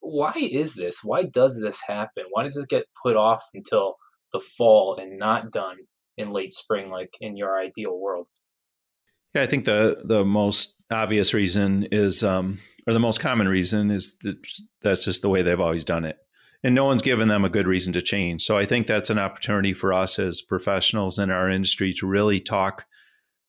why 0.00 0.32
is 0.36 0.74
this? 0.74 1.00
Why 1.02 1.24
does 1.24 1.60
this 1.60 1.82
happen? 1.86 2.24
Why 2.30 2.44
does 2.44 2.56
it 2.56 2.68
get 2.68 2.86
put 3.02 3.16
off 3.16 3.42
until 3.54 3.96
the 4.32 4.40
fall 4.40 4.96
and 4.96 5.18
not 5.18 5.50
done 5.50 5.76
in 6.16 6.30
late 6.30 6.52
spring, 6.52 6.90
like 6.90 7.14
in 7.20 7.36
your 7.36 7.58
ideal 7.58 7.98
world? 7.98 8.26
Yeah, 9.34 9.42
I 9.42 9.46
think 9.46 9.64
the 9.64 10.02
the 10.04 10.24
most 10.24 10.74
obvious 10.90 11.34
reason 11.34 11.88
is, 11.92 12.22
um, 12.22 12.58
or 12.86 12.92
the 12.92 13.00
most 13.00 13.20
common 13.20 13.48
reason 13.48 13.90
is 13.90 14.16
that 14.22 14.36
that's 14.82 15.04
just 15.04 15.22
the 15.22 15.28
way 15.28 15.42
they've 15.42 15.60
always 15.60 15.84
done 15.84 16.04
it, 16.04 16.16
and 16.62 16.74
no 16.74 16.84
one's 16.84 17.02
given 17.02 17.28
them 17.28 17.44
a 17.44 17.50
good 17.50 17.66
reason 17.66 17.92
to 17.94 18.02
change. 18.02 18.44
So 18.44 18.56
I 18.56 18.64
think 18.64 18.86
that's 18.86 19.10
an 19.10 19.18
opportunity 19.18 19.72
for 19.72 19.92
us 19.92 20.18
as 20.18 20.40
professionals 20.40 21.18
in 21.18 21.30
our 21.30 21.50
industry 21.50 21.92
to 21.94 22.06
really 22.06 22.40
talk 22.40 22.86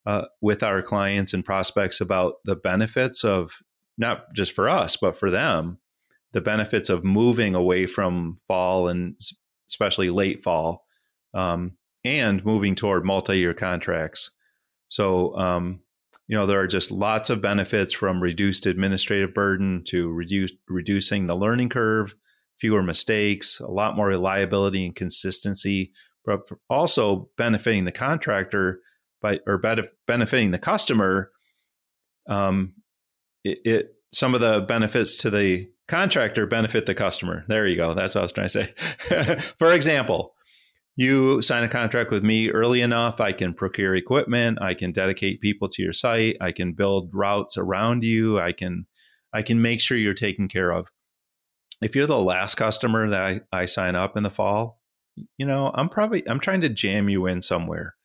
uh, 0.07 0.25
with 0.39 0.63
our 0.63 0.81
clients 0.81 1.33
and 1.33 1.43
prospects 1.43 1.99
about 1.99 2.35
the 2.45 2.55
benefits 2.55 3.25
of 3.25 3.61
not 3.97 4.33
just 4.33 4.53
for 4.53 4.69
us 4.69 4.95
but 4.95 5.17
for 5.17 5.29
them 5.29 5.79
the 6.31 6.39
benefits 6.39 6.89
of 6.89 7.03
moving 7.03 7.55
away 7.55 7.85
from 7.85 8.37
fall 8.47 8.87
and 8.87 9.19
especially 9.69 10.09
late 10.09 10.41
fall 10.41 10.85
um, 11.33 11.73
and 12.05 12.45
moving 12.45 12.73
toward 12.73 13.05
multi-year 13.05 13.53
contracts 13.53 14.31
so 14.87 15.35
um, 15.35 15.81
you 16.27 16.35
know 16.35 16.45
there 16.45 16.59
are 16.59 16.67
just 16.67 16.91
lots 16.91 17.29
of 17.29 17.41
benefits 17.41 17.93
from 17.93 18.21
reduced 18.21 18.65
administrative 18.65 19.33
burden 19.33 19.83
to 19.85 20.11
reduce 20.11 20.51
reducing 20.67 21.27
the 21.27 21.35
learning 21.35 21.69
curve 21.69 22.15
fewer 22.59 22.83
mistakes 22.83 23.59
a 23.59 23.67
lot 23.67 23.95
more 23.95 24.07
reliability 24.07 24.85
and 24.85 24.95
consistency 24.95 25.91
but 26.25 26.41
also 26.69 27.29
benefiting 27.37 27.85
the 27.85 27.91
contractor 27.91 28.81
by 29.21 29.39
or 29.47 29.61
benefiting 30.05 30.51
the 30.51 30.59
customer 30.59 31.31
um, 32.29 32.73
it, 33.43 33.59
it 33.65 33.93
some 34.11 34.33
of 34.33 34.41
the 34.41 34.61
benefits 34.61 35.15
to 35.17 35.29
the 35.29 35.67
contractor 35.87 36.45
benefit 36.45 36.85
the 36.85 36.95
customer. 36.95 37.45
There 37.47 37.67
you 37.67 37.75
go. 37.75 37.93
That's 37.93 38.15
what 38.15 38.21
I 38.21 38.23
was 38.23 38.33
trying 38.33 38.49
to 38.49 38.49
say. 38.49 39.39
For 39.57 39.73
example, 39.73 40.33
you 40.97 41.41
sign 41.41 41.63
a 41.63 41.69
contract 41.69 42.11
with 42.11 42.23
me 42.23 42.49
early 42.49 42.81
enough, 42.81 43.21
I 43.21 43.31
can 43.31 43.53
procure 43.53 43.95
equipment, 43.95 44.59
I 44.61 44.73
can 44.73 44.91
dedicate 44.91 45.39
people 45.39 45.69
to 45.69 45.81
your 45.81 45.93
site, 45.93 46.37
I 46.41 46.51
can 46.51 46.73
build 46.73 47.11
routes 47.13 47.57
around 47.57 48.03
you, 48.03 48.39
I 48.39 48.51
can 48.51 48.85
I 49.31 49.41
can 49.41 49.61
make 49.61 49.79
sure 49.79 49.97
you're 49.97 50.13
taken 50.13 50.47
care 50.47 50.71
of. 50.71 50.89
If 51.81 51.95
you're 51.95 52.07
the 52.07 52.19
last 52.19 52.55
customer 52.55 53.09
that 53.09 53.21
I, 53.21 53.41
I 53.51 53.65
sign 53.65 53.95
up 53.95 54.17
in 54.17 54.23
the 54.23 54.31
fall, 54.31 54.81
you 55.37 55.45
know, 55.45 55.71
I'm 55.73 55.87
probably 55.87 56.27
I'm 56.27 56.39
trying 56.39 56.61
to 56.61 56.69
jam 56.69 57.07
you 57.07 57.27
in 57.27 57.41
somewhere. 57.41 57.95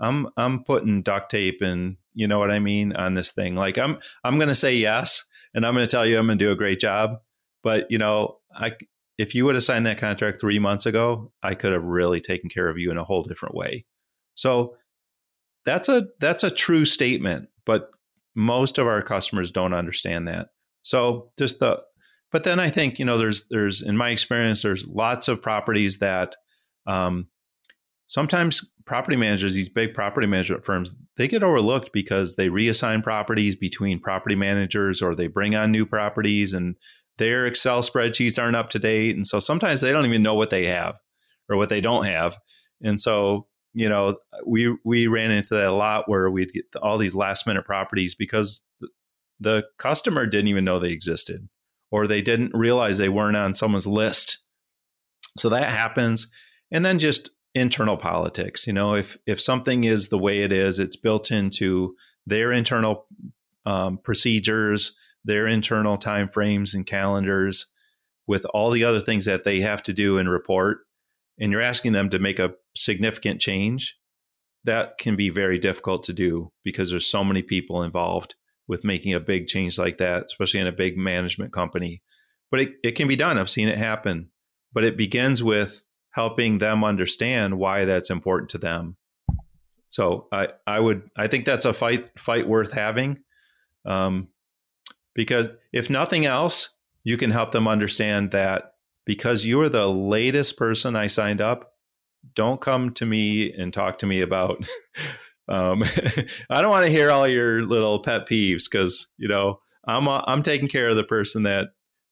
I'm 0.00 0.28
I'm 0.36 0.64
putting 0.64 1.02
duct 1.02 1.30
tape 1.30 1.60
and 1.60 1.96
you 2.14 2.26
know 2.26 2.38
what 2.38 2.50
I 2.50 2.58
mean 2.58 2.94
on 2.94 3.14
this 3.14 3.30
thing. 3.30 3.54
Like 3.54 3.78
I'm 3.78 3.98
I'm 4.24 4.40
to 4.40 4.54
say 4.54 4.74
yes 4.74 5.24
and 5.54 5.64
I'm 5.66 5.74
to 5.74 5.86
tell 5.86 6.06
you 6.06 6.18
I'm 6.18 6.28
to 6.28 6.34
do 6.34 6.50
a 6.50 6.56
great 6.56 6.80
job 6.80 7.18
but 7.62 7.90
you 7.90 7.98
know, 7.98 8.38
I 8.54 8.72
if 9.18 9.34
you 9.34 9.44
would 9.44 9.56
have 9.56 9.64
signed 9.64 9.84
that 9.86 9.98
contract 9.98 10.40
three 10.40 10.60
months 10.60 10.86
ago, 10.86 11.32
I 11.42 11.54
could 11.54 11.72
have 11.72 11.82
really 11.82 12.20
taken 12.20 12.48
care 12.48 12.68
of 12.68 12.78
you 12.78 12.90
in 12.90 12.96
a 12.96 13.04
whole 13.04 13.24
different 13.24 13.54
way. 13.54 13.84
So 14.34 14.76
that's 15.66 15.88
a 15.88 16.06
that's 16.20 16.44
a 16.44 16.50
true 16.50 16.84
statement, 16.84 17.48
but 17.66 17.90
most 18.34 18.78
of 18.78 18.86
our 18.86 19.02
customers 19.02 19.50
don't 19.50 19.74
understand 19.74 20.28
that. 20.28 20.50
So 20.82 21.32
just 21.36 21.58
the 21.58 21.82
but 22.30 22.44
then 22.44 22.60
I 22.60 22.70
think 22.70 22.98
you 22.98 23.04
know 23.04 23.18
there's 23.18 23.46
there's 23.50 23.82
in 23.82 23.96
my 23.96 24.10
experience 24.10 24.62
there's 24.62 24.86
lots 24.86 25.26
of 25.26 25.42
properties 25.42 25.98
that 25.98 26.36
um, 26.86 27.26
sometimes 28.06 28.72
property 28.86 29.16
managers 29.16 29.52
these 29.52 29.68
big 29.68 29.92
property 29.92 30.26
management 30.26 30.64
firms 30.64 30.94
they 31.16 31.28
get 31.28 31.42
overlooked 31.42 31.92
because 31.92 32.36
they 32.36 32.48
reassign 32.48 33.02
properties 33.02 33.54
between 33.54 33.98
property 33.98 34.34
managers 34.34 35.02
or 35.02 35.14
they 35.14 35.26
bring 35.26 35.54
on 35.54 35.70
new 35.70 35.84
properties 35.84 36.54
and 36.54 36.76
their 37.18 37.46
Excel 37.46 37.82
spreadsheets 37.82 38.40
aren't 38.40 38.56
up 38.56 38.70
to 38.70 38.78
date. 38.78 39.16
And 39.16 39.26
so 39.26 39.40
sometimes 39.40 39.80
they 39.80 39.92
don't 39.92 40.06
even 40.06 40.22
know 40.22 40.34
what 40.34 40.50
they 40.50 40.66
have 40.66 40.96
or 41.48 41.56
what 41.56 41.68
they 41.68 41.80
don't 41.80 42.04
have. 42.04 42.38
And 42.82 43.00
so, 43.00 43.46
you 43.74 43.88
know, 43.88 44.16
we 44.46 44.74
we 44.84 45.06
ran 45.08 45.30
into 45.30 45.54
that 45.54 45.66
a 45.66 45.72
lot 45.72 46.08
where 46.08 46.30
we'd 46.30 46.52
get 46.52 46.64
all 46.80 46.96
these 46.96 47.14
last 47.14 47.46
minute 47.46 47.64
properties 47.64 48.14
because 48.14 48.62
the 49.40 49.64
customer 49.78 50.26
didn't 50.26 50.48
even 50.48 50.64
know 50.64 50.78
they 50.78 50.88
existed 50.88 51.48
or 51.90 52.06
they 52.06 52.22
didn't 52.22 52.52
realize 52.54 52.98
they 52.98 53.08
weren't 53.08 53.36
on 53.36 53.54
someone's 53.54 53.86
list. 53.86 54.38
So 55.38 55.48
that 55.50 55.70
happens. 55.70 56.30
And 56.70 56.84
then 56.84 56.98
just 56.98 57.30
internal 57.54 57.96
politics, 57.96 58.66
you 58.66 58.72
know, 58.72 58.94
if 58.94 59.16
if 59.26 59.40
something 59.40 59.84
is 59.84 60.08
the 60.08 60.18
way 60.18 60.42
it 60.42 60.52
is, 60.52 60.78
it's 60.78 60.96
built 60.96 61.30
into 61.30 61.94
their 62.26 62.52
internal 62.52 63.06
um, 63.66 63.98
procedures 63.98 64.94
their 65.24 65.46
internal 65.46 65.98
timeframes 65.98 66.74
and 66.74 66.86
calendars 66.86 67.66
with 68.26 68.44
all 68.46 68.70
the 68.70 68.84
other 68.84 69.00
things 69.00 69.24
that 69.24 69.44
they 69.44 69.60
have 69.60 69.82
to 69.82 69.92
do 69.92 70.18
and 70.18 70.30
report, 70.30 70.80
and 71.40 71.52
you're 71.52 71.60
asking 71.60 71.92
them 71.92 72.10
to 72.10 72.18
make 72.18 72.38
a 72.38 72.54
significant 72.76 73.40
change, 73.40 73.96
that 74.64 74.98
can 74.98 75.16
be 75.16 75.30
very 75.30 75.58
difficult 75.58 76.02
to 76.02 76.12
do 76.12 76.52
because 76.64 76.90
there's 76.90 77.06
so 77.06 77.24
many 77.24 77.42
people 77.42 77.82
involved 77.82 78.34
with 78.66 78.84
making 78.84 79.14
a 79.14 79.20
big 79.20 79.46
change 79.46 79.78
like 79.78 79.98
that, 79.98 80.24
especially 80.26 80.60
in 80.60 80.66
a 80.66 80.72
big 80.72 80.98
management 80.98 81.52
company. 81.52 82.02
But 82.50 82.60
it, 82.60 82.72
it 82.82 82.92
can 82.92 83.08
be 83.08 83.16
done. 83.16 83.38
I've 83.38 83.48
seen 83.48 83.68
it 83.68 83.78
happen. 83.78 84.30
But 84.72 84.84
it 84.84 84.98
begins 84.98 85.42
with 85.42 85.82
helping 86.10 86.58
them 86.58 86.84
understand 86.84 87.58
why 87.58 87.86
that's 87.86 88.10
important 88.10 88.50
to 88.50 88.58
them 88.58 88.96
So 89.88 90.28
I, 90.32 90.48
I 90.66 90.78
would 90.78 91.10
I 91.16 91.26
think 91.26 91.44
that's 91.44 91.64
a 91.64 91.72
fight 91.72 92.10
fight 92.18 92.46
worth 92.48 92.72
having, 92.72 93.18
um, 93.86 94.28
because 95.18 95.50
if 95.72 95.90
nothing 95.90 96.26
else, 96.26 96.76
you 97.02 97.16
can 97.16 97.32
help 97.32 97.50
them 97.50 97.66
understand 97.66 98.30
that 98.30 98.74
because 99.04 99.44
you 99.44 99.60
are 99.60 99.68
the 99.68 99.88
latest 99.88 100.56
person 100.56 100.94
I 100.94 101.08
signed 101.08 101.40
up, 101.40 101.72
don't 102.36 102.60
come 102.60 102.94
to 102.94 103.04
me 103.04 103.52
and 103.52 103.74
talk 103.74 103.98
to 103.98 104.06
me 104.06 104.20
about. 104.20 104.64
um, 105.48 105.82
I 106.50 106.62
don't 106.62 106.70
want 106.70 106.86
to 106.86 106.92
hear 106.92 107.10
all 107.10 107.26
your 107.26 107.64
little 107.64 108.00
pet 108.00 108.28
peeves 108.28 108.70
because 108.70 109.08
you 109.16 109.26
know 109.26 109.58
I'm 109.88 110.06
uh, 110.06 110.22
I'm 110.24 110.44
taking 110.44 110.68
care 110.68 110.88
of 110.88 110.94
the 110.94 111.02
person 111.02 111.42
that 111.42 111.70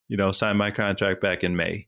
you 0.09 0.17
know 0.17 0.33
signed 0.33 0.59
my 0.59 0.73
contract 0.73 1.23
back 1.23 1.45
in 1.45 1.55
May. 1.55 1.87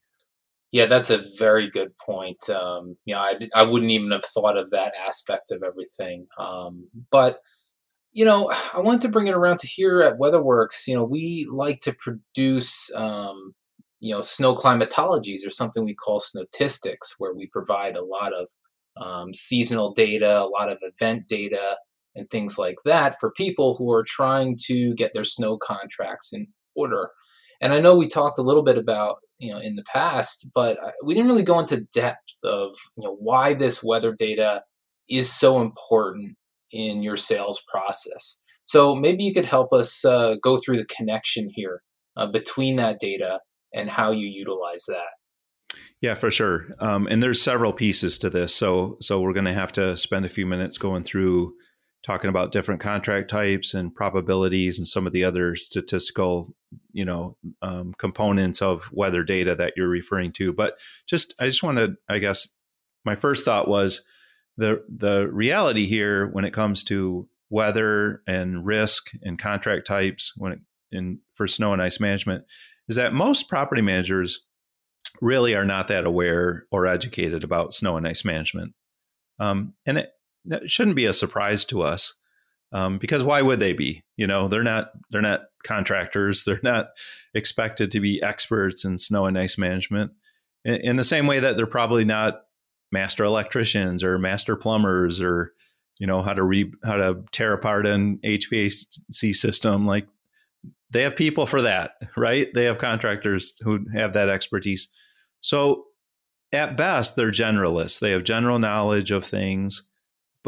Yeah, 0.70 0.87
that's 0.87 1.11
a 1.11 1.24
very 1.37 1.68
good 1.68 1.96
point. 1.96 2.48
Um, 2.48 2.96
know, 3.07 3.18
I, 3.18 3.38
I 3.57 3.64
wouldn't 3.64 3.90
even 3.90 4.12
have 4.12 4.24
thought 4.24 4.57
of 4.57 4.70
that 4.70 4.92
aspect 5.04 5.50
of 5.50 5.64
everything. 5.64 6.26
Um, 6.38 6.88
but, 7.11 7.40
you 8.12 8.24
know, 8.24 8.50
I 8.72 8.80
want 8.80 9.02
to 9.02 9.08
bring 9.08 9.26
it 9.26 9.34
around 9.34 9.58
to 9.60 9.66
here 9.66 10.02
at 10.02 10.18
WeatherWorks. 10.18 10.86
You 10.86 10.96
know, 10.96 11.04
we 11.04 11.46
like 11.50 11.80
to 11.80 11.94
produce, 11.94 12.90
um, 12.94 13.54
you 14.00 14.14
know, 14.14 14.20
snow 14.20 14.56
climatologies 14.56 15.46
or 15.46 15.50
something 15.50 15.84
we 15.84 15.94
call 15.94 16.20
snowtistics, 16.20 17.14
where 17.18 17.34
we 17.34 17.46
provide 17.46 17.96
a 17.96 18.04
lot 18.04 18.32
of 18.32 18.48
um, 19.00 19.34
seasonal 19.34 19.92
data, 19.92 20.40
a 20.40 20.48
lot 20.48 20.70
of 20.70 20.78
event 20.82 21.28
data, 21.28 21.76
and 22.14 22.28
things 22.30 22.58
like 22.58 22.76
that 22.84 23.20
for 23.20 23.30
people 23.30 23.76
who 23.76 23.92
are 23.92 24.04
trying 24.04 24.56
to 24.66 24.94
get 24.94 25.12
their 25.14 25.24
snow 25.24 25.56
contracts 25.56 26.32
in 26.32 26.48
order. 26.74 27.10
And 27.60 27.72
I 27.72 27.80
know 27.80 27.96
we 27.96 28.08
talked 28.08 28.38
a 28.38 28.42
little 28.42 28.62
bit 28.62 28.78
about 28.78 29.16
you 29.38 29.52
know 29.52 29.58
in 29.60 29.76
the 29.76 29.84
past, 29.84 30.48
but 30.54 30.78
we 31.04 31.14
didn't 31.14 31.28
really 31.28 31.42
go 31.42 31.58
into 31.58 31.84
depth 31.92 32.38
of 32.44 32.70
you 32.96 33.06
know 33.06 33.16
why 33.20 33.54
this 33.54 33.82
weather 33.82 34.14
data 34.14 34.62
is 35.08 35.32
so 35.32 35.60
important 35.60 36.36
in 36.72 37.02
your 37.02 37.16
sales 37.16 37.62
process. 37.70 38.42
So 38.64 38.94
maybe 38.94 39.24
you 39.24 39.33
could 39.33 39.46
help 39.46 39.72
us 39.72 40.04
uh, 40.04 40.35
go 40.42 40.57
through 40.57 40.76
the 40.76 40.87
connection 40.87 41.48
here 41.54 41.83
uh, 42.16 42.26
between 42.26 42.76
that 42.76 42.98
data 43.00 43.40
and 43.74 43.88
how 43.88 44.11
you 44.11 44.26
utilize 44.26 44.85
that. 44.87 45.78
Yeah, 46.00 46.14
for 46.14 46.31
sure. 46.31 46.66
Um, 46.78 47.07
and 47.09 47.22
there's 47.22 47.42
several 47.42 47.72
pieces 47.72 48.18
to 48.18 48.31
this, 48.31 48.54
so 48.54 48.98
so 49.00 49.20
we're 49.20 49.33
going 49.33 49.46
to 49.46 49.52
have 49.52 49.72
to 49.72 49.96
spend 49.96 50.24
a 50.24 50.28
few 50.28 50.46
minutes 50.46 50.78
going 50.78 51.02
through 51.02 51.54
talking 52.04 52.31
about 52.31 52.52
different 52.52 52.81
contract 52.81 53.28
types 53.28 53.74
and 53.74 53.94
probabilities 53.94 54.78
and 54.78 54.87
some 54.87 55.07
of 55.07 55.12
the 55.12 55.24
other 55.24 55.57
statistical 55.57 56.54
you 56.92 57.04
know 57.04 57.37
um, 57.62 57.92
components 57.98 58.62
of 58.62 58.88
weather 58.92 59.24
data 59.24 59.54
that 59.54 59.72
you're 59.76 59.88
referring 59.88 60.33
to 60.33 60.52
but 60.52 60.74
just 61.09 61.35
i 61.40 61.46
just 61.46 61.62
want 61.62 61.76
to 61.76 61.94
i 62.09 62.18
guess 62.18 62.48
my 63.04 63.16
first 63.16 63.44
thought 63.44 63.68
was 63.68 64.02
the 64.58 64.84
the 64.94 65.26
reality 65.28 65.86
here 65.86 66.26
when 66.26 66.44
it 66.44 66.52
comes 66.52 66.82
to 66.84 67.26
weather 67.48 68.22
and 68.26 68.66
risk 68.66 69.10
and 69.22 69.38
contract 69.38 69.86
types 69.86 70.34
when 70.36 70.52
it, 70.52 70.58
in 70.92 71.20
for 71.32 71.48
snow 71.48 71.72
and 71.72 71.80
ice 71.80 71.98
management 72.00 72.44
is 72.88 72.96
that 72.96 73.14
most 73.14 73.48
property 73.48 73.80
managers 73.80 74.40
really 75.22 75.54
are 75.54 75.64
not 75.64 75.88
that 75.88 76.04
aware 76.04 76.66
or 76.70 76.86
educated 76.86 77.44
about 77.44 77.72
snow 77.72 77.96
and 77.96 78.06
ice 78.06 78.24
management. 78.24 78.74
Um, 79.38 79.74
and 79.86 79.98
it, 79.98 80.10
that 80.44 80.68
shouldn't 80.70 80.96
be 80.96 81.06
a 81.06 81.12
surprise 81.12 81.64
to 81.66 81.82
us 81.82 82.14
um, 82.72 82.98
because 82.98 83.24
why 83.24 83.40
would 83.40 83.60
they 83.60 83.72
be? 83.72 84.02
You 84.16 84.26
know 84.26 84.48
they're 84.48 84.62
not 84.62 84.90
they're 85.10 85.22
not 85.22 85.42
contractors. 85.64 86.44
They're 86.46 86.60
not 86.62 86.88
expected 87.34 87.90
to 87.92 88.00
be 88.00 88.22
experts 88.22 88.84
in 88.84 88.98
snow 88.98 89.26
and 89.26 89.38
ice 89.38 89.56
management 89.56 90.12
in, 90.64 90.76
in 90.76 90.96
the 90.96 91.04
same 91.04 91.26
way 91.26 91.40
that 91.40 91.56
they're 91.56 91.66
probably 91.66 92.04
not 92.04 92.42
master 92.92 93.24
electricians 93.24 94.03
or 94.03 94.18
master 94.18 94.57
plumbers 94.57 95.20
or 95.20 95.53
you 95.98 96.07
know 96.07 96.22
how 96.22 96.33
to 96.33 96.42
re 96.42 96.72
how 96.85 96.96
to 96.96 97.22
tear 97.33 97.53
apart 97.53 97.87
an 97.87 98.18
HVAC 98.24 99.35
system 99.35 99.87
like 99.87 100.07
they 100.90 101.03
have 101.03 101.16
people 101.16 101.46
for 101.46 101.62
that 101.62 101.92
right 102.16 102.48
they 102.55 102.64
have 102.64 102.79
contractors 102.79 103.59
who 103.62 103.85
have 103.94 104.12
that 104.12 104.29
expertise 104.29 104.88
so 105.40 105.85
at 106.53 106.77
best 106.77 107.16
they're 107.16 107.31
generalists 107.31 108.01
they 108.01 108.11
have 108.11 108.24
general 108.24 108.59
knowledge 108.59 109.11
of 109.11 109.24
things 109.24 109.88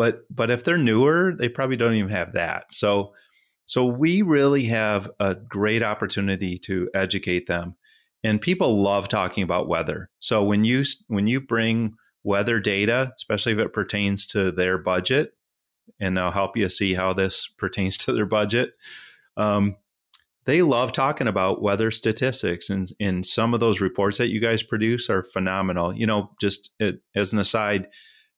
but 0.00 0.24
but 0.30 0.50
if 0.50 0.64
they're 0.64 0.78
newer, 0.78 1.34
they 1.36 1.50
probably 1.50 1.76
don't 1.76 1.94
even 1.94 2.10
have 2.10 2.32
that. 2.32 2.64
So 2.72 3.12
so 3.66 3.84
we 3.84 4.22
really 4.22 4.64
have 4.64 5.10
a 5.20 5.34
great 5.34 5.82
opportunity 5.82 6.56
to 6.60 6.88
educate 6.94 7.46
them. 7.46 7.76
And 8.24 8.40
people 8.40 8.82
love 8.82 9.08
talking 9.08 9.44
about 9.44 9.68
weather. 9.68 10.08
So 10.18 10.42
when 10.42 10.64
you 10.64 10.84
when 11.08 11.26
you 11.26 11.38
bring 11.38 11.94
weather 12.22 12.60
data, 12.60 13.12
especially 13.16 13.52
if 13.52 13.58
it 13.58 13.72
pertains 13.72 14.26
to 14.28 14.52
their 14.52 14.78
budget, 14.78 15.34
and 15.98 16.18
I'll 16.18 16.30
help 16.30 16.56
you 16.56 16.68
see 16.68 16.94
how 16.94 17.12
this 17.12 17.46
pertains 17.46 17.96
to 17.98 18.12
their 18.12 18.26
budget. 18.26 18.74
Um, 19.36 19.76
they 20.46 20.62
love 20.62 20.92
talking 20.92 21.28
about 21.28 21.62
weather 21.62 21.90
statistics, 21.90 22.70
and, 22.70 22.88
and 22.98 23.24
some 23.24 23.54
of 23.54 23.60
those 23.60 23.80
reports 23.80 24.18
that 24.18 24.30
you 24.30 24.40
guys 24.40 24.62
produce 24.62 25.10
are 25.10 25.22
phenomenal. 25.22 25.94
You 25.94 26.06
know, 26.06 26.30
just 26.40 26.70
it, 26.78 27.00
as 27.14 27.32
an 27.32 27.38
aside, 27.38 27.88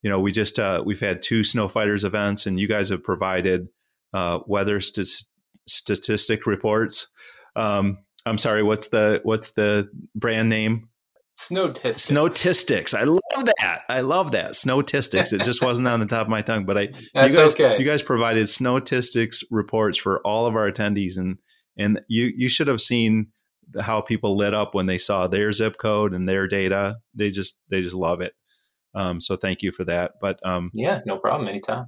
you 0.02 0.10
know, 0.10 0.20
we 0.20 0.32
just 0.32 0.58
uh, 0.58 0.82
we've 0.84 1.00
had 1.00 1.22
two 1.22 1.44
snow 1.44 1.68
fighters 1.68 2.04
events, 2.04 2.46
and 2.46 2.58
you 2.58 2.68
guys 2.68 2.88
have 2.88 3.04
provided 3.04 3.68
uh, 4.12 4.40
weather 4.46 4.80
st- 4.80 5.24
statistic 5.66 6.46
reports. 6.46 7.08
Um, 7.54 7.98
I'm 8.26 8.38
sorry, 8.38 8.62
what's 8.62 8.88
the 8.88 9.20
what's 9.22 9.52
the 9.52 9.88
brand 10.14 10.48
name? 10.48 10.88
Snowtistics. 11.50 12.10
Snowtistics. 12.10 12.98
I 12.98 13.02
love 13.02 13.46
that. 13.58 13.82
I 13.88 14.00
love 14.00 14.32
that. 14.32 14.52
Snowtistics. 14.52 15.32
It 15.32 15.42
just 15.42 15.60
wasn't 15.60 15.88
on 15.88 16.00
the 16.00 16.06
top 16.06 16.26
of 16.26 16.30
my 16.30 16.42
tongue, 16.42 16.64
but 16.64 16.78
I 16.78 16.86
That's 17.14 17.34
you 17.34 17.42
guys 17.42 17.54
okay. 17.54 17.78
you 17.78 17.84
guys 17.84 18.02
provided 18.02 18.46
snowtistics 18.46 19.42
reports 19.50 19.98
for 19.98 20.20
all 20.26 20.46
of 20.46 20.54
our 20.54 20.70
attendees 20.70 21.18
and 21.18 21.38
and 21.76 22.00
you 22.08 22.32
you 22.36 22.48
should 22.48 22.68
have 22.68 22.80
seen 22.80 23.28
how 23.80 24.00
people 24.00 24.36
lit 24.36 24.54
up 24.54 24.74
when 24.74 24.86
they 24.86 24.98
saw 24.98 25.26
their 25.26 25.50
zip 25.52 25.78
code 25.78 26.14
and 26.14 26.28
their 26.28 26.46
data. 26.46 26.98
They 27.14 27.30
just 27.30 27.58
they 27.70 27.80
just 27.80 27.94
love 27.94 28.20
it. 28.20 28.34
Um, 28.94 29.20
so 29.20 29.36
thank 29.36 29.62
you 29.62 29.72
for 29.72 29.84
that. 29.84 30.12
But 30.20 30.38
um, 30.46 30.70
yeah, 30.74 31.00
no 31.06 31.18
problem. 31.18 31.48
Anytime. 31.48 31.86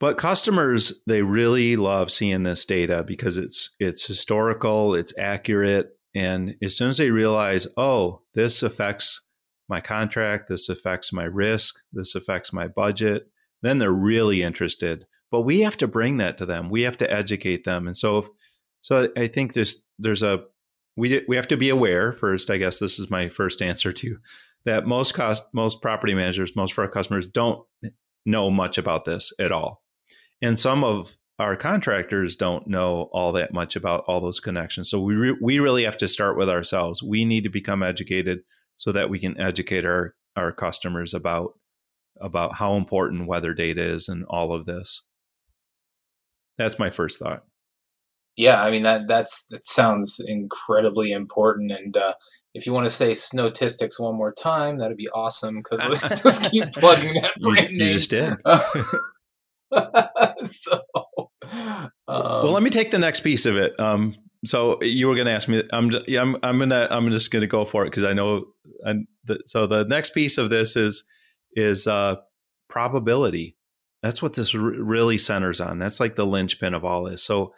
But 0.00 0.18
customers, 0.18 1.02
they 1.06 1.22
really 1.22 1.76
love 1.76 2.10
seeing 2.10 2.42
this 2.42 2.64
data 2.64 3.04
because 3.06 3.38
it's 3.38 3.74
it's 3.78 4.06
historical, 4.06 4.94
it's 4.94 5.14
accurate, 5.16 5.90
and 6.14 6.54
as 6.62 6.76
soon 6.76 6.90
as 6.90 6.98
they 6.98 7.10
realize, 7.10 7.66
oh, 7.76 8.22
this 8.34 8.62
affects 8.62 9.26
my 9.68 9.80
contract, 9.80 10.48
this 10.48 10.68
affects 10.68 11.12
my 11.12 11.24
risk, 11.24 11.76
this 11.92 12.14
affects 12.14 12.52
my 12.52 12.68
budget, 12.68 13.28
then 13.62 13.78
they're 13.78 13.92
really 13.92 14.42
interested. 14.42 15.06
But 15.30 15.42
we 15.42 15.60
have 15.60 15.76
to 15.78 15.88
bring 15.88 16.18
that 16.18 16.38
to 16.38 16.46
them. 16.46 16.70
We 16.70 16.82
have 16.82 16.96
to 16.98 17.12
educate 17.12 17.64
them, 17.64 17.86
and 17.86 17.96
so, 17.96 18.18
if, 18.18 18.26
so 18.82 19.08
I 19.16 19.26
think 19.26 19.54
there's 19.54 20.22
a 20.22 20.44
we 20.96 21.24
we 21.26 21.36
have 21.36 21.48
to 21.48 21.56
be 21.56 21.70
aware 21.70 22.12
first. 22.12 22.50
I 22.50 22.58
guess 22.58 22.78
this 22.78 22.98
is 22.98 23.10
my 23.10 23.28
first 23.28 23.62
answer 23.62 23.92
to 23.92 24.16
that 24.64 24.86
most 24.86 25.14
cost 25.14 25.42
most 25.52 25.82
property 25.82 26.14
managers, 26.14 26.56
most 26.56 26.72
of 26.72 26.78
our 26.78 26.88
customers 26.88 27.26
don't 27.26 27.64
know 28.26 28.50
much 28.50 28.78
about 28.78 29.04
this 29.04 29.32
at 29.38 29.52
all. 29.52 29.82
And 30.40 30.58
some 30.58 30.84
of 30.84 31.16
our 31.38 31.56
contractors 31.56 32.36
don't 32.36 32.66
know 32.66 33.08
all 33.12 33.32
that 33.32 33.52
much 33.52 33.76
about 33.76 34.04
all 34.06 34.20
those 34.20 34.40
connections. 34.40 34.88
So 34.88 35.00
we 35.00 35.14
re- 35.14 35.38
we 35.40 35.58
really 35.58 35.84
have 35.84 35.96
to 35.98 36.08
start 36.08 36.38
with 36.38 36.48
ourselves. 36.48 37.02
We 37.02 37.24
need 37.24 37.44
to 37.44 37.50
become 37.50 37.82
educated 37.82 38.40
so 38.76 38.92
that 38.92 39.10
we 39.10 39.18
can 39.18 39.40
educate 39.40 39.84
our 39.84 40.14
our 40.36 40.52
customers 40.52 41.14
about 41.14 41.58
about 42.20 42.54
how 42.54 42.76
important 42.76 43.26
weather 43.26 43.54
data 43.54 43.82
is 43.82 44.08
and 44.08 44.24
all 44.26 44.54
of 44.54 44.66
this. 44.66 45.04
That's 46.56 46.78
my 46.78 46.90
first 46.90 47.18
thought 47.18 47.44
yeah, 48.36 48.62
I 48.62 48.70
mean 48.70 48.82
that 48.82 49.06
that's 49.06 49.46
that 49.46 49.66
sounds 49.66 50.20
incredibly 50.24 51.12
important. 51.12 51.70
And 51.70 51.96
uh, 51.96 52.14
if 52.52 52.66
you 52.66 52.72
want 52.72 52.86
to 52.86 52.90
say 52.90 53.12
snowtistics 53.12 54.00
one 54.00 54.16
more 54.16 54.32
time, 54.32 54.78
that'd 54.78 54.96
be 54.96 55.08
awesome 55.10 55.62
because 55.62 55.80
just 56.20 56.42
keep 56.50 56.72
plugging 56.72 57.14
that 57.14 57.38
brand 57.40 57.70
you, 57.70 57.78
name. 57.78 57.88
You 57.88 57.94
just 57.94 58.10
did. 58.10 58.34
so, 60.48 60.80
um, 61.52 61.90
well, 62.08 62.52
let 62.52 62.62
me 62.62 62.70
take 62.70 62.90
the 62.90 62.98
next 62.98 63.20
piece 63.20 63.46
of 63.46 63.56
it. 63.56 63.78
Um, 63.78 64.16
so 64.44 64.82
you 64.82 65.06
were 65.06 65.14
going 65.14 65.26
to 65.26 65.32
ask 65.32 65.48
me. 65.48 65.62
I'm 65.72 65.90
yeah, 66.06 66.20
I'm 66.20 66.36
I'm 66.42 66.58
gonna 66.58 66.88
I'm 66.90 67.10
just 67.10 67.30
going 67.30 67.40
to 67.40 67.46
go 67.46 67.64
for 67.64 67.84
it 67.84 67.90
because 67.90 68.04
I 68.04 68.12
know. 68.12 68.46
And 68.82 69.06
so 69.46 69.66
the 69.66 69.84
next 69.84 70.10
piece 70.10 70.38
of 70.38 70.50
this 70.50 70.76
is 70.76 71.04
is 71.54 71.86
uh, 71.86 72.16
probability. 72.68 73.56
That's 74.02 74.20
what 74.20 74.34
this 74.34 74.54
r- 74.54 74.60
really 74.60 75.16
centers 75.16 75.60
on. 75.60 75.78
That's 75.78 76.00
like 76.00 76.16
the 76.16 76.26
linchpin 76.26 76.74
of 76.74 76.84
all 76.84 77.04
this. 77.04 77.24
So 77.24 77.54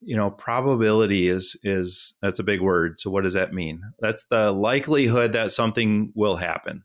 you 0.00 0.16
know 0.16 0.30
probability 0.30 1.28
is 1.28 1.56
is 1.64 2.14
that's 2.22 2.38
a 2.38 2.44
big 2.44 2.60
word 2.60 3.00
so 3.00 3.10
what 3.10 3.24
does 3.24 3.34
that 3.34 3.52
mean 3.52 3.80
that's 4.00 4.24
the 4.30 4.52
likelihood 4.52 5.32
that 5.32 5.50
something 5.50 6.12
will 6.14 6.36
happen 6.36 6.82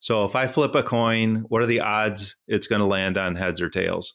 so 0.00 0.24
if 0.24 0.34
i 0.34 0.46
flip 0.46 0.74
a 0.74 0.82
coin 0.82 1.44
what 1.48 1.62
are 1.62 1.66
the 1.66 1.80
odds 1.80 2.36
it's 2.48 2.66
going 2.66 2.80
to 2.80 2.86
land 2.86 3.16
on 3.16 3.36
heads 3.36 3.60
or 3.60 3.70
tails 3.70 4.14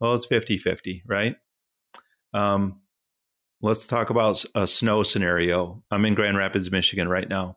well 0.00 0.14
it's 0.14 0.26
50-50 0.26 1.02
right 1.06 1.36
um, 2.34 2.80
let's 3.62 3.86
talk 3.86 4.10
about 4.10 4.44
a 4.54 4.66
snow 4.66 5.02
scenario 5.02 5.82
i'm 5.90 6.04
in 6.04 6.14
grand 6.14 6.36
rapids 6.36 6.70
michigan 6.70 7.08
right 7.08 7.28
now 7.28 7.56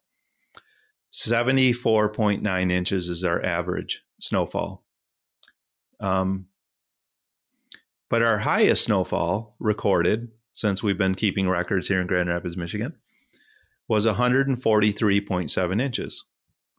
74.9 1.12 2.72
inches 2.72 3.10
is 3.10 3.24
our 3.24 3.44
average 3.44 4.04
snowfall 4.20 4.84
Um, 6.00 6.48
but 8.10 8.22
our 8.24 8.40
highest 8.40 8.86
snowfall 8.86 9.54
recorded 9.60 10.30
since 10.52 10.84
we've 10.84 10.98
been 10.98 11.16
keeping 11.16 11.48
records 11.48 11.88
here 11.88 12.02
in 12.02 12.08
Grand 12.08 12.30
Rapids, 12.30 12.58
Michigan, 12.58 12.96
was 13.88 14.06
143.7 14.06 15.82
inches. 15.82 16.26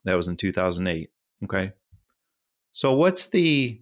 That 0.04 0.14
was 0.14 0.28
in 0.28 0.36
2008. 0.36 1.10
Okay. 1.44 1.72
So, 2.72 2.92
what's 2.94 3.28
the 3.28 3.80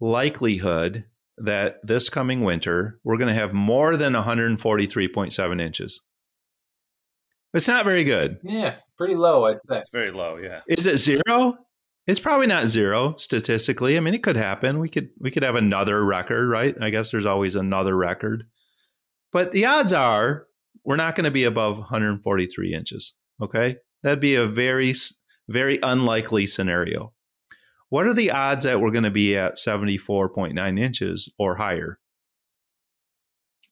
likelihood 0.00 1.04
that 1.38 1.76
this 1.82 2.08
coming 2.08 2.42
winter 2.42 3.00
we're 3.04 3.16
going 3.16 3.28
to 3.28 3.40
have 3.40 3.52
more 3.52 3.96
than 3.96 4.14
143.7 4.14 5.60
inches? 5.60 6.00
It's 7.52 7.68
not 7.68 7.84
very 7.84 8.04
good. 8.04 8.38
Yeah, 8.42 8.76
pretty 8.98 9.14
low, 9.14 9.44
I'd 9.44 9.62
say. 9.64 9.78
It's 9.78 9.90
very 9.92 10.10
low, 10.10 10.36
yeah. 10.36 10.60
Is 10.66 10.86
it 10.86 10.98
zero? 10.98 11.56
It's 12.06 12.20
probably 12.20 12.48
not 12.48 12.68
zero 12.68 13.14
statistically. 13.16 13.96
I 13.96 14.00
mean, 14.00 14.14
it 14.14 14.22
could 14.22 14.36
happen. 14.36 14.78
We 14.78 14.88
could 14.88 15.08
we 15.20 15.30
could 15.30 15.44
have 15.44 15.54
another 15.54 16.04
record, 16.04 16.48
right? 16.48 16.74
I 16.80 16.90
guess 16.90 17.10
there's 17.10 17.26
always 17.26 17.54
another 17.54 17.96
record. 17.96 18.44
But 19.32 19.52
the 19.52 19.66
odds 19.66 19.92
are 19.92 20.46
we're 20.84 20.96
not 20.96 21.16
going 21.16 21.24
to 21.24 21.30
be 21.30 21.44
above 21.44 21.78
143 21.78 22.74
inches. 22.74 23.14
Okay. 23.42 23.76
That'd 24.02 24.20
be 24.20 24.34
a 24.34 24.46
very, 24.46 24.94
very 25.48 25.78
unlikely 25.82 26.46
scenario. 26.46 27.13
What 27.90 28.06
are 28.06 28.14
the 28.14 28.30
odds 28.30 28.64
that 28.64 28.80
we're 28.80 28.90
going 28.90 29.04
to 29.04 29.10
be 29.10 29.36
at 29.36 29.56
74.9 29.56 30.80
inches 30.80 31.28
or 31.38 31.56
higher? 31.56 31.98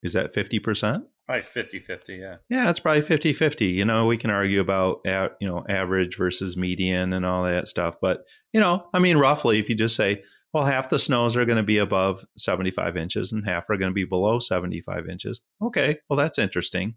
Is 0.02 0.12
that 0.14 0.34
50%? 0.34 1.04
Probably 1.26 1.42
50 1.42 1.78
50, 1.78 2.14
yeah. 2.16 2.36
Yeah, 2.50 2.68
it's 2.68 2.80
probably 2.80 3.02
50 3.02 3.32
50. 3.32 3.66
You 3.66 3.84
know, 3.84 4.06
we 4.06 4.16
can 4.16 4.30
argue 4.30 4.60
about, 4.60 5.00
you 5.40 5.48
know, 5.48 5.64
average 5.68 6.16
versus 6.16 6.56
median 6.56 7.12
and 7.12 7.24
all 7.24 7.44
that 7.44 7.68
stuff. 7.68 7.94
But, 8.00 8.24
you 8.52 8.60
know, 8.60 8.88
I 8.92 8.98
mean, 8.98 9.16
roughly, 9.16 9.58
if 9.58 9.68
you 9.68 9.76
just 9.76 9.94
say, 9.94 10.24
well, 10.52 10.64
half 10.64 10.90
the 10.90 10.98
snows 10.98 11.36
are 11.36 11.44
going 11.44 11.56
to 11.56 11.62
be 11.62 11.78
above 11.78 12.26
75 12.36 12.96
inches 12.96 13.32
and 13.32 13.46
half 13.46 13.70
are 13.70 13.76
going 13.76 13.90
to 13.90 13.94
be 13.94 14.04
below 14.04 14.38
75 14.38 15.08
inches. 15.08 15.40
Okay, 15.62 15.98
well, 16.10 16.16
that's 16.16 16.38
interesting. 16.38 16.96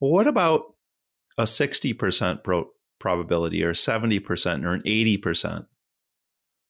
Well, 0.00 0.12
what 0.12 0.28
about 0.28 0.74
a 1.36 1.42
60% 1.42 2.44
pro- 2.44 2.70
probability 3.00 3.62
or 3.64 3.72
70% 3.72 4.64
or 4.64 4.74
an 4.74 4.82
80%? 4.82 5.66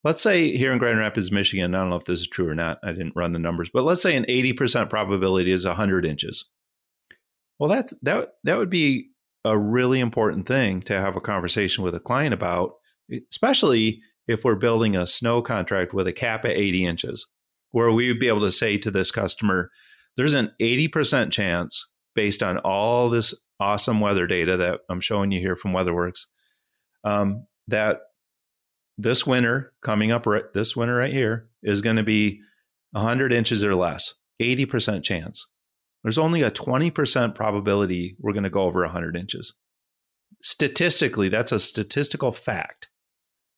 Let's 0.05 0.23
say 0.23 0.57
here 0.57 0.73
in 0.73 0.79
Grand 0.79 0.99
Rapids, 0.99 1.33
Michigan, 1.33 1.75
I 1.75 1.79
don't 1.79 1.91
know 1.91 1.97
if 1.97 2.05
this 2.05 2.21
is 2.21 2.29
true 2.29 2.49
or 2.49 2.55
not. 2.55 2.79
I 2.85 2.93
didn't 2.93 3.17
run 3.17 3.33
the 3.33 3.39
numbers, 3.39 3.71
but 3.73 3.85
let's 3.85 4.03
say 4.03 4.17
an 4.17 4.27
80% 4.27 4.89
probability 4.89 5.51
is 5.51 5.67
100 5.67 6.07
inches. 6.07 6.49
Well, 7.59 7.69
that's 7.69 7.93
that 8.03 8.35
that 8.45 8.59
would 8.59 8.71
be 8.71 9.09
a 9.45 9.59
really 9.59 9.99
important 9.99 10.47
thing 10.47 10.83
to 10.83 11.01
have 11.01 11.17
a 11.17 11.21
conversation 11.21 11.83
with 11.83 11.95
a 11.95 12.01
client 12.01 12.33
about, 12.33 12.75
especially 13.31 14.01
if 14.29 14.45
we're 14.45 14.55
building 14.55 14.95
a 14.95 15.07
snow 15.07 15.43
contract 15.43 15.93
with 15.93 16.07
a 16.07 16.13
cap 16.13 16.45
at 16.45 16.53
80 16.53 16.85
inches, 16.85 17.27
where 17.71 17.91
we 17.91 18.09
would 18.09 18.21
be 18.21 18.29
able 18.29 18.43
to 18.43 18.53
say 18.53 18.79
to 18.79 18.91
this 18.91 19.11
customer, 19.11 19.71
there's 20.17 20.35
an 20.35 20.53
80% 20.61 21.33
chance 21.33 21.91
based 22.15 22.43
on 22.43 22.59
all 22.59 23.09
this 23.09 23.35
awesome 23.59 24.01
weather 24.01 24.27
data 24.27 24.57
that 24.57 24.81
I'm 24.89 25.01
showing 25.01 25.33
you 25.33 25.41
here 25.41 25.57
from 25.57 25.73
WeatherWorks, 25.73 26.27
um, 27.05 27.47
that 27.69 28.01
this 28.99 29.27
winter 29.27 29.73
coming 29.83 30.11
up 30.11 30.27
right 30.27 30.43
this 30.53 30.77
winter 30.77 30.97
right 30.97 31.13
here 31.13 31.49
is 31.63 31.81
going 31.81 31.97
to 31.97 32.03
be 32.03 32.41
100 32.93 33.33
inches 33.33 33.65
or 33.65 33.75
less, 33.75 34.15
80% 34.43 35.03
chance. 35.03 35.47
There's 36.03 36.19
only 36.19 36.43
a 36.43 36.51
20% 36.51 37.35
probability 37.35 38.17
we're 38.21 38.33
going 38.33 38.45
to 38.45 38.51
go 38.51 38.63
over 38.63 38.83
100 38.83 39.17
inches. 39.17 39.55
Statistically, 40.43 41.29
that's 41.29 41.53
a 41.53 41.61
statistical 41.61 42.33
fact. 42.33 42.89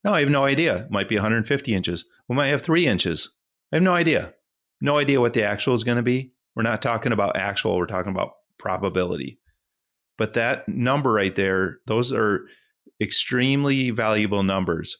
No, 0.03 0.13
I 0.13 0.21
have 0.21 0.29
no 0.29 0.45
idea. 0.45 0.85
It 0.85 0.91
might 0.91 1.09
be 1.09 1.15
150 1.15 1.73
inches. 1.73 2.05
We 2.27 2.35
might 2.35 2.47
have 2.47 2.61
three 2.61 2.87
inches. 2.87 3.35
I 3.71 3.77
have 3.77 3.83
no 3.83 3.93
idea. 3.93 4.33
No 4.79 4.97
idea 4.97 5.21
what 5.21 5.33
the 5.33 5.43
actual 5.43 5.75
is 5.75 5.83
going 5.83 5.97
to 5.97 6.03
be. 6.03 6.33
We're 6.55 6.63
not 6.63 6.81
talking 6.81 7.11
about 7.11 7.37
actual, 7.37 7.77
we're 7.77 7.85
talking 7.85 8.11
about 8.11 8.31
probability. 8.57 9.39
But 10.17 10.33
that 10.33 10.67
number 10.67 11.13
right 11.13 11.35
there, 11.35 11.77
those 11.87 12.11
are 12.11 12.41
extremely 12.99 13.91
valuable 13.91 14.43
numbers. 14.43 14.97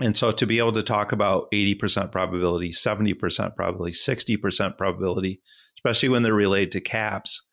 And 0.00 0.16
so 0.16 0.30
to 0.30 0.46
be 0.46 0.58
able 0.58 0.72
to 0.72 0.82
talk 0.82 1.12
about 1.12 1.50
80% 1.52 2.12
probability, 2.12 2.70
70% 2.70 3.56
probability, 3.56 3.96
60% 3.96 4.76
probability, 4.76 5.40
especially 5.78 6.10
when 6.10 6.22
they're 6.22 6.34
related 6.34 6.72
to 6.72 6.80
caps, 6.80 7.48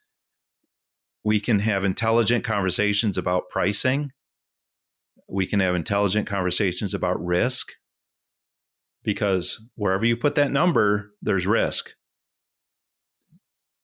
we 1.24 1.40
can 1.40 1.60
have 1.60 1.86
intelligent 1.86 2.44
conversations 2.44 3.18
about 3.18 3.50
pricing 3.50 4.12
we 5.28 5.46
can 5.46 5.60
have 5.60 5.76
intelligent 5.76 6.28
conversations 6.28 6.94
about 6.94 7.24
risk 7.24 7.72
because 9.04 9.68
wherever 9.76 10.06
you 10.06 10.16
put 10.16 10.36
that 10.36 10.52
number, 10.52 11.12
there's 11.22 11.48
risk. 11.48 11.92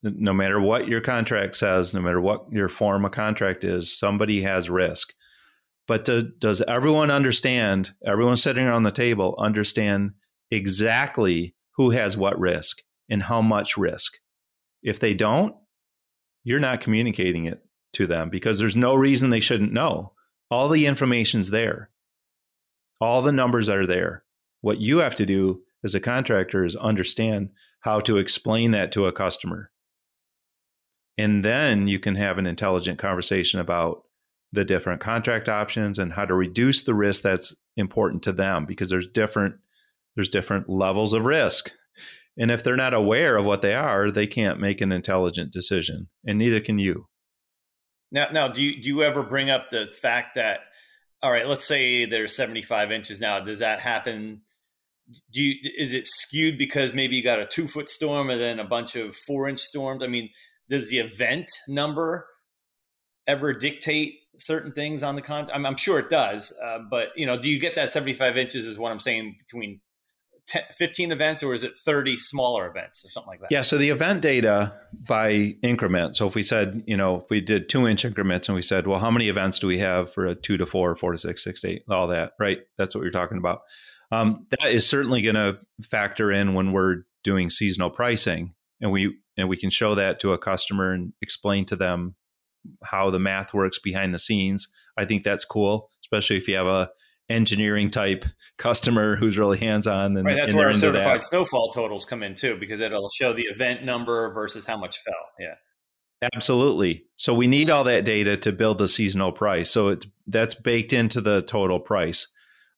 No 0.01 0.31
matter 0.33 0.61
what 0.61 0.87
your 0.87 1.01
contract 1.01 1.55
says, 1.55 1.93
no 1.93 2.01
matter 2.01 2.21
what 2.21 2.45
your 2.51 2.69
form 2.69 3.03
of 3.03 3.11
contract 3.11 3.63
is, 3.63 3.97
somebody 3.97 4.41
has 4.43 4.69
risk. 4.69 5.13
But 5.89 6.05
do, 6.05 6.21
does 6.21 6.61
everyone 6.61 7.09
understand, 7.09 7.93
everyone 8.05 8.35
sitting 8.35 8.67
around 8.67 8.83
the 8.83 8.91
table 8.91 9.35
understand 9.39 10.11
exactly 10.51 11.55
who 11.77 11.89
has 11.89 12.15
what 12.15 12.39
risk 12.39 12.83
and 13.09 13.23
how 13.23 13.41
much 13.41 13.75
risk? 13.75 14.13
If 14.83 14.99
they 14.99 15.15
don't, 15.15 15.55
you're 16.43 16.59
not 16.59 16.81
communicating 16.81 17.45
it 17.45 17.63
to 17.93 18.05
them 18.05 18.29
because 18.29 18.59
there's 18.59 18.75
no 18.75 18.93
reason 18.93 19.31
they 19.31 19.39
shouldn't 19.39 19.73
know. 19.73 20.13
All 20.51 20.69
the 20.69 20.85
information's 20.85 21.49
there. 21.49 21.89
All 23.01 23.23
the 23.23 23.31
numbers 23.31 23.67
are 23.67 23.87
there. 23.87 24.23
What 24.61 24.79
you 24.79 24.99
have 24.99 25.15
to 25.15 25.25
do 25.25 25.63
as 25.83 25.95
a 25.95 25.99
contractor 25.99 26.65
is 26.65 26.75
understand 26.75 27.49
how 27.79 27.99
to 28.01 28.19
explain 28.19 28.69
that 28.71 28.91
to 28.91 29.07
a 29.07 29.11
customer. 29.11 29.71
And 31.17 31.43
then 31.43 31.87
you 31.87 31.97
can 31.97 32.13
have 32.13 32.37
an 32.37 32.45
intelligent 32.45 32.99
conversation 32.99 33.59
about 33.59 34.03
the 34.51 34.65
different 34.65 35.01
contract 35.01 35.47
options 35.47 35.99
and 35.99 36.13
how 36.13 36.25
to 36.25 36.33
reduce 36.33 36.83
the 36.83 36.93
risk 36.93 37.23
that's 37.23 37.55
important 37.77 38.23
to 38.23 38.31
them 38.31 38.65
because 38.65 38.89
there's 38.89 39.07
different 39.07 39.55
there's 40.15 40.29
different 40.29 40.67
levels 40.67 41.13
of 41.13 41.23
risk. 41.23 41.71
And 42.37 42.51
if 42.51 42.63
they're 42.63 42.75
not 42.75 42.93
aware 42.93 43.37
of 43.37 43.45
what 43.45 43.61
they 43.61 43.73
are, 43.73 44.11
they 44.11 44.27
can't 44.27 44.59
make 44.59 44.81
an 44.81 44.91
intelligent 44.91 45.51
decision, 45.51 46.07
and 46.25 46.37
neither 46.37 46.59
can 46.59 46.79
you. 46.79 47.07
Now, 48.11 48.27
now, 48.31 48.47
do 48.47 48.63
you 48.63 48.81
do 48.81 48.89
you 48.89 49.03
ever 49.03 49.23
bring 49.23 49.49
up 49.49 49.69
the 49.69 49.87
fact 50.01 50.35
that, 50.35 50.61
all 51.21 51.31
right, 51.31 51.47
let's 51.47 51.65
say 51.65 52.05
there's 52.05 52.35
75 52.35 52.91
inches 52.91 53.19
now. 53.19 53.39
Does 53.39 53.59
that 53.59 53.81
happen? 53.81 54.41
Do 55.31 55.41
you 55.43 55.55
is 55.77 55.93
it 55.93 56.07
skewed 56.07 56.57
because 56.57 56.93
maybe 56.93 57.15
you 57.15 57.23
got 57.23 57.39
a 57.39 57.45
two 57.45 57.67
foot 57.67 57.89
storm 57.89 58.29
and 58.29 58.39
then 58.39 58.59
a 58.59 58.63
bunch 58.63 58.95
of 58.95 59.15
four 59.15 59.47
inch 59.47 59.59
storms? 59.59 60.01
I 60.03 60.07
mean, 60.07 60.29
does 60.69 60.89
the 60.89 60.99
event 60.99 61.47
number 61.67 62.27
ever 63.27 63.53
dictate 63.53 64.18
certain 64.39 64.71
things 64.71 65.03
on 65.03 65.15
the 65.15 65.21
contract? 65.21 65.55
I'm, 65.55 65.65
I'm, 65.65 65.75
sure 65.75 65.99
it 65.99 66.09
does, 66.09 66.53
uh, 66.63 66.79
but 66.89 67.09
you 67.15 67.25
know, 67.25 67.37
do 67.37 67.49
you 67.49 67.59
get 67.59 67.75
that 67.75 67.89
75 67.89 68.37
inches? 68.37 68.65
Is 68.65 68.77
what 68.77 68.91
I'm 68.91 68.99
saying 68.99 69.35
between 69.39 69.81
10, 70.49 70.63
15 70.73 71.11
events 71.11 71.43
or 71.43 71.53
is 71.53 71.63
it 71.63 71.77
30 71.77 72.17
smaller 72.17 72.67
events 72.67 73.05
or 73.05 73.09
something 73.09 73.29
like 73.29 73.39
that? 73.41 73.51
Yeah. 73.51 73.61
So 73.61 73.77
the 73.77 73.89
event 73.89 74.21
data 74.21 74.73
by 75.07 75.55
increment. 75.61 76.15
So 76.15 76.27
if 76.27 76.35
we 76.35 76.43
said, 76.43 76.83
you 76.87 76.97
know, 76.97 77.21
if 77.21 77.29
we 77.29 77.39
did 77.39 77.69
two 77.69 77.87
inch 77.87 78.03
increments 78.03 78.49
and 78.49 78.55
we 78.55 78.61
said, 78.61 78.87
well, 78.87 78.99
how 78.99 79.11
many 79.11 79.29
events 79.29 79.59
do 79.59 79.67
we 79.67 79.79
have 79.79 80.11
for 80.11 80.25
a 80.25 80.35
two 80.35 80.57
to 80.57 80.65
four, 80.65 80.95
four 80.95 81.11
to 81.11 81.17
six, 81.17 81.43
six 81.43 81.61
to 81.61 81.69
eight, 81.69 81.83
all 81.89 82.07
that, 82.07 82.33
right? 82.39 82.59
That's 82.77 82.95
what 82.95 83.03
you're 83.03 83.11
talking 83.11 83.37
about. 83.37 83.61
Um, 84.11 84.47
that 84.49 84.71
is 84.71 84.89
certainly 84.89 85.21
going 85.21 85.35
to 85.35 85.59
factor 85.83 86.31
in 86.31 86.55
when 86.55 86.71
we're 86.71 87.03
doing 87.23 87.51
seasonal 87.51 87.91
pricing 87.91 88.55
and 88.81 88.91
we 88.91 89.15
and 89.37 89.47
we 89.47 89.57
can 89.57 89.69
show 89.69 89.95
that 89.95 90.19
to 90.19 90.33
a 90.33 90.37
customer 90.37 90.91
and 90.91 91.13
explain 91.21 91.65
to 91.65 91.75
them 91.75 92.15
how 92.83 93.09
the 93.09 93.19
math 93.19 93.53
works 93.53 93.79
behind 93.79 94.13
the 94.13 94.19
scenes. 94.19 94.67
I 94.97 95.05
think 95.05 95.23
that's 95.23 95.45
cool, 95.45 95.89
especially 96.03 96.37
if 96.37 96.47
you 96.47 96.55
have 96.55 96.67
a 96.67 96.89
engineering 97.29 97.91
type 97.91 98.25
customer 98.57 99.15
who's 99.15 99.37
really 99.37 99.57
hands 99.57 99.87
on. 99.87 100.17
And 100.17 100.25
right, 100.25 100.35
that's 100.35 100.49
and 100.49 100.57
where 100.57 100.67
our 100.67 100.73
certified 100.73 101.21
that. 101.21 101.23
snowfall 101.23 101.71
totals 101.71 102.05
come 102.05 102.23
in 102.23 102.35
too, 102.35 102.57
because 102.59 102.79
it'll 102.79 103.09
show 103.09 103.33
the 103.33 103.43
event 103.43 103.83
number 103.83 104.33
versus 104.33 104.65
how 104.65 104.77
much 104.77 104.97
fell. 104.99 105.13
Yeah. 105.39 105.55
Absolutely. 106.33 107.05
So 107.15 107.33
we 107.33 107.47
need 107.47 107.69
all 107.69 107.85
that 107.85 108.03
data 108.03 108.35
to 108.37 108.51
build 108.51 108.77
the 108.77 108.87
seasonal 108.87 109.31
price. 109.31 109.69
So 109.69 109.89
it's 109.89 110.05
that's 110.27 110.53
baked 110.53 110.91
into 110.91 111.21
the 111.21 111.41
total 111.41 111.79
price. 111.79 112.27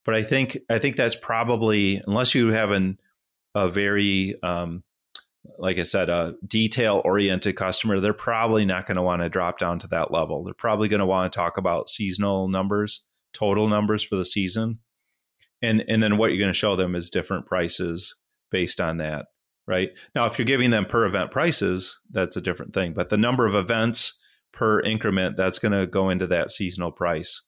But 0.05 0.15
I 0.15 0.23
think 0.23 0.59
I 0.69 0.79
think 0.79 0.95
that's 0.95 1.15
probably 1.15 2.03
unless 2.05 2.35
you 2.35 2.49
have 2.49 2.71
an 2.71 2.99
a 3.55 3.69
very 3.69 4.35
um, 4.43 4.83
like 5.57 5.77
I 5.77 5.83
said, 5.83 6.09
a 6.09 6.35
detail 6.45 7.01
oriented 7.03 7.55
customer, 7.55 7.99
they're 7.99 8.13
probably 8.13 8.65
not 8.65 8.85
going 8.85 8.97
to 8.97 9.01
want 9.01 9.21
to 9.21 9.29
drop 9.29 9.57
down 9.57 9.79
to 9.79 9.87
that 9.87 10.11
level. 10.11 10.43
They're 10.43 10.53
probably 10.53 10.87
going 10.87 10.99
to 10.99 11.05
want 11.05 11.31
to 11.31 11.35
talk 11.35 11.57
about 11.57 11.89
seasonal 11.89 12.47
numbers 12.47 13.03
total 13.33 13.67
numbers 13.67 14.03
for 14.03 14.15
the 14.15 14.25
season. 14.25 14.79
And 15.61 15.83
and 15.87 16.01
then 16.01 16.17
what 16.17 16.31
you're 16.31 16.39
going 16.39 16.53
to 16.53 16.57
show 16.57 16.75
them 16.75 16.95
is 16.95 17.09
different 17.09 17.45
prices 17.45 18.15
based 18.49 18.81
on 18.81 18.97
that, 18.97 19.27
right? 19.67 19.89
Now, 20.15 20.25
if 20.25 20.37
you're 20.37 20.45
giving 20.45 20.71
them 20.71 20.85
per 20.85 21.05
event 21.05 21.31
prices, 21.31 21.99
that's 22.11 22.35
a 22.35 22.41
different 22.41 22.73
thing. 22.73 22.93
But 22.93 23.09
the 23.09 23.17
number 23.17 23.45
of 23.45 23.55
events 23.55 24.19
per 24.51 24.81
increment, 24.81 25.37
that's 25.37 25.59
going 25.59 25.71
to 25.71 25.85
go 25.85 26.09
into 26.09 26.27
that 26.27 26.51
seasonal 26.51 26.91
price. 26.91 27.43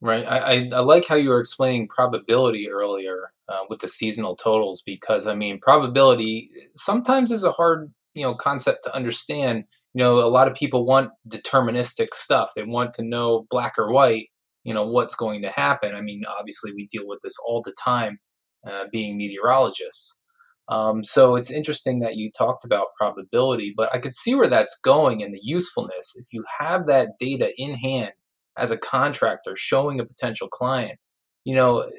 Right. 0.00 0.24
I, 0.26 0.38
I, 0.38 0.70
I 0.74 0.80
like 0.80 1.06
how 1.06 1.14
you 1.14 1.30
were 1.30 1.40
explaining 1.40 1.88
probability 1.88 2.68
earlier 2.68 3.31
uh, 3.52 3.64
with 3.68 3.80
the 3.80 3.88
seasonal 3.88 4.36
totals 4.36 4.82
because 4.84 5.26
I 5.26 5.34
mean 5.34 5.60
probability 5.60 6.50
sometimes 6.74 7.30
is 7.30 7.44
a 7.44 7.52
hard 7.52 7.92
you 8.14 8.22
know 8.22 8.34
concept 8.34 8.84
to 8.84 8.94
understand. 8.94 9.64
You 9.94 10.02
know, 10.02 10.20
a 10.20 10.28
lot 10.30 10.48
of 10.48 10.54
people 10.54 10.86
want 10.86 11.10
deterministic 11.28 12.14
stuff. 12.14 12.52
They 12.56 12.64
want 12.64 12.94
to 12.94 13.02
know 13.02 13.46
black 13.50 13.74
or 13.78 13.92
white. 13.92 14.28
You 14.64 14.72
know 14.72 14.86
what's 14.86 15.14
going 15.14 15.42
to 15.42 15.50
happen. 15.50 15.94
I 15.94 16.00
mean, 16.00 16.22
obviously 16.38 16.72
we 16.74 16.86
deal 16.86 17.06
with 17.06 17.20
this 17.22 17.34
all 17.46 17.62
the 17.62 17.74
time, 17.82 18.18
uh, 18.66 18.84
being 18.90 19.18
meteorologists. 19.18 20.16
Um, 20.68 21.04
so 21.04 21.34
it's 21.36 21.50
interesting 21.50 22.00
that 22.00 22.16
you 22.16 22.30
talked 22.30 22.64
about 22.64 22.94
probability, 22.96 23.74
but 23.76 23.92
I 23.92 23.98
could 23.98 24.14
see 24.14 24.34
where 24.34 24.48
that's 24.48 24.78
going 24.82 25.22
and 25.22 25.34
the 25.34 25.40
usefulness. 25.42 26.16
If 26.16 26.26
you 26.32 26.44
have 26.60 26.86
that 26.86 27.10
data 27.18 27.50
in 27.58 27.74
hand 27.74 28.12
as 28.56 28.70
a 28.70 28.78
contractor 28.78 29.54
showing 29.56 30.00
a 30.00 30.06
potential 30.06 30.48
client, 30.48 30.98
you 31.44 31.56
know, 31.56 31.90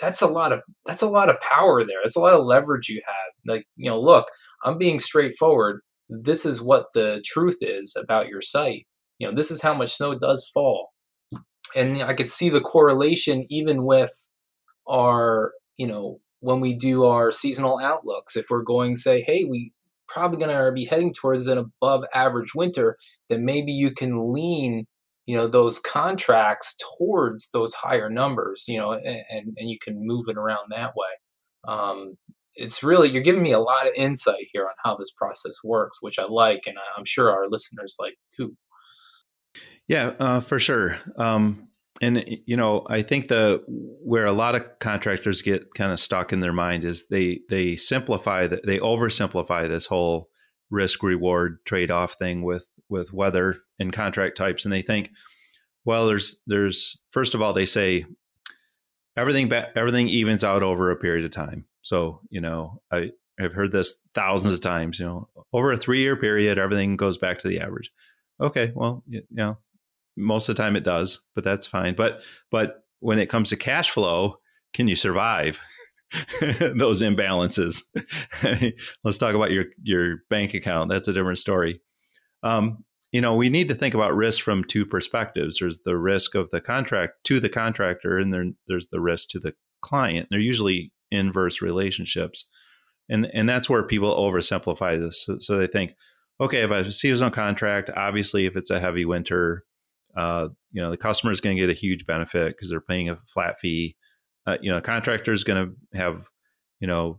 that's 0.00 0.22
a 0.22 0.26
lot 0.26 0.52
of 0.52 0.60
that's 0.86 1.02
a 1.02 1.08
lot 1.08 1.28
of 1.28 1.40
power 1.40 1.84
there. 1.84 1.98
It's 2.04 2.16
a 2.16 2.20
lot 2.20 2.34
of 2.34 2.44
leverage 2.44 2.88
you 2.88 3.02
have. 3.06 3.32
Like, 3.46 3.66
you 3.76 3.90
know, 3.90 4.00
look, 4.00 4.26
I'm 4.64 4.78
being 4.78 4.98
straightforward. 4.98 5.80
This 6.08 6.44
is 6.44 6.62
what 6.62 6.86
the 6.94 7.22
truth 7.24 7.58
is 7.60 7.94
about 7.96 8.28
your 8.28 8.42
site. 8.42 8.86
You 9.18 9.28
know, 9.28 9.34
this 9.34 9.50
is 9.50 9.62
how 9.62 9.74
much 9.74 9.96
snow 9.96 10.18
does 10.18 10.50
fall. 10.52 10.90
And 11.74 12.02
I 12.02 12.14
could 12.14 12.28
see 12.28 12.48
the 12.48 12.60
correlation 12.60 13.44
even 13.48 13.84
with 13.84 14.28
our, 14.86 15.52
you 15.76 15.86
know, 15.86 16.20
when 16.40 16.60
we 16.60 16.74
do 16.74 17.04
our 17.04 17.30
seasonal 17.30 17.78
outlooks. 17.78 18.36
If 18.36 18.46
we're 18.50 18.62
going 18.62 18.96
say, 18.96 19.22
hey, 19.22 19.44
we 19.44 19.72
probably 20.08 20.38
going 20.38 20.54
to 20.54 20.72
be 20.72 20.84
heading 20.84 21.12
towards 21.12 21.46
an 21.46 21.58
above 21.58 22.04
average 22.14 22.54
winter, 22.54 22.96
then 23.28 23.44
maybe 23.44 23.72
you 23.72 23.92
can 23.92 24.32
lean 24.32 24.86
you 25.26 25.36
know 25.36 25.46
those 25.46 25.78
contracts 25.78 26.76
towards 26.98 27.50
those 27.50 27.74
higher 27.74 28.10
numbers 28.10 28.64
you 28.68 28.78
know 28.78 28.92
and 28.92 29.24
and 29.56 29.70
you 29.70 29.78
can 29.80 30.06
move 30.06 30.26
it 30.28 30.36
around 30.36 30.70
that 30.70 30.92
way. 30.96 31.08
Um, 31.68 32.16
it's 32.54 32.82
really 32.82 33.10
you're 33.10 33.22
giving 33.22 33.42
me 33.42 33.52
a 33.52 33.60
lot 33.60 33.86
of 33.86 33.94
insight 33.94 34.46
here 34.52 34.64
on 34.64 34.74
how 34.84 34.96
this 34.96 35.10
process 35.10 35.54
works 35.64 35.98
which 36.02 36.18
i 36.18 36.24
like 36.24 36.62
and 36.66 36.76
i'm 36.96 37.04
sure 37.04 37.30
our 37.30 37.48
listeners 37.48 37.96
like 37.98 38.14
too. 38.36 38.56
Yeah 39.88 40.12
uh, 40.18 40.40
for 40.40 40.58
sure. 40.58 40.98
Um, 41.16 41.68
and 42.00 42.24
you 42.46 42.56
know 42.56 42.86
i 42.88 43.02
think 43.02 43.28
the 43.28 43.62
where 43.68 44.26
a 44.26 44.32
lot 44.32 44.54
of 44.54 44.64
contractors 44.80 45.42
get 45.42 45.72
kind 45.74 45.92
of 45.92 46.00
stuck 46.00 46.32
in 46.32 46.40
their 46.40 46.52
mind 46.52 46.84
is 46.84 47.06
they 47.08 47.40
they 47.48 47.76
simplify 47.76 48.46
that 48.46 48.66
they 48.66 48.78
oversimplify 48.78 49.68
this 49.68 49.86
whole 49.86 50.28
risk 50.70 51.02
reward 51.02 51.58
trade 51.64 51.90
off 51.90 52.14
thing 52.14 52.42
with 52.42 52.66
with 52.92 53.12
weather 53.12 53.56
and 53.78 53.92
contract 53.92 54.36
types, 54.36 54.64
and 54.64 54.72
they 54.72 54.82
think, 54.82 55.10
well, 55.84 56.06
there's 56.06 56.40
there's 56.46 57.00
first 57.10 57.34
of 57.34 57.42
all 57.42 57.52
they 57.52 57.66
say 57.66 58.04
everything 59.16 59.48
ba- 59.48 59.72
everything 59.74 60.08
evens 60.08 60.44
out 60.44 60.62
over 60.62 60.90
a 60.90 60.96
period 60.96 61.24
of 61.24 61.32
time. 61.32 61.64
So 61.82 62.20
you 62.30 62.40
know 62.40 62.80
I 62.92 63.10
have 63.40 63.54
heard 63.54 63.72
this 63.72 63.96
thousands 64.14 64.54
of 64.54 64.60
times. 64.60 65.00
You 65.00 65.06
know, 65.06 65.28
over 65.52 65.72
a 65.72 65.76
three 65.76 66.00
year 66.00 66.16
period, 66.16 66.58
everything 66.58 66.96
goes 66.96 67.18
back 67.18 67.38
to 67.38 67.48
the 67.48 67.58
average. 67.58 67.90
Okay, 68.40 68.72
well, 68.74 69.02
you 69.08 69.22
know, 69.30 69.56
most 70.16 70.48
of 70.48 70.54
the 70.54 70.62
time 70.62 70.76
it 70.76 70.84
does, 70.84 71.20
but 71.34 71.42
that's 71.42 71.66
fine. 71.66 71.94
But 71.94 72.20
but 72.50 72.84
when 73.00 73.18
it 73.18 73.28
comes 73.28 73.48
to 73.48 73.56
cash 73.56 73.90
flow, 73.90 74.36
can 74.74 74.86
you 74.86 74.96
survive? 74.96 75.60
those 76.76 77.02
imbalances. 77.02 77.82
Let's 79.04 79.18
talk 79.18 79.34
about 79.34 79.50
your 79.50 79.64
your 79.82 80.18
bank 80.28 80.54
account. 80.54 80.90
That's 80.90 81.08
a 81.08 81.12
different 81.12 81.38
story. 81.38 81.80
Um, 82.42 82.84
you 83.12 83.20
know, 83.20 83.34
we 83.34 83.50
need 83.50 83.68
to 83.68 83.74
think 83.74 83.94
about 83.94 84.16
risk 84.16 84.42
from 84.42 84.64
two 84.64 84.86
perspectives. 84.86 85.58
There's 85.58 85.80
the 85.84 85.98
risk 85.98 86.34
of 86.34 86.50
the 86.50 86.60
contract 86.60 87.24
to 87.24 87.40
the 87.40 87.50
contractor, 87.50 88.18
and 88.18 88.32
then 88.32 88.56
there's 88.68 88.86
the 88.88 89.00
risk 89.00 89.28
to 89.30 89.38
the 89.38 89.52
client. 89.82 90.28
They're 90.30 90.40
usually 90.40 90.92
inverse 91.10 91.60
relationships, 91.60 92.46
and 93.10 93.26
and 93.34 93.48
that's 93.48 93.68
where 93.68 93.82
people 93.82 94.16
oversimplify 94.16 94.98
this. 94.98 95.24
So, 95.26 95.36
so 95.40 95.58
they 95.58 95.66
think, 95.66 95.94
okay, 96.40 96.62
if 96.62 96.70
I 96.70 96.78
have 96.78 96.86
a 96.86 96.92
seasonal 96.92 97.30
contract, 97.30 97.90
obviously, 97.94 98.46
if 98.46 98.56
it's 98.56 98.70
a 98.70 98.80
heavy 98.80 99.04
winter, 99.04 99.64
uh, 100.16 100.48
you 100.72 100.80
know, 100.80 100.90
the 100.90 100.96
customer 100.96 101.32
is 101.32 101.42
going 101.42 101.56
to 101.56 101.60
get 101.60 101.70
a 101.70 101.78
huge 101.78 102.06
benefit 102.06 102.56
because 102.56 102.70
they're 102.70 102.80
paying 102.80 103.10
a 103.10 103.18
flat 103.28 103.60
fee. 103.60 103.96
Uh, 104.46 104.56
you 104.62 104.72
know, 104.72 104.80
contractor 104.80 105.32
is 105.32 105.44
going 105.44 105.66
to 105.66 105.98
have, 105.98 106.26
you 106.80 106.88
know, 106.88 107.18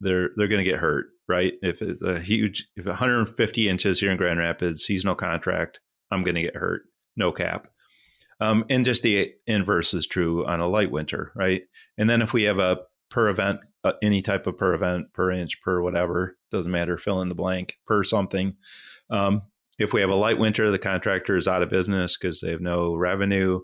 they're 0.00 0.30
they're 0.36 0.48
going 0.48 0.62
to 0.64 0.70
get 0.70 0.80
hurt 0.80 1.06
right? 1.28 1.54
If 1.62 1.82
it's 1.82 2.02
a 2.02 2.20
huge, 2.20 2.68
if 2.76 2.86
150 2.86 3.68
inches 3.68 4.00
here 4.00 4.10
in 4.10 4.16
Grand 4.16 4.38
Rapids, 4.38 4.84
seasonal 4.84 5.14
contract, 5.14 5.80
I'm 6.10 6.22
going 6.22 6.34
to 6.34 6.42
get 6.42 6.56
hurt, 6.56 6.82
no 7.16 7.32
cap. 7.32 7.68
Um, 8.40 8.64
and 8.68 8.84
just 8.84 9.02
the 9.02 9.32
inverse 9.46 9.94
is 9.94 10.06
true 10.06 10.46
on 10.46 10.60
a 10.60 10.68
light 10.68 10.90
winter, 10.90 11.32
right? 11.34 11.62
And 11.96 12.10
then 12.10 12.20
if 12.20 12.32
we 12.32 12.42
have 12.44 12.58
a 12.58 12.78
per 13.10 13.28
event, 13.28 13.60
uh, 13.84 13.92
any 14.02 14.20
type 14.20 14.46
of 14.46 14.58
per 14.58 14.74
event, 14.74 15.12
per 15.12 15.30
inch, 15.30 15.60
per 15.62 15.80
whatever, 15.80 16.36
doesn't 16.50 16.72
matter, 16.72 16.98
fill 16.98 17.22
in 17.22 17.28
the 17.28 17.34
blank, 17.34 17.78
per 17.86 18.02
something. 18.02 18.56
Um, 19.10 19.42
if 19.78 19.92
we 19.92 20.00
have 20.00 20.10
a 20.10 20.14
light 20.14 20.38
winter, 20.38 20.70
the 20.70 20.78
contractor 20.78 21.36
is 21.36 21.48
out 21.48 21.62
of 21.62 21.70
business 21.70 22.16
because 22.16 22.40
they 22.40 22.50
have 22.50 22.60
no 22.60 22.94
revenue. 22.94 23.60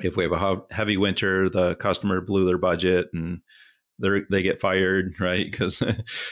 If 0.00 0.16
we 0.16 0.24
have 0.24 0.32
a 0.32 0.62
heavy 0.70 0.96
winter, 0.96 1.48
the 1.48 1.74
customer 1.76 2.20
blew 2.20 2.46
their 2.46 2.58
budget 2.58 3.08
and 3.12 3.40
they 4.00 4.20
they 4.30 4.42
get 4.42 4.60
fired, 4.60 5.14
right? 5.20 5.50
Because 5.50 5.82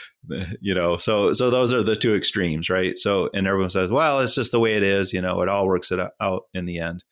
you 0.61 0.73
know, 0.73 0.97
so 0.97 1.33
so 1.33 1.49
those 1.49 1.73
are 1.73 1.83
the 1.83 1.95
two 1.95 2.15
extremes, 2.15 2.69
right? 2.69 2.97
So 2.97 3.29
and 3.33 3.47
everyone 3.47 3.69
says, 3.69 3.89
well, 3.89 4.19
it's 4.19 4.35
just 4.35 4.51
the 4.51 4.59
way 4.59 4.75
it 4.75 4.83
is, 4.83 5.13
you 5.13 5.21
know, 5.21 5.41
it 5.41 5.49
all 5.49 5.67
works 5.67 5.91
it 5.91 5.99
out 6.21 6.43
in 6.53 6.65
the 6.65 6.79
end. 6.79 7.03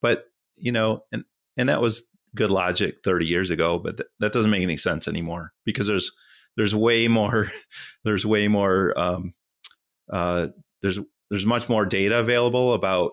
But 0.00 0.24
you 0.56 0.72
know, 0.72 1.04
and 1.12 1.24
and 1.56 1.68
that 1.68 1.82
was 1.82 2.04
good 2.34 2.50
logic 2.50 2.96
30 3.04 3.26
years 3.26 3.50
ago, 3.50 3.78
but 3.78 3.98
th- 3.98 4.08
that 4.20 4.32
doesn't 4.32 4.50
make 4.50 4.62
any 4.62 4.76
sense 4.76 5.06
anymore 5.06 5.52
because 5.64 5.86
there's 5.86 6.10
there's 6.56 6.74
way 6.74 7.08
more 7.08 7.50
there's 8.04 8.26
way 8.26 8.48
more 8.48 8.98
um, 8.98 9.34
uh, 10.12 10.48
there's 10.82 10.98
there's 11.30 11.46
much 11.46 11.68
more 11.68 11.86
data 11.86 12.18
available 12.18 12.74
about 12.74 13.12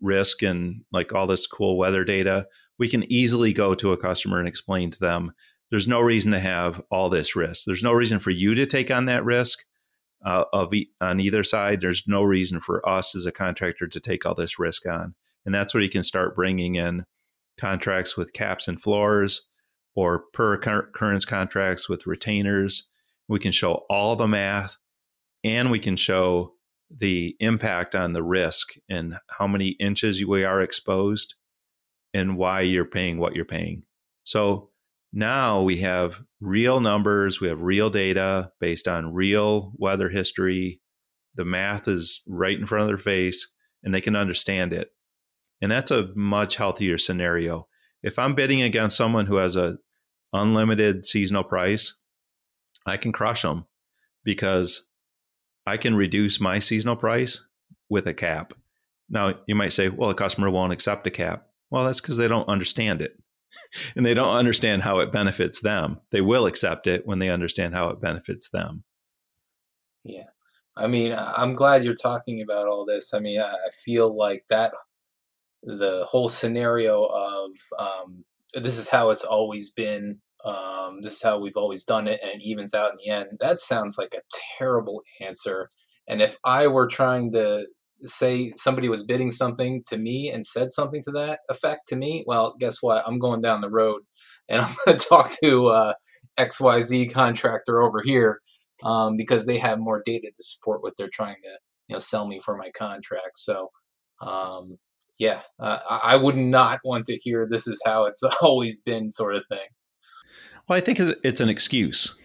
risk 0.00 0.42
and 0.42 0.82
like 0.92 1.12
all 1.12 1.26
this 1.26 1.46
cool 1.46 1.78
weather 1.78 2.04
data. 2.04 2.46
We 2.78 2.88
can 2.88 3.10
easily 3.12 3.52
go 3.52 3.74
to 3.74 3.92
a 3.92 3.96
customer 3.96 4.38
and 4.38 4.48
explain 4.48 4.90
to 4.90 4.98
them 4.98 5.32
there's 5.70 5.88
no 5.88 6.00
reason 6.00 6.32
to 6.32 6.40
have 6.40 6.82
all 6.90 7.08
this 7.08 7.36
risk. 7.36 7.64
There's 7.64 7.82
no 7.82 7.92
reason 7.92 8.18
for 8.18 8.30
you 8.30 8.54
to 8.54 8.66
take 8.66 8.90
on 8.90 9.04
that 9.06 9.24
risk 9.24 9.60
uh, 10.24 10.44
of 10.52 10.74
e- 10.74 10.90
on 11.00 11.20
either 11.20 11.42
side. 11.42 11.80
There's 11.80 12.04
no 12.06 12.22
reason 12.22 12.60
for 12.60 12.86
us 12.88 13.14
as 13.14 13.26
a 13.26 13.32
contractor 13.32 13.86
to 13.86 14.00
take 14.00 14.26
all 14.26 14.34
this 14.34 14.58
risk 14.58 14.86
on, 14.86 15.14
and 15.46 15.54
that's 15.54 15.72
where 15.72 15.82
you 15.82 15.90
can 15.90 16.02
start 16.02 16.36
bringing 16.36 16.74
in 16.74 17.04
contracts 17.58 18.16
with 18.16 18.32
caps 18.32 18.68
and 18.68 18.80
floors 18.80 19.48
or 19.94 20.24
per 20.32 20.54
occurrence 20.54 21.24
contracts 21.24 21.88
with 21.88 22.06
retainers. 22.06 22.88
We 23.28 23.38
can 23.38 23.52
show 23.52 23.84
all 23.88 24.16
the 24.16 24.26
math, 24.26 24.76
and 25.44 25.70
we 25.70 25.78
can 25.78 25.96
show 25.96 26.54
the 26.90 27.36
impact 27.38 27.94
on 27.94 28.12
the 28.12 28.22
risk 28.22 28.70
and 28.88 29.18
how 29.28 29.46
many 29.46 29.76
inches 29.78 30.24
we 30.24 30.42
are 30.44 30.60
exposed 30.60 31.36
and 32.12 32.36
why 32.36 32.62
you're 32.62 32.84
paying 32.84 33.18
what 33.18 33.36
you're 33.36 33.44
paying. 33.44 33.84
So 34.24 34.69
now 35.12 35.62
we 35.62 35.78
have 35.78 36.22
real 36.40 36.80
numbers, 36.80 37.40
we 37.40 37.48
have 37.48 37.60
real 37.60 37.90
data 37.90 38.52
based 38.60 38.86
on 38.86 39.14
real 39.14 39.72
weather 39.76 40.08
history. 40.08 40.80
The 41.34 41.44
math 41.44 41.88
is 41.88 42.22
right 42.26 42.58
in 42.58 42.66
front 42.66 42.82
of 42.82 42.88
their 42.88 42.98
face 42.98 43.50
and 43.82 43.94
they 43.94 44.00
can 44.00 44.16
understand 44.16 44.72
it. 44.72 44.90
And 45.60 45.70
that's 45.70 45.90
a 45.90 46.10
much 46.14 46.56
healthier 46.56 46.98
scenario. 46.98 47.66
If 48.02 48.18
I'm 48.18 48.34
bidding 48.34 48.62
against 48.62 48.96
someone 48.96 49.26
who 49.26 49.36
has 49.36 49.56
a 49.56 49.78
unlimited 50.32 51.04
seasonal 51.04 51.44
price, 51.44 51.98
I 52.86 52.96
can 52.96 53.12
crush 53.12 53.42
them 53.42 53.66
because 54.24 54.88
I 55.66 55.76
can 55.76 55.94
reduce 55.94 56.40
my 56.40 56.58
seasonal 56.58 56.96
price 56.96 57.46
with 57.88 58.06
a 58.06 58.14
cap. 58.14 58.54
Now, 59.08 59.34
you 59.46 59.54
might 59.54 59.72
say, 59.72 59.88
well, 59.88 60.10
a 60.10 60.14
customer 60.14 60.50
won't 60.50 60.72
accept 60.72 61.06
a 61.06 61.10
cap. 61.10 61.48
Well, 61.68 61.84
that's 61.84 62.00
because 62.00 62.16
they 62.16 62.28
don't 62.28 62.48
understand 62.48 63.02
it. 63.02 63.19
and 63.96 64.04
they 64.04 64.14
don't 64.14 64.36
understand 64.36 64.82
how 64.82 65.00
it 65.00 65.12
benefits 65.12 65.60
them. 65.60 66.00
They 66.10 66.20
will 66.20 66.46
accept 66.46 66.86
it 66.86 67.06
when 67.06 67.18
they 67.18 67.30
understand 67.30 67.74
how 67.74 67.88
it 67.88 68.00
benefits 68.00 68.48
them. 68.50 68.84
Yeah. 70.04 70.28
I 70.76 70.86
mean, 70.86 71.12
I'm 71.12 71.54
glad 71.54 71.84
you're 71.84 71.94
talking 71.94 72.40
about 72.40 72.66
all 72.66 72.86
this. 72.86 73.12
I 73.12 73.18
mean, 73.18 73.40
I 73.40 73.70
feel 73.84 74.16
like 74.16 74.44
that 74.48 74.72
the 75.62 76.06
whole 76.08 76.28
scenario 76.28 77.04
of 77.04 77.50
um, 77.78 78.24
this 78.54 78.78
is 78.78 78.88
how 78.88 79.10
it's 79.10 79.24
always 79.24 79.70
been, 79.70 80.20
um, 80.44 81.00
this 81.02 81.14
is 81.14 81.22
how 81.22 81.38
we've 81.38 81.56
always 81.56 81.84
done 81.84 82.08
it, 82.08 82.20
and 82.22 82.40
it 82.40 82.44
evens 82.44 82.72
out 82.72 82.92
in 82.92 82.98
the 83.04 83.10
end. 83.10 83.38
That 83.40 83.58
sounds 83.58 83.98
like 83.98 84.14
a 84.14 84.22
terrible 84.58 85.02
answer. 85.20 85.70
And 86.08 86.22
if 86.22 86.38
I 86.44 86.66
were 86.66 86.86
trying 86.86 87.32
to 87.32 87.66
say 88.04 88.52
somebody 88.56 88.88
was 88.88 89.04
bidding 89.04 89.30
something 89.30 89.82
to 89.88 89.98
me 89.98 90.30
and 90.30 90.44
said 90.44 90.72
something 90.72 91.02
to 91.04 91.10
that 91.12 91.40
effect 91.48 91.88
to 91.88 91.96
me, 91.96 92.24
well, 92.26 92.54
guess 92.58 92.78
what? 92.80 93.04
I'm 93.06 93.18
going 93.18 93.40
down 93.40 93.60
the 93.60 93.70
road 93.70 94.02
and 94.48 94.60
I'm 94.62 94.74
going 94.84 94.98
to 94.98 95.04
talk 95.04 95.32
to 95.42 95.68
uh, 95.68 95.94
XYZ 96.38 97.12
contractor 97.12 97.82
over 97.82 98.02
here 98.02 98.40
um, 98.82 99.16
because 99.16 99.46
they 99.46 99.58
have 99.58 99.78
more 99.78 100.02
data 100.04 100.28
to 100.34 100.42
support 100.42 100.82
what 100.82 100.94
they're 100.96 101.10
trying 101.12 101.36
to 101.42 101.58
you 101.88 101.94
know 101.94 101.98
sell 101.98 102.26
me 102.26 102.40
for 102.40 102.56
my 102.56 102.70
contract. 102.76 103.36
So 103.36 103.70
um, 104.20 104.78
yeah, 105.18 105.40
uh, 105.58 105.78
I 105.88 106.16
would 106.16 106.36
not 106.36 106.80
want 106.84 107.06
to 107.06 107.16
hear 107.16 107.46
this 107.48 107.66
is 107.66 107.80
how 107.84 108.04
it's 108.04 108.22
always 108.42 108.80
been 108.80 109.10
sort 109.10 109.36
of 109.36 109.44
thing. 109.48 109.68
Well, 110.68 110.78
I 110.78 110.80
think 110.80 111.00
it's 111.00 111.40
an 111.40 111.48
excuse. 111.48 112.16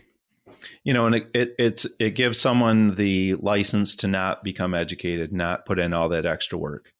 You 0.83 0.93
know, 0.93 1.05
and 1.05 1.15
it, 1.15 1.27
it 1.33 1.55
it's 1.57 1.87
it 1.99 2.11
gives 2.11 2.39
someone 2.39 2.95
the 2.95 3.35
license 3.35 3.95
to 3.97 4.07
not 4.07 4.43
become 4.43 4.73
educated, 4.73 5.33
not 5.33 5.65
put 5.65 5.79
in 5.79 5.93
all 5.93 6.09
that 6.09 6.25
extra 6.25 6.57
work, 6.57 6.91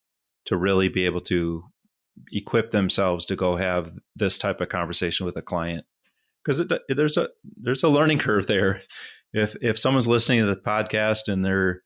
to 0.45 0.57
really 0.57 0.89
be 0.89 1.05
able 1.05 1.21
to 1.21 1.63
equip 2.31 2.71
themselves 2.71 3.25
to 3.25 3.35
go 3.35 3.55
have 3.55 3.97
this 4.15 4.37
type 4.37 4.61
of 4.61 4.69
conversation 4.69 5.25
with 5.25 5.35
a 5.35 5.41
client 5.41 5.85
because 6.43 6.63
there's 6.89 7.17
a 7.17 7.29
there's 7.57 7.83
a 7.83 7.89
learning 7.89 8.19
curve 8.19 8.47
there. 8.47 8.81
If 9.33 9.55
if 9.61 9.79
someone's 9.79 10.07
listening 10.07 10.39
to 10.39 10.45
the 10.45 10.55
podcast 10.55 11.27
and 11.27 11.43
they're 11.43 11.81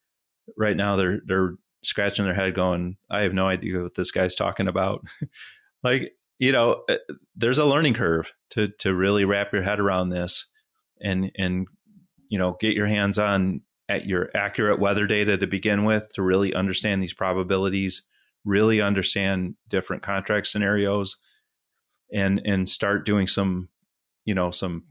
right 0.57 0.75
now 0.75 0.95
they're 0.95 1.21
they're 1.25 1.55
scratching 1.83 2.25
their 2.25 2.33
head 2.33 2.55
going, 2.55 2.97
I 3.09 3.21
have 3.21 3.33
no 3.33 3.47
idea 3.47 3.81
what 3.81 3.95
this 3.95 4.11
guy's 4.11 4.35
talking 4.35 4.67
about. 4.67 5.05
like 5.83 6.11
you 6.39 6.51
know, 6.51 6.83
uh, 6.89 6.95
there's 7.35 7.57
a 7.57 7.65
learning 7.65 7.93
curve 7.93 8.33
to 8.51 8.69
to 8.79 8.93
really 8.93 9.25
wrap 9.25 9.53
your 9.53 9.63
head 9.63 9.79
around 9.79 10.09
this 10.09 10.48
and 11.01 11.31
and 11.37 11.67
you 12.29 12.37
know 12.37 12.57
get 12.59 12.75
your 12.75 12.87
hands 12.87 13.17
on 13.17 13.61
at 13.87 14.05
your 14.05 14.29
accurate 14.35 14.79
weather 14.79 15.07
data 15.07 15.37
to 15.37 15.47
begin 15.47 15.83
with 15.83 16.07
to 16.13 16.21
really 16.21 16.53
understand 16.53 17.01
these 17.01 17.13
probabilities 17.13 18.03
really 18.45 18.81
understand 18.81 19.55
different 19.67 20.03
contract 20.03 20.47
scenarios 20.47 21.17
and 22.13 22.41
and 22.45 22.69
start 22.69 23.05
doing 23.05 23.27
some 23.27 23.69
you 24.25 24.33
know 24.33 24.51
some 24.51 24.83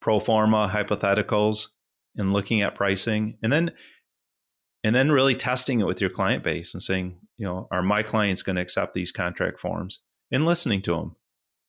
pro 0.00 0.18
forma 0.18 0.68
hypotheticals 0.72 1.68
and 2.16 2.32
looking 2.32 2.62
at 2.62 2.74
pricing 2.74 3.36
and 3.42 3.52
then 3.52 3.70
and 4.82 4.94
then 4.94 5.10
really 5.10 5.34
testing 5.34 5.80
it 5.80 5.86
with 5.86 6.00
your 6.00 6.10
client 6.10 6.42
base 6.42 6.74
and 6.74 6.82
saying 6.82 7.18
you 7.36 7.46
know 7.46 7.68
are 7.70 7.82
my 7.82 8.02
clients 8.02 8.42
going 8.42 8.56
to 8.56 8.62
accept 8.62 8.94
these 8.94 9.12
contract 9.12 9.60
forms? 9.60 10.00
and 10.32 10.44
listening 10.44 10.82
to 10.82 10.90
them 10.90 11.14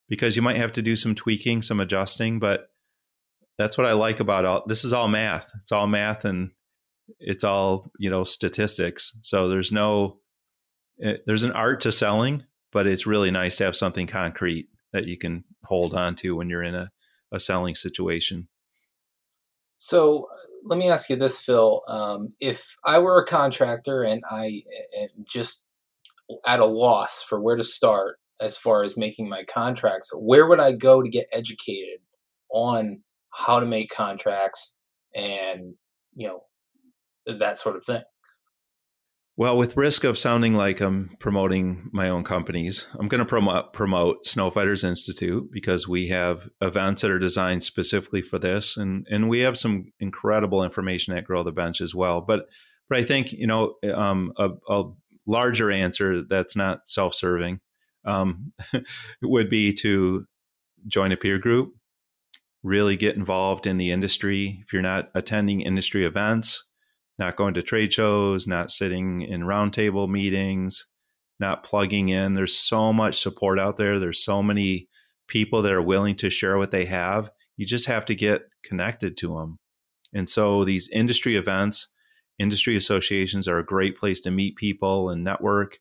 because 0.08 0.34
you 0.34 0.42
might 0.42 0.56
have 0.56 0.72
to 0.72 0.82
do 0.82 0.96
some 0.96 1.14
tweaking 1.14 1.62
some 1.62 1.78
adjusting 1.78 2.40
but 2.40 2.70
that's 3.58 3.76
what 3.76 3.86
i 3.86 3.92
like 3.92 4.20
about 4.20 4.44
all 4.44 4.62
this 4.66 4.84
is 4.84 4.92
all 4.92 5.08
math 5.08 5.50
it's 5.60 5.72
all 5.72 5.86
math 5.86 6.24
and 6.24 6.50
it's 7.18 7.44
all 7.44 7.90
you 7.98 8.08
know 8.10 8.24
statistics 8.24 9.18
so 9.22 9.48
there's 9.48 9.72
no 9.72 10.18
it, 10.98 11.08
eh, 11.08 11.22
there's 11.26 11.44
an 11.44 11.52
art 11.52 11.80
to 11.82 11.92
selling, 11.92 12.44
but 12.72 12.86
it's 12.86 13.06
really 13.06 13.30
nice 13.30 13.56
to 13.56 13.64
have 13.64 13.76
something 13.76 14.06
concrete 14.06 14.68
that 14.92 15.06
you 15.06 15.18
can 15.18 15.44
hold 15.64 15.94
on 15.94 16.14
to 16.16 16.36
when 16.36 16.48
you're 16.48 16.62
in 16.62 16.74
a, 16.74 16.90
a 17.32 17.40
selling 17.40 17.74
situation. 17.74 18.48
So 19.78 20.26
let 20.64 20.78
me 20.78 20.90
ask 20.90 21.08
you 21.08 21.16
this, 21.16 21.38
Phil. 21.38 21.82
Um, 21.88 22.32
if 22.40 22.76
I 22.84 22.98
were 22.98 23.22
a 23.22 23.26
contractor 23.26 24.02
and 24.02 24.22
I 24.28 24.62
am 24.98 25.08
just 25.24 25.66
at 26.46 26.60
a 26.60 26.66
loss 26.66 27.22
for 27.22 27.40
where 27.40 27.56
to 27.56 27.64
start 27.64 28.18
as 28.40 28.56
far 28.56 28.82
as 28.82 28.96
making 28.96 29.28
my 29.28 29.44
contracts, 29.44 30.10
where 30.14 30.48
would 30.48 30.60
I 30.60 30.72
go 30.72 31.02
to 31.02 31.08
get 31.08 31.28
educated 31.32 32.00
on 32.50 33.02
how 33.32 33.60
to 33.60 33.66
make 33.66 33.90
contracts 33.90 34.78
and 35.14 35.74
you 36.14 36.28
know 36.28 36.40
that 37.38 37.58
sort 37.58 37.76
of 37.76 37.84
thing? 37.84 38.02
Well, 39.38 39.56
with 39.56 39.76
risk 39.76 40.02
of 40.02 40.18
sounding 40.18 40.54
like 40.54 40.80
I'm 40.80 41.10
promoting 41.20 41.90
my 41.92 42.08
own 42.08 42.24
companies, 42.24 42.86
I'm 42.98 43.06
going 43.06 43.20
to 43.20 43.24
promote 43.24 43.72
promote 43.72 44.24
Snowfighters 44.24 44.82
Institute 44.82 45.48
because 45.52 45.86
we 45.86 46.08
have 46.08 46.48
events 46.60 47.02
that 47.02 47.12
are 47.12 47.20
designed 47.20 47.62
specifically 47.62 48.20
for 48.20 48.40
this, 48.40 48.76
and 48.76 49.06
and 49.08 49.28
we 49.28 49.38
have 49.40 49.56
some 49.56 49.92
incredible 50.00 50.64
information 50.64 51.16
at 51.16 51.22
Grow 51.22 51.44
the 51.44 51.52
Bench 51.52 51.80
as 51.80 51.94
well. 51.94 52.20
But 52.20 52.46
but 52.88 52.98
I 52.98 53.04
think 53.04 53.32
you 53.32 53.46
know 53.46 53.74
um, 53.94 54.32
a, 54.38 54.50
a, 54.68 54.84
larger 55.24 55.70
answer 55.70 56.22
that's 56.22 56.56
not 56.56 56.88
self-serving 56.88 57.60
um, 58.06 58.52
would 59.22 59.50
be 59.50 59.72
to 59.74 60.24
join 60.88 61.12
a 61.12 61.16
peer 61.16 61.38
group, 61.38 61.74
really 62.62 62.96
get 62.96 63.16
involved 63.16 63.66
in 63.66 63.76
the 63.76 63.90
industry. 63.90 64.62
If 64.64 64.72
you're 64.72 64.82
not 64.82 65.10
attending 65.14 65.60
industry 65.60 66.04
events 66.04 66.68
not 67.18 67.36
going 67.36 67.54
to 67.54 67.62
trade 67.62 67.92
shows, 67.92 68.46
not 68.46 68.70
sitting 68.70 69.22
in 69.22 69.42
roundtable 69.42 70.08
meetings, 70.08 70.86
not 71.40 71.64
plugging 71.64 72.08
in. 72.08 72.34
There's 72.34 72.56
so 72.56 72.92
much 72.92 73.20
support 73.20 73.58
out 73.58 73.76
there. 73.76 73.98
There's 73.98 74.24
so 74.24 74.42
many 74.42 74.88
people 75.26 75.62
that 75.62 75.72
are 75.72 75.82
willing 75.82 76.16
to 76.16 76.30
share 76.30 76.56
what 76.56 76.70
they 76.70 76.84
have. 76.86 77.30
You 77.56 77.66
just 77.66 77.86
have 77.86 78.04
to 78.06 78.14
get 78.14 78.42
connected 78.64 79.16
to 79.18 79.34
them. 79.34 79.58
And 80.14 80.28
so 80.28 80.64
these 80.64 80.88
industry 80.90 81.36
events, 81.36 81.92
industry 82.38 82.76
associations 82.76 83.48
are 83.48 83.58
a 83.58 83.66
great 83.66 83.98
place 83.98 84.20
to 84.22 84.30
meet 84.30 84.56
people 84.56 85.10
and 85.10 85.24
network. 85.24 85.78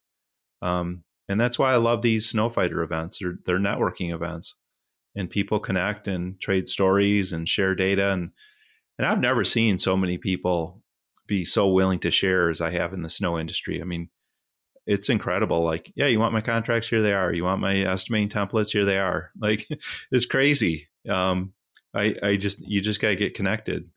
Um, 0.61 1.03
and 1.29 1.39
that's 1.39 1.59
why 1.59 1.71
I 1.71 1.77
love 1.77 2.01
these 2.01 2.31
Snowfighter 2.31 2.83
events. 2.83 3.19
They're, 3.19 3.35
they're 3.45 3.59
networking 3.59 4.13
events, 4.13 4.55
and 5.17 5.29
people 5.29 5.59
connect 5.59 6.07
and 6.07 6.39
trade 6.39 6.69
stories 6.69 7.33
and 7.33 7.49
share 7.49 7.75
data. 7.75 8.11
and 8.11 8.29
And 8.97 9.07
I've 9.07 9.19
never 9.19 9.43
seen 9.43 9.79
so 9.79 9.97
many 9.97 10.17
people 10.17 10.83
be 11.25 11.43
so 11.43 11.67
willing 11.67 11.99
to 11.99 12.11
share 12.11 12.49
as 12.49 12.61
I 12.61 12.71
have 12.71 12.93
in 12.93 13.01
the 13.01 13.09
snow 13.09 13.37
industry. 13.37 13.81
I 13.81 13.83
mean, 13.83 14.09
it's 14.85 15.09
incredible. 15.09 15.65
Like, 15.65 15.91
yeah, 15.95 16.05
you 16.05 16.19
want 16.19 16.33
my 16.33 16.41
contracts? 16.41 16.87
Here 16.87 17.01
they 17.01 17.13
are. 17.13 17.33
You 17.33 17.43
want 17.43 17.59
my 17.59 17.79
estimating 17.79 18.29
templates? 18.29 18.71
Here 18.71 18.85
they 18.85 18.99
are. 18.99 19.31
Like, 19.39 19.67
it's 20.11 20.25
crazy. 20.25 20.87
Um, 21.09 21.53
I, 21.93 22.15
I 22.21 22.37
just, 22.37 22.61
you 22.61 22.79
just 22.79 23.01
got 23.01 23.09
to 23.09 23.15
get 23.15 23.33
connected. 23.33 23.89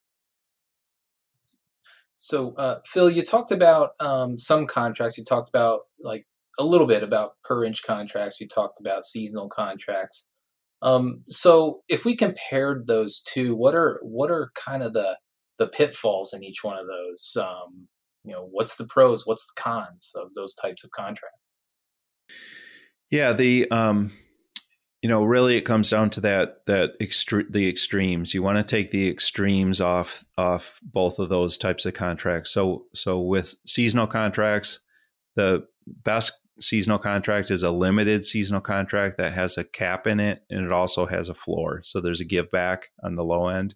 So, 2.17 2.55
uh, 2.55 2.81
Phil, 2.87 3.11
you 3.11 3.23
talked 3.23 3.53
about 3.53 3.91
um, 4.01 4.39
some 4.39 4.67
contracts. 4.67 5.19
You 5.19 5.25
talked 5.25 5.49
about 5.49 5.83
like 6.03 6.27
a 6.59 6.65
little 6.65 6.87
bit 6.87 7.03
about 7.03 7.33
per 7.45 7.65
inch 7.65 7.83
contracts. 7.83 8.41
You 8.41 8.49
talked 8.49 8.81
about 8.81 9.05
seasonal 9.05 9.49
contracts. 9.49 10.30
Um, 10.83 11.23
so, 11.29 11.83
if 11.89 12.05
we 12.05 12.17
compared 12.17 12.87
those 12.87 13.21
two, 13.21 13.55
what 13.55 13.75
are 13.75 14.01
what 14.03 14.31
are 14.31 14.51
kind 14.55 14.83
of 14.83 14.93
the 14.93 15.17
the 15.61 15.69
pitfalls 15.69 16.33
in 16.33 16.43
each 16.43 16.65
one 16.65 16.79
of 16.79 16.87
those. 16.87 17.37
Um, 17.39 17.87
you 18.25 18.33
know, 18.33 18.49
what's 18.51 18.77
the 18.77 18.87
pros, 18.87 19.27
what's 19.27 19.47
the 19.47 19.61
cons 19.61 20.13
of 20.17 20.35
those 20.35 20.55
types 20.55 20.83
of 20.83 20.91
contracts? 20.91 21.53
Yeah, 23.11 23.33
the 23.35 23.71
um, 23.71 24.13
you 25.03 25.09
know, 25.09 25.23
really 25.23 25.57
it 25.57 25.63
comes 25.63 25.91
down 25.91 26.11
to 26.11 26.21
that 26.23 26.63
that 26.67 26.99
extre- 27.01 27.51
the 27.51 27.69
extremes. 27.69 28.35
You 28.35 28.43
want 28.43 28.57
to 28.59 28.65
take 28.65 28.91
the 28.91 29.09
extremes 29.09 29.81
off 29.81 30.25
off 30.39 30.81
both 30.83 31.19
of 31.19 31.29
those 31.29 31.59
types 31.59 31.87
of 31.87 31.95
contracts. 31.95 32.51
So 32.51 32.87
so 32.95 33.21
with 33.21 33.55
seasonal 33.67 34.07
contracts, 34.07 34.81
the 35.37 35.67
best 35.87 36.33
seasonal 36.61 36.99
contract 36.99 37.51
is 37.51 37.63
a 37.63 37.71
limited 37.71 38.25
seasonal 38.25 38.61
contract 38.61 39.17
that 39.17 39.33
has 39.33 39.57
a 39.57 39.65
cap 39.65 40.07
in 40.07 40.21
it 40.21 40.43
and 40.51 40.65
it 40.65 40.73
also 40.73 41.07
has 41.07 41.29
a 41.29 41.35
floor. 41.35 41.81
So 41.83 42.01
there's 42.01 42.21
a 42.21 42.25
give 42.25 42.51
back 42.51 42.91
on 43.03 43.17
the 43.17 43.25
low 43.25 43.49
end 43.49 43.75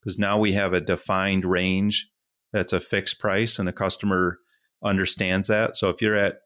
because 0.00 0.18
now 0.18 0.38
we 0.38 0.52
have 0.52 0.72
a 0.72 0.80
defined 0.80 1.44
range 1.44 2.08
that's 2.52 2.72
a 2.72 2.80
fixed 2.80 3.18
price 3.18 3.58
and 3.58 3.66
the 3.66 3.72
customer 3.72 4.38
understands 4.84 5.48
that. 5.48 5.76
So 5.76 5.90
if 5.90 6.00
you're 6.00 6.16
at 6.16 6.38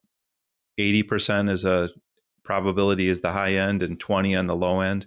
80% 0.78 1.50
as 1.50 1.64
a 1.64 1.90
probability 2.44 3.08
is 3.08 3.20
the 3.20 3.32
high 3.32 3.54
end 3.54 3.82
and 3.82 3.98
20 3.98 4.34
on 4.34 4.46
the 4.46 4.56
low 4.56 4.80
end, 4.80 5.06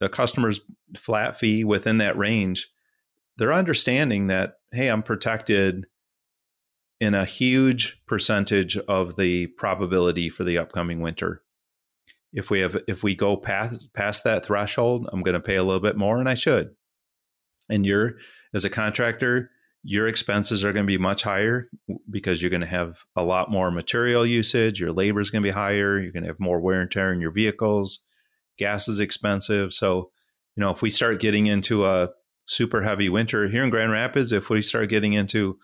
the 0.00 0.08
customer's 0.08 0.60
flat 0.96 1.38
fee 1.38 1.64
within 1.64 1.98
that 1.98 2.16
range, 2.16 2.68
they're 3.36 3.52
understanding 3.52 4.28
that, 4.28 4.54
hey, 4.72 4.88
I'm 4.88 5.02
protected 5.02 5.86
in 7.00 7.14
a 7.14 7.24
huge 7.24 8.00
percentage 8.06 8.76
of 8.76 9.16
the 9.16 9.48
probability 9.48 10.30
for 10.30 10.44
the 10.44 10.58
upcoming 10.58 11.00
winter. 11.00 11.42
If 12.32 12.50
we 12.50 12.60
have 12.60 12.76
if 12.86 13.02
we 13.02 13.14
go 13.14 13.36
past 13.36 13.92
past 13.94 14.24
that 14.24 14.44
threshold, 14.44 15.08
I'm 15.12 15.22
going 15.22 15.34
to 15.34 15.40
pay 15.40 15.56
a 15.56 15.62
little 15.62 15.80
bit 15.80 15.96
more 15.96 16.18
and 16.18 16.28
I 16.28 16.34
should 16.34 16.70
and 17.68 17.84
you're 17.86 18.14
as 18.54 18.64
a 18.64 18.70
contractor 18.70 19.50
your 19.82 20.08
expenses 20.08 20.64
are 20.64 20.72
going 20.72 20.84
to 20.84 20.86
be 20.86 20.98
much 20.98 21.22
higher 21.22 21.68
because 22.10 22.42
you're 22.42 22.50
going 22.50 22.60
to 22.60 22.66
have 22.66 22.98
a 23.14 23.22
lot 23.22 23.50
more 23.50 23.70
material 23.70 24.26
usage 24.26 24.80
your 24.80 24.92
labor 24.92 25.20
is 25.20 25.30
going 25.30 25.42
to 25.42 25.48
be 25.48 25.52
higher 25.52 25.98
you're 25.98 26.12
going 26.12 26.22
to 26.22 26.28
have 26.28 26.40
more 26.40 26.60
wear 26.60 26.80
and 26.80 26.90
tear 26.90 27.12
in 27.12 27.20
your 27.20 27.30
vehicles 27.30 28.00
gas 28.58 28.88
is 28.88 29.00
expensive 29.00 29.72
so 29.72 30.10
you 30.56 30.60
know 30.60 30.70
if 30.70 30.82
we 30.82 30.90
start 30.90 31.20
getting 31.20 31.46
into 31.46 31.84
a 31.84 32.08
super 32.46 32.82
heavy 32.82 33.08
winter 33.08 33.48
here 33.48 33.64
in 33.64 33.70
grand 33.70 33.92
rapids 33.92 34.32
if 34.32 34.50
we 34.50 34.62
start 34.62 34.88
getting 34.88 35.12
into 35.12 35.58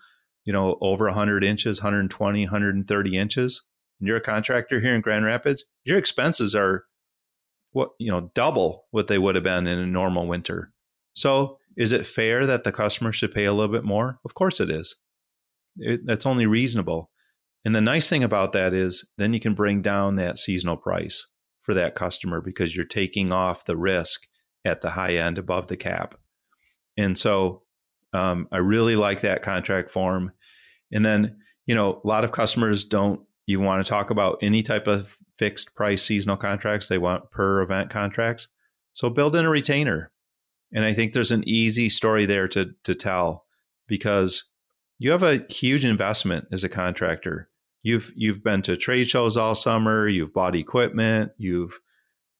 you 0.45 0.53
know 0.53 0.77
over 0.81 1.05
100 1.05 1.43
inches 1.43 1.81
120 1.81 2.45
130 2.45 3.17
inches 3.17 3.63
and 3.99 4.07
you're 4.07 4.17
a 4.17 4.21
contractor 4.21 4.79
here 4.79 4.93
in 4.93 5.01
grand 5.01 5.25
rapids 5.25 5.65
your 5.83 5.97
expenses 5.97 6.55
are 6.55 6.85
what 7.71 7.89
you 7.99 8.11
know 8.11 8.31
double 8.33 8.85
what 8.91 9.07
they 9.07 9.17
would 9.17 9.35
have 9.35 9.43
been 9.43 9.67
in 9.67 9.79
a 9.79 9.87
normal 9.87 10.27
winter 10.27 10.73
so 11.13 11.57
is 11.77 11.91
it 11.91 12.05
fair 12.05 12.45
that 12.45 12.63
the 12.63 12.71
customer 12.71 13.11
should 13.11 13.33
pay 13.33 13.45
a 13.45 13.53
little 13.53 13.71
bit 13.71 13.83
more? 13.83 14.19
Of 14.25 14.33
course 14.33 14.59
it 14.59 14.69
is. 14.69 14.95
It, 15.77 16.01
that's 16.05 16.25
only 16.25 16.45
reasonable. 16.45 17.09
And 17.65 17.73
the 17.73 17.81
nice 17.81 18.09
thing 18.09 18.23
about 18.23 18.51
that 18.53 18.73
is 18.73 19.07
then 19.17 19.33
you 19.33 19.39
can 19.39 19.55
bring 19.55 19.81
down 19.81 20.15
that 20.15 20.37
seasonal 20.37 20.77
price 20.77 21.27
for 21.61 21.73
that 21.73 21.95
customer 21.95 22.41
because 22.41 22.75
you're 22.75 22.85
taking 22.85 23.31
off 23.31 23.65
the 23.65 23.77
risk 23.77 24.27
at 24.65 24.81
the 24.81 24.91
high 24.91 25.15
end 25.15 25.37
above 25.37 25.67
the 25.67 25.77
cap. 25.77 26.15
And 26.97 27.17
so 27.17 27.62
um, 28.13 28.47
I 28.51 28.57
really 28.57 28.95
like 28.95 29.21
that 29.21 29.43
contract 29.43 29.91
form. 29.91 30.31
And 30.91 31.05
then, 31.05 31.37
you 31.65 31.75
know, 31.75 32.01
a 32.03 32.07
lot 32.07 32.23
of 32.23 32.31
customers 32.31 32.83
don't 32.83 33.21
even 33.47 33.65
want 33.65 33.83
to 33.83 33.89
talk 33.89 34.09
about 34.09 34.37
any 34.41 34.63
type 34.63 34.87
of 34.87 35.17
fixed 35.37 35.75
price 35.75 36.03
seasonal 36.03 36.37
contracts. 36.37 36.87
They 36.87 36.97
want 36.97 37.31
per 37.31 37.61
event 37.61 37.89
contracts. 37.89 38.47
So 38.93 39.09
build 39.09 39.35
in 39.35 39.45
a 39.45 39.49
retainer 39.49 40.11
And 40.71 40.85
I 40.85 40.93
think 40.93 41.13
there's 41.13 41.31
an 41.31 41.47
easy 41.47 41.89
story 41.89 42.25
there 42.25 42.47
to 42.49 42.73
to 42.83 42.95
tell 42.95 43.45
because 43.87 44.45
you 44.99 45.11
have 45.11 45.23
a 45.23 45.45
huge 45.49 45.85
investment 45.85 46.45
as 46.51 46.63
a 46.63 46.69
contractor. 46.69 47.49
You've 47.83 48.11
you've 48.15 48.43
been 48.43 48.61
to 48.63 48.77
trade 48.77 49.09
shows 49.09 49.37
all 49.37 49.55
summer, 49.55 50.07
you've 50.07 50.33
bought 50.33 50.55
equipment, 50.55 51.31
you've 51.37 51.79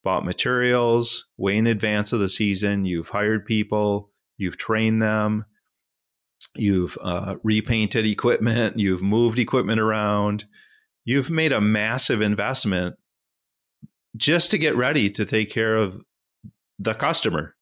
bought 0.04 0.26
materials 0.26 1.28
way 1.38 1.58
in 1.58 1.68
advance 1.68 2.14
of 2.14 2.20
the 2.20 2.30
season, 2.30 2.86
you've 2.86 3.10
hired 3.10 3.46
people, 3.46 4.10
you've 4.38 4.58
trained 4.58 5.02
them, 5.02 5.46
you've 6.56 6.98
uh, 7.02 7.36
repainted 7.44 8.06
equipment, 8.06 8.80
you've 8.80 9.02
moved 9.02 9.40
equipment 9.40 9.80
around, 9.80 10.46
you've 11.06 11.30
made 11.30 11.52
a 11.52 11.62
massive 11.62 12.22
investment 12.22 12.96
just 14.16 14.52
to 14.52 14.58
get 14.58 14.76
ready 14.76 15.10
to 15.10 15.26
take 15.26 15.50
care 15.50 15.76
of 15.76 16.02
the 16.80 16.94
customer. 16.94 17.56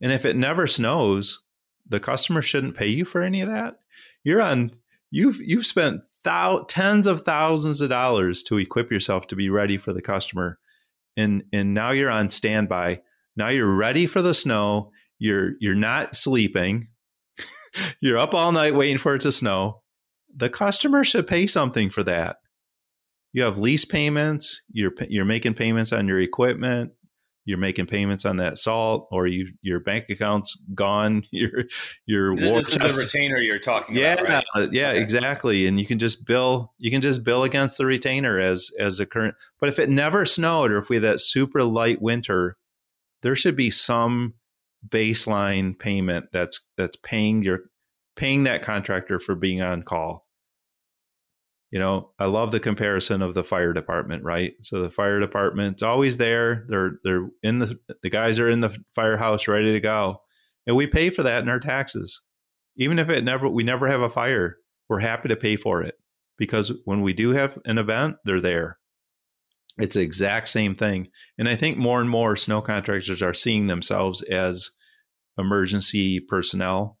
And 0.00 0.12
if 0.12 0.24
it 0.24 0.36
never 0.36 0.66
snows, 0.66 1.42
the 1.88 2.00
customer 2.00 2.42
shouldn't 2.42 2.76
pay 2.76 2.86
you 2.88 3.04
for 3.04 3.22
any 3.22 3.40
of 3.40 3.48
that. 3.48 3.76
You're 4.24 4.42
on 4.42 4.72
you've 5.10 5.40
you've 5.40 5.66
spent 5.66 6.02
thou, 6.24 6.64
tens 6.68 7.06
of 7.06 7.22
thousands 7.22 7.80
of 7.80 7.90
dollars 7.90 8.42
to 8.44 8.58
equip 8.58 8.90
yourself 8.90 9.26
to 9.28 9.36
be 9.36 9.50
ready 9.50 9.78
for 9.78 9.92
the 9.92 10.02
customer. 10.02 10.58
And 11.16 11.44
and 11.52 11.74
now 11.74 11.90
you're 11.90 12.10
on 12.10 12.30
standby. 12.30 13.02
Now 13.36 13.48
you're 13.48 13.74
ready 13.74 14.06
for 14.06 14.22
the 14.22 14.34
snow. 14.34 14.90
You're 15.18 15.52
you're 15.60 15.74
not 15.74 16.16
sleeping. 16.16 16.88
You're 18.00 18.18
up 18.18 18.34
all 18.34 18.52
night 18.52 18.74
waiting 18.74 18.98
for 18.98 19.14
it 19.14 19.22
to 19.22 19.32
snow. 19.32 19.82
The 20.34 20.48
customer 20.48 21.04
should 21.04 21.26
pay 21.26 21.46
something 21.46 21.90
for 21.90 22.02
that. 22.04 22.36
You 23.32 23.42
have 23.42 23.58
lease 23.58 23.84
payments, 23.84 24.62
you're 24.70 24.92
you're 25.08 25.24
making 25.24 25.54
payments 25.54 25.92
on 25.92 26.06
your 26.06 26.20
equipment, 26.20 26.92
you're 27.44 27.58
making 27.58 27.86
payments 27.86 28.24
on 28.24 28.36
that 28.36 28.58
salt 28.58 29.08
or 29.10 29.26
you 29.26 29.48
your 29.62 29.80
bank 29.80 30.06
account's 30.10 30.56
gone 30.74 31.24
your 31.30 31.64
your 32.06 32.36
this, 32.36 32.74
this 32.74 32.84
is 32.84 32.96
the 32.96 33.02
retainer 33.02 33.38
you're 33.38 33.58
talking 33.58 33.96
yeah, 33.96 34.14
about 34.14 34.44
right? 34.54 34.72
yeah 34.72 34.90
okay. 34.90 35.00
exactly 35.00 35.66
and 35.66 35.78
you 35.78 35.86
can 35.86 35.98
just 35.98 36.24
bill 36.24 36.72
you 36.78 36.90
can 36.90 37.00
just 37.00 37.24
bill 37.24 37.44
against 37.44 37.78
the 37.78 37.86
retainer 37.86 38.38
as 38.38 38.70
as 38.78 39.00
a 39.00 39.06
current 39.06 39.34
but 39.60 39.68
if 39.68 39.78
it 39.78 39.88
never 39.88 40.24
snowed 40.24 40.70
or 40.70 40.78
if 40.78 40.88
we 40.88 40.96
had 40.96 41.04
that 41.04 41.20
super 41.20 41.64
light 41.64 42.00
winter 42.00 42.56
there 43.22 43.34
should 43.34 43.56
be 43.56 43.70
some 43.70 44.34
baseline 44.88 45.78
payment 45.78 46.26
that's 46.32 46.60
that's 46.76 46.96
paying 46.96 47.42
your 47.42 47.60
paying 48.16 48.44
that 48.44 48.62
contractor 48.62 49.18
for 49.18 49.34
being 49.34 49.62
on 49.62 49.82
call 49.82 50.26
you 51.72 51.78
know, 51.78 52.10
I 52.18 52.26
love 52.26 52.52
the 52.52 52.60
comparison 52.60 53.22
of 53.22 53.32
the 53.32 53.42
fire 53.42 53.72
department, 53.72 54.22
right? 54.24 54.52
So 54.60 54.82
the 54.82 54.90
fire 54.90 55.18
department's 55.18 55.82
always 55.82 56.18
there. 56.18 56.66
They're 56.68 56.98
they're 57.02 57.28
in 57.42 57.60
the 57.60 57.80
the 58.02 58.10
guys 58.10 58.38
are 58.38 58.50
in 58.50 58.60
the 58.60 58.76
firehouse 58.94 59.48
ready 59.48 59.72
to 59.72 59.80
go. 59.80 60.20
And 60.66 60.76
we 60.76 60.86
pay 60.86 61.08
for 61.08 61.22
that 61.22 61.42
in 61.42 61.48
our 61.48 61.58
taxes. 61.58 62.20
Even 62.76 62.98
if 62.98 63.08
it 63.08 63.24
never 63.24 63.48
we 63.48 63.64
never 63.64 63.88
have 63.88 64.02
a 64.02 64.10
fire, 64.10 64.58
we're 64.90 65.00
happy 65.00 65.30
to 65.30 65.36
pay 65.36 65.56
for 65.56 65.82
it 65.82 65.94
because 66.36 66.72
when 66.84 67.00
we 67.00 67.14
do 67.14 67.30
have 67.30 67.58
an 67.64 67.78
event, 67.78 68.16
they're 68.26 68.42
there. 68.42 68.78
It's 69.78 69.94
the 69.94 70.02
exact 70.02 70.48
same 70.48 70.74
thing. 70.74 71.08
And 71.38 71.48
I 71.48 71.56
think 71.56 71.78
more 71.78 72.00
and 72.00 72.10
more 72.10 72.36
snow 72.36 72.60
contractors 72.60 73.22
are 73.22 73.34
seeing 73.34 73.66
themselves 73.66 74.22
as 74.22 74.70
emergency 75.38 76.20
personnel. 76.20 76.98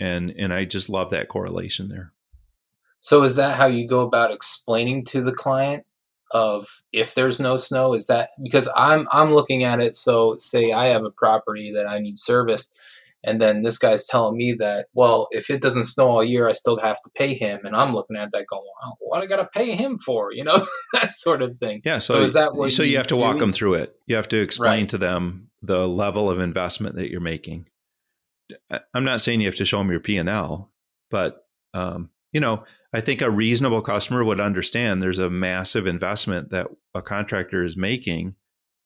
And 0.00 0.30
and 0.30 0.52
I 0.52 0.64
just 0.64 0.88
love 0.88 1.10
that 1.10 1.28
correlation 1.28 1.88
there. 1.88 2.12
So 3.00 3.22
is 3.22 3.36
that 3.36 3.56
how 3.56 3.66
you 3.66 3.86
go 3.86 4.00
about 4.00 4.32
explaining 4.32 5.04
to 5.06 5.22
the 5.22 5.32
client 5.32 5.84
of 6.32 6.66
if 6.92 7.14
there's 7.14 7.38
no 7.38 7.56
snow? 7.56 7.94
Is 7.94 8.06
that 8.06 8.30
because 8.42 8.68
I'm 8.74 9.06
I'm 9.12 9.32
looking 9.32 9.62
at 9.62 9.80
it 9.80 9.94
so 9.94 10.36
say 10.38 10.72
I 10.72 10.86
have 10.86 11.04
a 11.04 11.10
property 11.10 11.72
that 11.74 11.86
I 11.86 11.98
need 11.98 12.18
serviced 12.18 12.76
and 13.24 13.40
then 13.40 13.62
this 13.62 13.78
guy's 13.78 14.04
telling 14.06 14.36
me 14.36 14.52
that 14.52 14.86
well 14.94 15.28
if 15.30 15.50
it 15.50 15.60
doesn't 15.60 15.84
snow 15.84 16.08
all 16.08 16.24
year 16.24 16.48
I 16.48 16.52
still 16.52 16.78
have 16.80 17.00
to 17.02 17.10
pay 17.16 17.34
him 17.34 17.60
and 17.64 17.74
I'm 17.74 17.94
looking 17.94 18.16
at 18.16 18.30
that 18.32 18.46
going 18.48 18.62
what 19.00 19.22
I 19.22 19.26
got 19.26 19.36
to 19.36 19.46
pay 19.46 19.74
him 19.74 19.98
for 19.98 20.32
you 20.32 20.44
know 20.44 20.66
that 20.92 21.12
sort 21.12 21.42
of 21.42 21.58
thing. 21.58 21.82
Yeah, 21.84 21.98
so, 21.98 22.14
so 22.14 22.22
is 22.22 22.32
that 22.34 22.54
what 22.54 22.72
so 22.72 22.82
you, 22.82 22.92
you 22.92 22.96
have 22.96 23.06
to 23.08 23.16
walk 23.16 23.38
them 23.38 23.52
through 23.52 23.74
it. 23.74 23.94
You 24.06 24.16
have 24.16 24.28
to 24.28 24.40
explain 24.40 24.82
right. 24.82 24.88
to 24.90 24.98
them 24.98 25.48
the 25.62 25.86
level 25.86 26.30
of 26.30 26.40
investment 26.40 26.96
that 26.96 27.10
you're 27.10 27.20
making. 27.20 27.66
I'm 28.92 29.04
not 29.04 29.20
saying 29.20 29.40
you 29.40 29.48
have 29.48 29.56
to 29.56 29.64
show 29.64 29.78
them 29.78 29.90
your 29.90 30.00
P&L, 30.00 30.70
but 31.10 31.46
um, 31.72 32.10
you 32.32 32.40
know, 32.40 32.64
I 32.92 33.00
think 33.00 33.22
a 33.22 33.30
reasonable 33.30 33.80
customer 33.80 34.22
would 34.22 34.40
understand 34.40 35.02
there's 35.02 35.18
a 35.18 35.30
massive 35.30 35.86
investment 35.86 36.50
that 36.50 36.66
a 36.94 37.00
contractor 37.00 37.64
is 37.64 37.76
making 37.76 38.34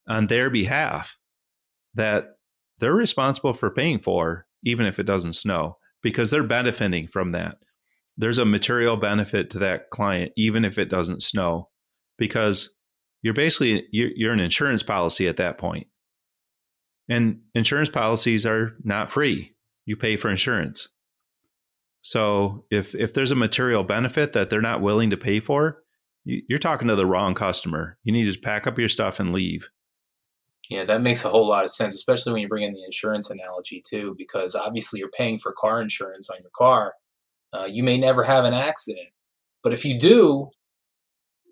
on 0.06 0.28
their 0.28 0.48
behalf 0.48 1.18
that 1.94 2.37
they're 2.78 2.94
responsible 2.94 3.52
for 3.52 3.70
paying 3.70 3.98
for, 3.98 4.46
even 4.64 4.86
if 4.86 4.98
it 4.98 5.04
doesn't 5.04 5.34
snow, 5.34 5.78
because 6.02 6.30
they're 6.30 6.42
benefiting 6.42 7.08
from 7.08 7.32
that. 7.32 7.56
There's 8.16 8.38
a 8.38 8.44
material 8.44 8.96
benefit 8.96 9.50
to 9.50 9.58
that 9.60 9.90
client, 9.90 10.32
even 10.36 10.64
if 10.64 10.78
it 10.78 10.88
doesn't 10.88 11.22
snow, 11.22 11.70
because 12.18 12.74
you're 13.22 13.34
basically 13.34 13.86
you're 13.92 14.32
an 14.32 14.40
insurance 14.40 14.82
policy 14.82 15.28
at 15.28 15.36
that 15.36 15.58
point. 15.58 15.86
And 17.08 17.40
insurance 17.54 17.88
policies 17.88 18.44
are 18.44 18.72
not 18.84 19.10
free. 19.10 19.54
You 19.86 19.96
pay 19.96 20.16
for 20.16 20.30
insurance. 20.30 20.88
So 22.02 22.64
if 22.70 22.94
if 22.94 23.14
there's 23.14 23.32
a 23.32 23.36
material 23.36 23.84
benefit 23.84 24.32
that 24.32 24.50
they're 24.50 24.60
not 24.60 24.82
willing 24.82 25.10
to 25.10 25.16
pay 25.16 25.40
for, 25.40 25.82
you're 26.24 26.58
talking 26.58 26.88
to 26.88 26.96
the 26.96 27.06
wrong 27.06 27.34
customer. 27.34 27.98
You 28.04 28.12
need 28.12 28.32
to 28.32 28.38
pack 28.38 28.66
up 28.66 28.78
your 28.78 28.88
stuff 28.88 29.18
and 29.20 29.32
leave. 29.32 29.68
Yeah, 30.68 30.84
that 30.84 31.00
makes 31.00 31.24
a 31.24 31.30
whole 31.30 31.48
lot 31.48 31.64
of 31.64 31.70
sense, 31.70 31.94
especially 31.94 32.32
when 32.32 32.42
you 32.42 32.48
bring 32.48 32.64
in 32.64 32.74
the 32.74 32.84
insurance 32.84 33.30
analogy 33.30 33.82
too, 33.86 34.14
because 34.18 34.54
obviously 34.54 35.00
you're 35.00 35.10
paying 35.10 35.38
for 35.38 35.52
car 35.52 35.80
insurance 35.80 36.28
on 36.28 36.38
your 36.42 36.50
car. 36.56 36.94
Uh, 37.54 37.66
you 37.66 37.82
may 37.82 37.98
never 37.98 38.22
have 38.22 38.44
an 38.44 38.54
accident, 38.54 39.08
but 39.62 39.72
if 39.72 39.84
you 39.84 39.98
do, 39.98 40.50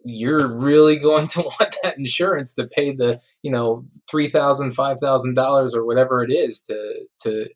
you're 0.04 0.46
really 0.48 0.96
going 1.00 1.28
to 1.28 1.42
want 1.42 1.76
that 1.82 1.98
insurance 1.98 2.54
to 2.54 2.66
pay 2.66 2.92
the 2.94 3.20
you 3.42 3.50
know 3.50 3.84
three 4.10 4.28
thousand, 4.28 4.72
five 4.74 4.98
thousand 5.00 5.34
dollars 5.34 5.74
or 5.74 5.84
whatever 5.84 6.22
it 6.22 6.32
is 6.32 6.60
to 6.62 7.06
to 7.22 7.46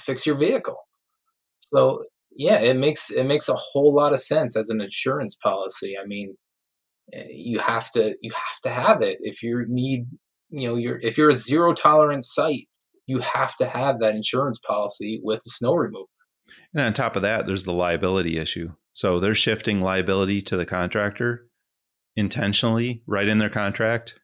fix 0.00 0.26
your 0.26 0.36
vehicle. 0.36 0.78
So 1.60 2.04
yeah, 2.36 2.60
it 2.60 2.76
makes 2.76 3.10
it 3.10 3.24
makes 3.24 3.48
a 3.48 3.54
whole 3.54 3.94
lot 3.94 4.12
of 4.12 4.20
sense 4.20 4.56
as 4.56 4.70
an 4.70 4.80
insurance 4.80 5.34
policy. 5.36 5.96
I 6.02 6.06
mean, 6.06 6.36
eh, 7.12 7.26
you 7.30 7.60
have 7.60 7.90
to 7.92 8.16
you 8.22 8.32
have 8.32 8.60
to 8.64 8.70
have 8.70 9.02
it 9.02 9.18
if 9.22 9.42
you 9.42 9.64
need 9.68 10.06
you 10.52 10.68
know 10.68 10.76
you're 10.76 11.00
if 11.00 11.18
you're 11.18 11.30
a 11.30 11.34
zero 11.34 11.72
tolerance 11.74 12.32
site, 12.32 12.68
you 13.06 13.20
have 13.20 13.56
to 13.56 13.66
have 13.66 14.00
that 14.00 14.14
insurance 14.14 14.58
policy 14.58 15.20
with 15.22 15.42
the 15.44 15.50
snow 15.50 15.74
removal. 15.74 16.08
And 16.74 16.82
on 16.82 16.92
top 16.92 17.16
of 17.16 17.22
that, 17.22 17.46
there's 17.46 17.64
the 17.64 17.72
liability 17.72 18.38
issue. 18.38 18.72
So 18.92 19.18
they're 19.18 19.34
shifting 19.34 19.80
liability 19.80 20.42
to 20.42 20.56
the 20.56 20.66
contractor 20.66 21.46
intentionally 22.14 23.02
right 23.06 23.26
in 23.26 23.38
their 23.38 23.50
contract. 23.50 24.14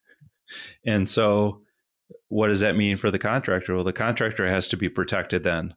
And 0.87 1.09
so 1.09 1.63
what 2.29 2.49
does 2.49 2.61
that 2.61 2.77
mean 2.77 2.99
for 2.99 3.11
the 3.11 3.19
contractor? 3.19 3.75
Well, 3.75 3.85
the 3.85 3.93
contractor 3.93 4.47
has 4.47 4.69
to 4.69 4.77
be 4.77 4.89
protected 4.89 5.45
then. 5.45 5.75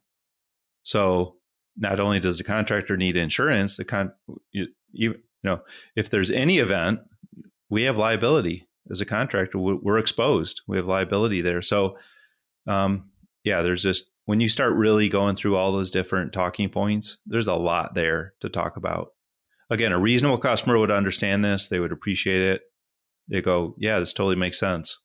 So 0.82 1.36
not 1.76 2.00
only 2.00 2.20
does 2.20 2.38
the 2.38 2.44
contractor 2.44 2.96
need 2.96 3.16
insurance, 3.16 3.76
the 3.76 3.84
con 3.84 4.12
you, 4.50 4.66
you, 4.92 5.14
know 5.42 5.60
if 5.96 6.10
there's 6.10 6.30
any 6.30 6.58
event, 6.58 7.00
we 7.70 7.84
have 7.84 7.96
liability 7.96 8.66
as 8.90 9.00
a 9.00 9.06
contractor. 9.06 9.58
We're 9.58 9.98
exposed. 9.98 10.62
We 10.66 10.76
have 10.76 10.86
liability 10.86 11.42
there. 11.42 11.62
So, 11.62 11.98
um, 12.66 13.10
yeah, 13.44 13.62
there's 13.62 13.82
just 13.82 14.06
when 14.26 14.40
you 14.40 14.48
start 14.48 14.74
really 14.74 15.08
going 15.08 15.34
through 15.34 15.56
all 15.56 15.72
those 15.72 15.90
different 15.90 16.32
talking 16.32 16.68
points, 16.68 17.18
there's 17.26 17.48
a 17.48 17.54
lot 17.54 17.94
there 17.94 18.34
to 18.40 18.48
talk 18.48 18.76
about. 18.76 19.08
Again, 19.70 19.92
a 19.92 19.98
reasonable 19.98 20.38
customer 20.38 20.78
would 20.78 20.90
understand 20.90 21.44
this. 21.44 21.68
They 21.68 21.80
would 21.80 21.92
appreciate 21.92 22.42
it. 22.42 22.62
They 23.28 23.40
go, 23.40 23.74
yeah, 23.78 23.98
this 23.98 24.12
totally 24.12 24.36
makes 24.36 24.58
sense. 24.58 25.00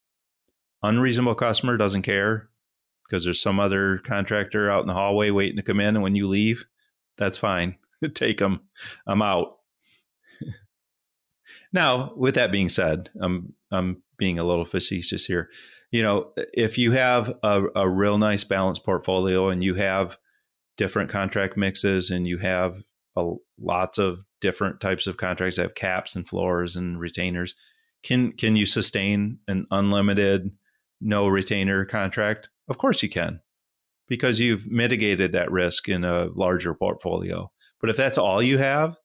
Unreasonable 0.82 1.34
customer 1.34 1.76
doesn't 1.76 2.02
care 2.02 2.50
because 3.08 3.24
there's 3.24 3.40
some 3.40 3.58
other 3.58 3.98
contractor 4.04 4.70
out 4.70 4.82
in 4.82 4.86
the 4.86 4.94
hallway 4.94 5.30
waiting 5.30 5.56
to 5.56 5.62
come 5.62 5.80
in. 5.80 5.96
And 5.96 6.02
when 6.02 6.14
you 6.14 6.28
leave, 6.28 6.66
that's 7.16 7.38
fine. 7.38 7.76
Take 8.14 8.38
them. 8.38 8.60
I'm 9.06 9.22
out. 9.22 9.57
Now, 11.72 12.12
with 12.16 12.34
that 12.34 12.52
being 12.52 12.68
said, 12.68 13.10
I'm 13.20 13.54
I'm 13.70 14.02
being 14.16 14.38
a 14.38 14.44
little 14.44 14.64
facetious 14.64 15.24
here. 15.24 15.48
You 15.90 16.02
know, 16.02 16.32
if 16.52 16.76
you 16.76 16.92
have 16.92 17.34
a, 17.42 17.62
a 17.74 17.88
real 17.88 18.18
nice 18.18 18.44
balanced 18.44 18.84
portfolio 18.84 19.48
and 19.48 19.64
you 19.64 19.74
have 19.74 20.18
different 20.76 21.10
contract 21.10 21.56
mixes 21.56 22.10
and 22.10 22.26
you 22.26 22.38
have 22.38 22.82
a, 23.16 23.32
lots 23.58 23.98
of 23.98 24.20
different 24.40 24.80
types 24.80 25.06
of 25.06 25.16
contracts 25.16 25.56
that 25.56 25.62
have 25.62 25.74
caps 25.74 26.14
and 26.14 26.28
floors 26.28 26.76
and 26.76 27.00
retainers, 27.00 27.54
can 28.02 28.32
can 28.32 28.56
you 28.56 28.66
sustain 28.66 29.38
an 29.48 29.66
unlimited 29.70 30.50
no 31.00 31.26
retainer 31.26 31.84
contract? 31.84 32.48
Of 32.68 32.78
course 32.78 33.02
you 33.02 33.08
can, 33.08 33.40
because 34.08 34.40
you've 34.40 34.66
mitigated 34.70 35.32
that 35.32 35.50
risk 35.50 35.88
in 35.88 36.04
a 36.04 36.26
larger 36.34 36.74
portfolio. 36.74 37.50
But 37.80 37.90
if 37.90 37.96
that's 37.96 38.18
all 38.18 38.42
you 38.42 38.58
have, 38.58 38.96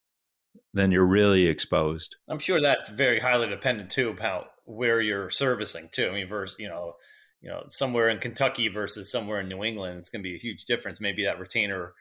then 0.74 0.92
you're 0.92 1.06
really 1.06 1.48
exposed. 1.48 2.16
I'm 2.28 2.40
sure 2.40 2.62
that's 2.62 2.90
very 2.90 3.20
highly 3.20 3.48
dependent 3.48 3.92
too 3.92 4.10
about 4.10 4.48
where 4.66 5.02
you're 5.02 5.30
servicing 5.30 5.90
too. 5.92 6.10
I 6.10 6.14
mean, 6.14 6.28
versus 6.28 6.58
you 6.60 6.70
know, 6.70 6.94
you 7.42 7.50
know, 7.50 7.64
somewhere 7.70 8.10
in 8.10 8.20
Kentucky 8.20 8.70
versus 8.70 9.12
somewhere 9.12 9.42
in 9.42 9.50
New 9.50 9.64
England, 9.64 10.00
it's 10.00 10.10
going 10.10 10.22
to 10.22 10.30
be 10.30 10.36
a 10.36 10.40
huge 10.40 10.66
difference. 10.66 11.02
Maybe 11.02 11.26
that 11.26 11.40
retainer 11.40 11.94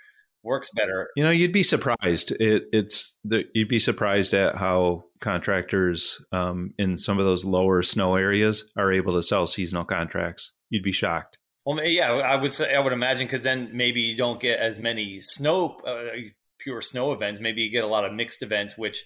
works 0.42 0.70
better. 0.74 1.08
You 1.16 1.24
know, 1.24 1.30
you'd 1.30 1.52
be 1.52 1.62
surprised. 1.62 2.32
It, 2.32 2.64
it's 2.72 3.16
the, 3.24 3.44
you'd 3.54 3.68
be 3.68 3.78
surprised 3.78 4.34
at 4.34 4.56
how 4.56 5.04
contractors 5.20 6.24
um, 6.32 6.74
in 6.78 6.96
some 6.96 7.18
of 7.18 7.26
those 7.26 7.44
lower 7.44 7.82
snow 7.82 8.16
areas 8.16 8.70
are 8.76 8.92
able 8.92 9.14
to 9.14 9.22
sell 9.22 9.46
seasonal 9.46 9.84
contracts. 9.84 10.52
You'd 10.70 10.82
be 10.82 10.92
shocked. 10.92 11.38
Well, 11.64 11.84
yeah, 11.84 12.12
I 12.12 12.36
would 12.36 12.50
say 12.50 12.74
I 12.74 12.80
would 12.80 12.92
imagine 12.92 13.26
because 13.26 13.44
then 13.44 13.70
maybe 13.72 14.00
you 14.00 14.16
don't 14.16 14.40
get 14.40 14.58
as 14.58 14.80
many 14.80 15.20
snow, 15.20 15.80
uh, 15.86 16.16
pure 16.62 16.80
snow 16.80 17.12
events. 17.12 17.40
Maybe 17.40 17.62
you 17.62 17.70
get 17.70 17.84
a 17.84 17.88
lot 17.88 18.04
of 18.04 18.12
mixed 18.12 18.42
events, 18.42 18.76
which 18.76 19.04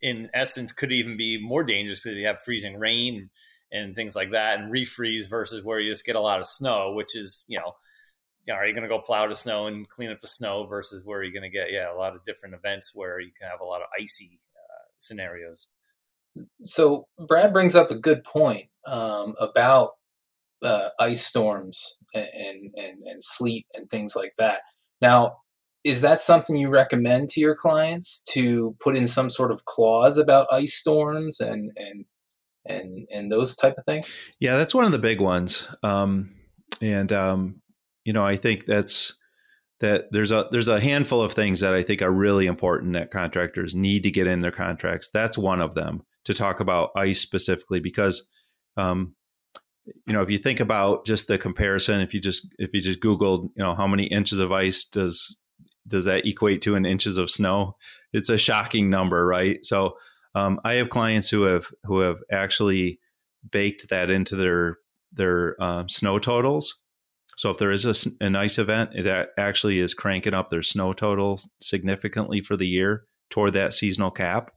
in 0.00 0.30
essence 0.34 0.72
could 0.72 0.92
even 0.92 1.16
be 1.16 1.40
more 1.40 1.64
dangerous 1.64 2.02
because 2.02 2.18
you 2.18 2.26
have 2.26 2.42
freezing 2.42 2.78
rain 2.78 3.30
and 3.72 3.94
things 3.94 4.14
like 4.14 4.32
that, 4.32 4.60
and 4.60 4.72
refreeze 4.72 5.28
versus 5.28 5.64
where 5.64 5.80
you 5.80 5.90
just 5.90 6.04
get 6.04 6.16
a 6.16 6.20
lot 6.20 6.40
of 6.40 6.46
snow, 6.46 6.92
which 6.94 7.16
is 7.16 7.44
you 7.48 7.58
know, 7.58 7.72
you 8.46 8.52
know 8.52 8.58
are 8.58 8.66
you 8.66 8.74
going 8.74 8.82
to 8.82 8.88
go 8.88 9.00
plow 9.00 9.26
the 9.26 9.34
snow 9.34 9.66
and 9.66 9.88
clean 9.88 10.10
up 10.10 10.20
the 10.20 10.28
snow 10.28 10.66
versus 10.66 11.04
where 11.04 11.22
you're 11.22 11.32
going 11.32 11.50
to 11.50 11.56
get 11.56 11.72
yeah 11.72 11.92
a 11.92 11.96
lot 11.96 12.14
of 12.14 12.24
different 12.24 12.54
events 12.54 12.92
where 12.94 13.18
you 13.20 13.30
can 13.38 13.48
have 13.48 13.60
a 13.60 13.64
lot 13.64 13.80
of 13.80 13.88
icy 14.00 14.38
uh, 14.56 14.84
scenarios. 14.98 15.68
So 16.62 17.06
Brad 17.28 17.52
brings 17.52 17.76
up 17.76 17.90
a 17.90 17.98
good 17.98 18.24
point 18.24 18.68
um, 18.86 19.34
about 19.40 19.92
uh, 20.62 20.88
ice 20.98 21.24
storms 21.24 21.98
and, 22.14 22.72
and, 22.74 23.02
and 23.06 23.22
sleet 23.22 23.66
and 23.74 23.88
things 23.88 24.16
like 24.16 24.34
that. 24.38 24.60
Now, 25.00 25.38
is 25.84 26.00
that 26.00 26.20
something 26.20 26.56
you 26.56 26.68
recommend 26.68 27.28
to 27.28 27.40
your 27.40 27.54
clients 27.54 28.22
to 28.30 28.74
put 28.80 28.96
in 28.96 29.06
some 29.06 29.28
sort 29.28 29.52
of 29.52 29.66
clause 29.66 30.16
about 30.16 30.48
ice 30.50 30.74
storms 30.74 31.40
and 31.40 31.70
and 31.76 32.04
and 32.66 33.06
and 33.12 33.30
those 33.30 33.54
type 33.54 33.74
of 33.76 33.84
things? 33.84 34.12
Yeah, 34.40 34.56
that's 34.56 34.74
one 34.74 34.84
of 34.84 34.92
the 34.92 34.98
big 34.98 35.20
ones. 35.20 35.68
Um, 35.82 36.34
and 36.80 37.12
um, 37.12 37.60
you 38.04 38.12
know, 38.12 38.26
I 38.26 38.36
think 38.36 38.64
that's 38.64 39.14
that 39.80 40.06
there's 40.10 40.32
a 40.32 40.48
there's 40.50 40.68
a 40.68 40.80
handful 40.80 41.20
of 41.20 41.34
things 41.34 41.60
that 41.60 41.74
I 41.74 41.82
think 41.82 42.00
are 42.00 42.10
really 42.10 42.46
important 42.46 42.94
that 42.94 43.10
contractors 43.10 43.74
need 43.74 44.02
to 44.04 44.10
get 44.10 44.26
in 44.26 44.40
their 44.40 44.50
contracts. 44.50 45.10
That's 45.10 45.36
one 45.36 45.60
of 45.60 45.74
them 45.74 46.02
to 46.24 46.32
talk 46.32 46.60
about 46.60 46.90
ice 46.96 47.20
specifically 47.20 47.80
because 47.80 48.26
um, 48.78 49.14
you 50.06 50.14
know 50.14 50.22
if 50.22 50.30
you 50.30 50.38
think 50.38 50.60
about 50.60 51.04
just 51.04 51.28
the 51.28 51.36
comparison 51.36 52.00
if 52.00 52.14
you 52.14 52.20
just 52.20 52.46
if 52.58 52.72
you 52.72 52.80
just 52.80 53.00
googled 53.00 53.50
you 53.54 53.62
know 53.62 53.74
how 53.74 53.86
many 53.86 54.04
inches 54.04 54.38
of 54.38 54.50
ice 54.50 54.84
does 54.84 55.38
does 55.86 56.04
that 56.04 56.26
equate 56.26 56.62
to 56.62 56.74
in 56.74 56.86
inches 56.86 57.16
of 57.16 57.30
snow? 57.30 57.76
It's 58.12 58.30
a 58.30 58.38
shocking 58.38 58.90
number 58.90 59.26
right? 59.26 59.64
So 59.64 59.96
um, 60.36 60.60
i 60.64 60.74
have 60.74 60.90
clients 60.90 61.28
who 61.28 61.42
have 61.42 61.66
who 61.84 62.00
have 62.00 62.18
actually 62.32 62.98
baked 63.50 63.88
that 63.90 64.10
into 64.10 64.36
their 64.36 64.78
their 65.12 65.62
um, 65.62 65.88
snow 65.88 66.18
totals. 66.18 66.74
So 67.36 67.50
if 67.50 67.58
there 67.58 67.70
is 67.70 67.84
a, 67.84 68.24
an 68.24 68.36
ice 68.36 68.58
event 68.58 68.90
it 68.94 69.28
actually 69.38 69.78
is 69.78 69.94
cranking 69.94 70.34
up 70.34 70.48
their 70.48 70.62
snow 70.62 70.92
total 70.92 71.40
significantly 71.60 72.40
for 72.40 72.56
the 72.56 72.66
year 72.66 73.04
toward 73.30 73.52
that 73.54 73.72
seasonal 73.72 74.10
cap 74.10 74.52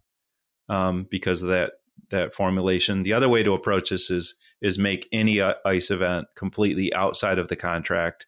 um, 0.69 1.07
because 1.09 1.41
of 1.41 1.49
that 1.49 1.73
that 2.09 2.33
formulation. 2.33 3.03
The 3.03 3.13
other 3.13 3.29
way 3.29 3.43
to 3.43 3.53
approach 3.53 3.89
this 3.89 4.09
is 4.09 4.35
is 4.61 4.79
make 4.79 5.07
any 5.11 5.39
uh, 5.39 5.53
ice 5.65 5.91
event 5.91 6.27
completely 6.35 6.93
outside 6.93 7.37
of 7.37 7.47
the 7.47 7.55
contract. 7.55 8.25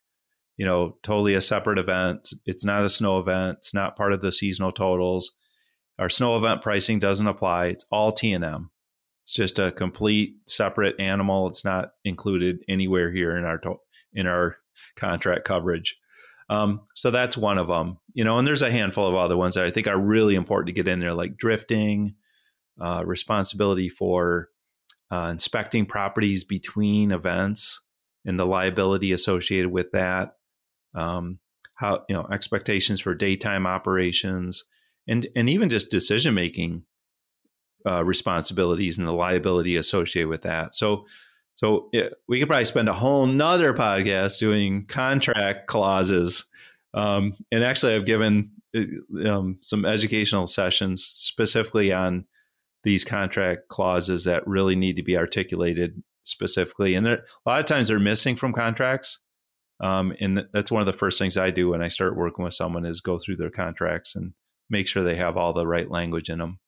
You 0.60 0.66
know, 0.66 0.98
totally 1.04 1.36
a 1.36 1.42
separate 1.42 1.80
event. 1.80 2.34
It's 2.46 2.66
not 2.66 2.84
a 2.84 2.90
snow 2.90 3.18
event. 3.18 3.60
It's 3.60 3.74
not 3.74 3.96
part 3.96 4.12
of 4.12 4.22
the 4.22 4.30
seasonal 4.30 4.74
totals. 4.74 5.32
Our 5.98 6.10
snow 6.10 6.36
event 6.36 6.62
pricing 6.62 7.00
doesn't 7.00 7.28
apply. 7.28 7.68
It's 7.68 7.86
all 7.90 8.12
T 8.12 8.34
and 8.34 8.44
M. 8.44 8.70
It's 9.24 9.36
just 9.36 9.58
a 9.58 9.72
complete 9.72 10.34
separate 10.48 11.00
animal. 11.00 11.48
It's 11.48 11.64
not 11.64 11.92
included 12.04 12.58
anywhere 12.68 13.10
here 13.10 13.38
in 13.38 13.46
our 13.46 13.58
to- 13.60 13.80
in 14.12 14.28
our 14.28 14.58
contract 14.98 15.46
coverage. 15.46 15.98
Um, 16.50 16.82
so 16.94 17.10
that's 17.10 17.38
one 17.38 17.58
of 17.58 17.68
them. 17.68 18.00
You 18.12 18.26
know, 18.26 18.38
and 18.38 18.46
there's 18.46 18.62
a 18.62 18.70
handful 18.70 19.08
of 19.08 19.16
other 19.16 19.38
ones 19.38 19.56
that 19.56 19.64
I 19.64 19.72
think 19.72 19.88
are 19.88 19.98
really 19.98 20.36
important 20.36 20.68
to 20.68 20.74
get 20.74 20.90
in 20.90 21.00
there, 21.00 21.14
like 21.14 21.38
drifting, 21.38 22.16
uh, 22.82 23.06
responsibility 23.06 23.88
for 23.88 24.50
uh, 25.10 25.30
inspecting 25.32 25.86
properties 25.86 26.44
between 26.44 27.14
events 27.14 27.82
and 28.26 28.38
the 28.38 28.46
liability 28.46 29.14
associated 29.14 29.72
with 29.72 29.92
that. 29.94 30.34
Um, 30.96 31.40
how 31.76 32.04
you 32.10 32.16
know 32.16 32.28
expectations 32.32 33.00
for 33.00 33.16
daytime 33.16 33.66
operations 33.66 34.66
and 35.08 35.28
and 35.36 35.50
even 35.50 35.70
just 35.70 35.90
decision 35.90 36.34
making 36.34 36.84
uh, 37.88 38.04
responsibilities 38.04 38.98
and 38.98 39.08
the 39.08 39.14
liability 39.14 39.76
associated 39.76 40.30
with 40.30 40.42
that. 40.42 40.76
So 40.76 41.06
so 41.56 41.90
yeah, 41.92 42.10
we 42.28 42.40
could 42.40 42.48
probably 42.48 42.66
spend 42.66 42.88
a 42.88 42.94
whole 42.94 43.26
nother 43.26 43.74
podcast 43.74 44.40
doing 44.40 44.86
contract 44.88 45.68
clauses. 45.68 46.46
Um, 46.94 47.36
and 47.52 47.64
actually, 47.64 47.96
I've 47.96 48.06
given 48.06 48.52
uh, 48.76 49.30
um, 49.30 49.58
some 49.62 49.86
educational 49.86 50.48
sessions 50.48 51.04
specifically 51.04 51.92
on 51.92 52.26
these 52.84 53.04
contract 53.04 53.68
clauses 53.68 54.24
that 54.24 54.48
really 54.48 54.76
need 54.76 54.96
to 54.96 55.04
be 55.04 55.18
articulated 55.18 56.02
specifically. 56.24 56.96
And 56.96 57.08
a 57.08 57.20
lot 57.46 57.60
of 57.60 57.66
times 57.66 57.90
they're 57.90 58.00
missing 58.00 58.36
from 58.36 58.54
contracts. 58.54 59.20
Um, 59.82 60.14
and 60.20 60.42
that's 60.54 60.72
one 60.72 60.82
of 60.82 60.86
the 60.86 60.98
first 60.98 61.20
things 61.20 61.38
I 61.38 61.52
do 61.52 61.70
when 61.70 61.82
I 61.82 61.88
start 61.88 62.18
working 62.18 62.44
with 62.44 62.54
someone 62.54 62.86
is 62.86 63.02
go 63.02 63.18
through 63.18 63.38
their 63.38 63.52
contracts 63.52 64.16
and 64.16 64.34
make 64.70 64.88
sure 64.88 65.04
they 65.04 65.16
have 65.16 65.38
all 65.38 65.54
the 65.54 65.68
right 65.68 65.90
language 65.90 66.30
in 66.30 66.40
them. 66.40 66.60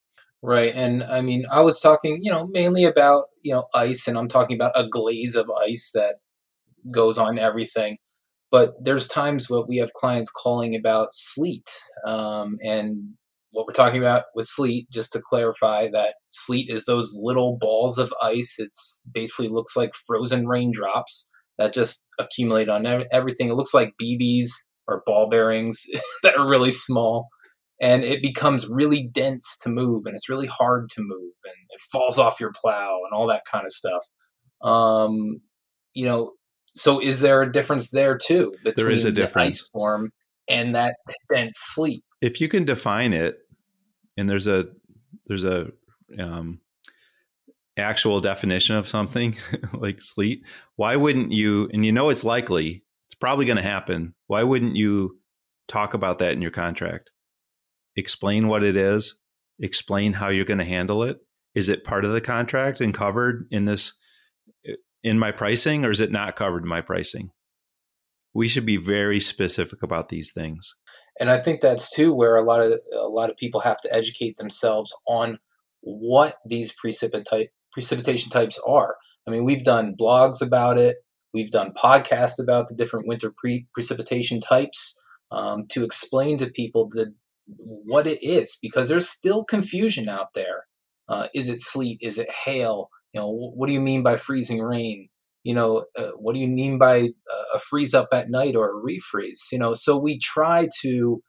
Right. 0.43 0.73
And 0.73 1.03
I 1.03 1.21
mean, 1.21 1.43
I 1.51 1.61
was 1.61 1.79
talking, 1.79 2.19
you 2.23 2.31
know, 2.31 2.47
mainly 2.47 2.83
about, 2.83 3.25
you 3.43 3.53
know, 3.53 3.65
ice, 3.75 4.07
and 4.07 4.17
I'm 4.17 4.27
talking 4.27 4.55
about 4.55 4.71
a 4.75 4.87
glaze 4.87 5.35
of 5.35 5.51
ice 5.51 5.91
that 5.93 6.15
goes 6.89 7.17
on 7.17 7.37
everything. 7.37 7.97
But 8.49 8.73
there's 8.83 9.07
times 9.07 9.49
what 9.49 9.69
we 9.69 9.77
have 9.77 9.93
clients 9.93 10.31
calling 10.31 10.75
about 10.75 11.09
sleet. 11.11 11.69
Um, 12.05 12.57
and 12.63 13.13
what 13.51 13.67
we're 13.67 13.73
talking 13.73 14.01
about 14.01 14.25
with 14.33 14.47
sleet, 14.47 14.89
just 14.89 15.13
to 15.13 15.21
clarify 15.21 15.89
that 15.91 16.15
sleet 16.29 16.69
is 16.69 16.85
those 16.85 17.15
little 17.15 17.57
balls 17.59 17.97
of 17.97 18.13
ice. 18.21 18.55
It's 18.57 19.03
basically 19.13 19.49
looks 19.49 19.77
like 19.77 19.91
frozen 19.93 20.47
raindrops 20.47 21.30
that 21.61 21.73
just 21.73 22.07
accumulate 22.19 22.69
on 22.69 22.85
everything. 23.11 23.49
It 23.49 23.55
looks 23.55 23.73
like 23.73 23.93
BBs 24.01 24.49
or 24.87 25.03
ball 25.05 25.29
bearings 25.29 25.85
that 26.23 26.35
are 26.35 26.47
really 26.47 26.71
small. 26.71 27.29
And 27.81 28.03
it 28.03 28.21
becomes 28.21 28.67
really 28.69 29.09
dense 29.11 29.57
to 29.63 29.69
move 29.69 30.05
and 30.05 30.15
it's 30.15 30.29
really 30.29 30.47
hard 30.47 30.89
to 30.91 31.01
move 31.01 31.33
and 31.43 31.55
it 31.69 31.81
falls 31.91 32.19
off 32.19 32.39
your 32.39 32.51
plow 32.55 32.99
and 33.05 33.17
all 33.17 33.27
that 33.27 33.43
kind 33.51 33.65
of 33.65 33.71
stuff. 33.71 34.05
Um, 34.61 35.41
you 35.95 36.05
know, 36.05 36.33
so 36.75 37.01
is 37.01 37.21
there 37.21 37.41
a 37.41 37.51
difference 37.51 37.89
there 37.89 38.17
too? 38.17 38.53
Between 38.63 38.73
there 38.75 38.91
is 38.91 39.05
a 39.05 39.11
difference. 39.11 39.61
ice 39.61 39.69
form 39.73 40.11
and 40.47 40.75
that 40.75 40.95
dense 41.33 41.57
sleet? 41.57 42.03
if 42.21 42.39
you 42.39 42.47
can 42.47 42.63
define 42.63 43.13
it 43.13 43.39
and 44.15 44.29
there's 44.29 44.47
a 44.47 44.67
there's 45.25 45.43
a 45.43 45.67
um, 46.19 46.59
actual 47.77 48.19
definition 48.19 48.75
of 48.75 48.87
something 48.87 49.37
like 49.73 50.01
sleet 50.01 50.43
why 50.75 50.95
wouldn't 50.95 51.31
you 51.31 51.69
and 51.71 51.85
you 51.85 51.91
know 51.91 52.09
it's 52.09 52.23
likely 52.23 52.83
it's 53.07 53.15
probably 53.15 53.45
going 53.45 53.57
to 53.57 53.63
happen 53.63 54.13
why 54.27 54.43
wouldn't 54.43 54.75
you 54.75 55.17
talk 55.71 55.93
about 55.93 56.19
that 56.19 56.33
in 56.33 56.41
your 56.41 56.51
contract? 56.51 57.11
Explain 57.95 58.47
what 58.47 58.63
it 58.63 58.75
is 58.75 59.17
explain 59.63 60.13
how 60.13 60.29
you're 60.29 60.43
going 60.43 60.57
to 60.57 60.65
handle 60.65 61.03
it. 61.03 61.19
Is 61.53 61.69
it 61.69 61.83
part 61.83 62.03
of 62.03 62.13
the 62.13 62.21
contract 62.21 62.81
and 62.81 62.95
covered 62.95 63.47
in 63.51 63.65
this 63.65 63.95
in 65.03 65.19
my 65.19 65.31
pricing 65.31 65.85
or 65.85 65.91
is 65.91 65.99
it 65.99 66.11
not 66.11 66.35
covered 66.35 66.63
in 66.63 66.67
my 66.67 66.81
pricing? 66.81 67.29
We 68.33 68.47
should 68.47 68.65
be 68.65 68.77
very 68.77 69.19
specific 69.19 69.83
about 69.83 70.09
these 70.09 70.31
things. 70.31 70.75
And 71.19 71.29
i 71.29 71.37
think 71.37 71.61
that's 71.61 71.93
too 71.93 72.13
where 72.13 72.35
a 72.35 72.41
lot 72.41 72.61
of 72.61 72.79
a 72.97 73.07
lot 73.07 73.29
of 73.29 73.37
people 73.37 73.59
have 73.59 73.79
to 73.81 73.93
educate 73.93 74.37
themselves 74.37 74.91
on 75.07 75.37
what 75.81 76.37
these 76.45 76.71
precipitate 76.71 77.49
precipitation 77.71 78.29
types 78.29 78.59
are. 78.67 78.95
I 79.27 79.31
mean 79.31 79.43
we've 79.43 79.63
done 79.63 79.95
blogs 79.99 80.41
about 80.41 80.77
it. 80.77 80.97
We've 81.33 81.51
done 81.51 81.73
podcasts 81.73 82.39
about 82.39 82.67
the 82.67 82.75
different 82.75 83.07
winter 83.07 83.31
pre- 83.35 83.67
precipitation 83.73 84.41
types 84.41 84.99
um, 85.31 85.65
to 85.69 85.83
explain 85.83 86.37
to 86.39 86.49
people 86.49 86.89
the 86.89 87.13
what 87.55 88.07
it 88.07 88.19
is 88.21 88.57
because 88.61 88.89
there's 88.89 89.09
still 89.09 89.43
confusion 89.43 90.07
out 90.07 90.33
there. 90.35 90.67
Uh, 91.09 91.27
is 91.33 91.49
it 91.49 91.59
sleet? 91.59 91.99
Is 92.01 92.17
it 92.17 92.29
hail? 92.45 92.89
You 93.13 93.21
know 93.21 93.29
what 93.29 93.67
do 93.67 93.73
you 93.73 93.81
mean 93.81 94.03
by 94.03 94.17
freezing 94.17 94.61
rain? 94.61 95.09
You 95.43 95.55
know 95.55 95.85
uh, 95.97 96.11
what 96.17 96.33
do 96.33 96.39
you 96.39 96.47
mean 96.47 96.77
by 96.77 97.09
a 97.53 97.59
freeze 97.59 97.93
up 97.93 98.09
at 98.13 98.29
night 98.29 98.55
or 98.55 98.69
a 98.69 98.81
refreeze? 98.81 99.51
You 99.51 99.59
know 99.59 99.73
so 99.73 99.97
we 99.97 100.19
try 100.19 100.67
to 100.81 101.21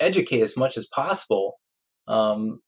educate 0.00 0.42
as 0.42 0.56
much 0.56 0.76
as 0.76 0.86
possible 0.86 1.58
um, 2.06 2.60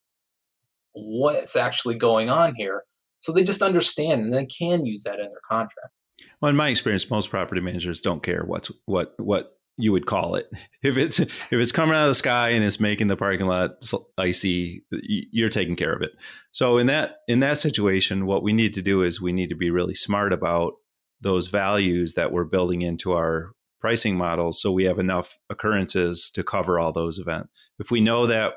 what's 0.93 1.55
actually 1.55 1.95
going 1.95 2.29
on 2.29 2.55
here 2.55 2.83
so 3.21 3.31
they 3.31 3.43
just 3.43 3.61
understand 3.61 4.23
and 4.23 4.33
they 4.33 4.45
can 4.45 4.85
use 4.85 5.03
that 5.03 5.19
in 5.19 5.27
their 5.27 5.41
contract. 5.47 5.93
Well 6.41 6.49
in 6.49 6.55
my 6.55 6.69
experience 6.69 7.09
most 7.09 7.29
property 7.29 7.61
managers 7.61 8.01
don't 8.01 8.23
care 8.23 8.43
what's 8.45 8.71
what 8.85 9.13
what 9.17 9.53
you 9.77 9.91
would 9.91 10.05
call 10.05 10.35
it. 10.35 10.49
If 10.83 10.97
it's 10.97 11.19
if 11.19 11.53
it's 11.53 11.71
coming 11.71 11.95
out 11.95 12.03
of 12.03 12.09
the 12.09 12.15
sky 12.15 12.49
and 12.49 12.63
it's 12.65 12.79
making 12.79 13.07
the 13.07 13.15
parking 13.15 13.45
lot 13.45 13.71
icy 14.17 14.83
you're 14.91 15.49
taking 15.49 15.75
care 15.75 15.93
of 15.93 16.01
it. 16.01 16.11
So 16.51 16.77
in 16.77 16.87
that 16.87 17.17
in 17.27 17.39
that 17.39 17.59
situation 17.59 18.25
what 18.25 18.43
we 18.43 18.51
need 18.51 18.73
to 18.73 18.81
do 18.81 19.03
is 19.03 19.21
we 19.21 19.31
need 19.31 19.49
to 19.49 19.55
be 19.55 19.69
really 19.69 19.93
smart 19.93 20.33
about 20.33 20.73
those 21.21 21.47
values 21.47 22.15
that 22.15 22.31
we're 22.31 22.43
building 22.43 22.81
into 22.81 23.13
our 23.13 23.51
pricing 23.79 24.15
models 24.15 24.61
so 24.61 24.71
we 24.71 24.85
have 24.85 24.99
enough 24.99 25.37
occurrences 25.49 26.31
to 26.31 26.43
cover 26.43 26.79
all 26.79 26.91
those 26.91 27.19
events. 27.19 27.49
If 27.79 27.91
we 27.91 28.01
know 28.01 28.25
that 28.27 28.53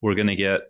we're 0.00 0.14
going 0.14 0.28
to 0.28 0.36
get 0.36 0.62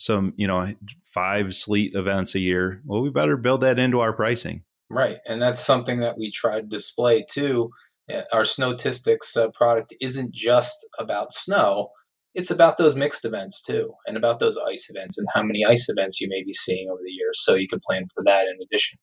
some, 0.00 0.32
you 0.36 0.46
know, 0.46 0.74
five 1.04 1.54
sleet 1.54 1.94
events 1.94 2.34
a 2.34 2.40
year, 2.40 2.80
well, 2.86 3.02
we 3.02 3.10
better 3.10 3.36
build 3.36 3.60
that 3.60 3.78
into 3.78 4.00
our 4.00 4.14
pricing. 4.14 4.64
Right. 4.88 5.18
And 5.26 5.40
that's 5.40 5.60
something 5.60 6.00
that 6.00 6.16
we 6.18 6.30
try 6.30 6.60
to 6.60 6.66
display 6.66 7.24
too. 7.30 7.70
Uh, 8.12 8.22
our 8.32 8.42
Snowtistics 8.42 9.36
uh, 9.36 9.48
product 9.52 9.94
isn't 10.00 10.32
just 10.32 10.74
about 10.98 11.34
snow, 11.34 11.90
it's 12.34 12.50
about 12.50 12.78
those 12.78 12.96
mixed 12.96 13.24
events 13.24 13.60
too, 13.60 13.92
and 14.06 14.16
about 14.16 14.38
those 14.38 14.56
ice 14.56 14.88
events 14.88 15.18
and 15.18 15.28
how 15.34 15.42
many 15.42 15.64
ice 15.66 15.88
events 15.88 16.20
you 16.20 16.28
may 16.30 16.42
be 16.42 16.52
seeing 16.52 16.88
over 16.88 17.00
the 17.04 17.12
years. 17.12 17.44
So 17.44 17.54
you 17.54 17.68
can 17.68 17.80
plan 17.86 18.06
for 18.14 18.24
that 18.24 18.46
in 18.46 18.56
addition. 18.62 18.98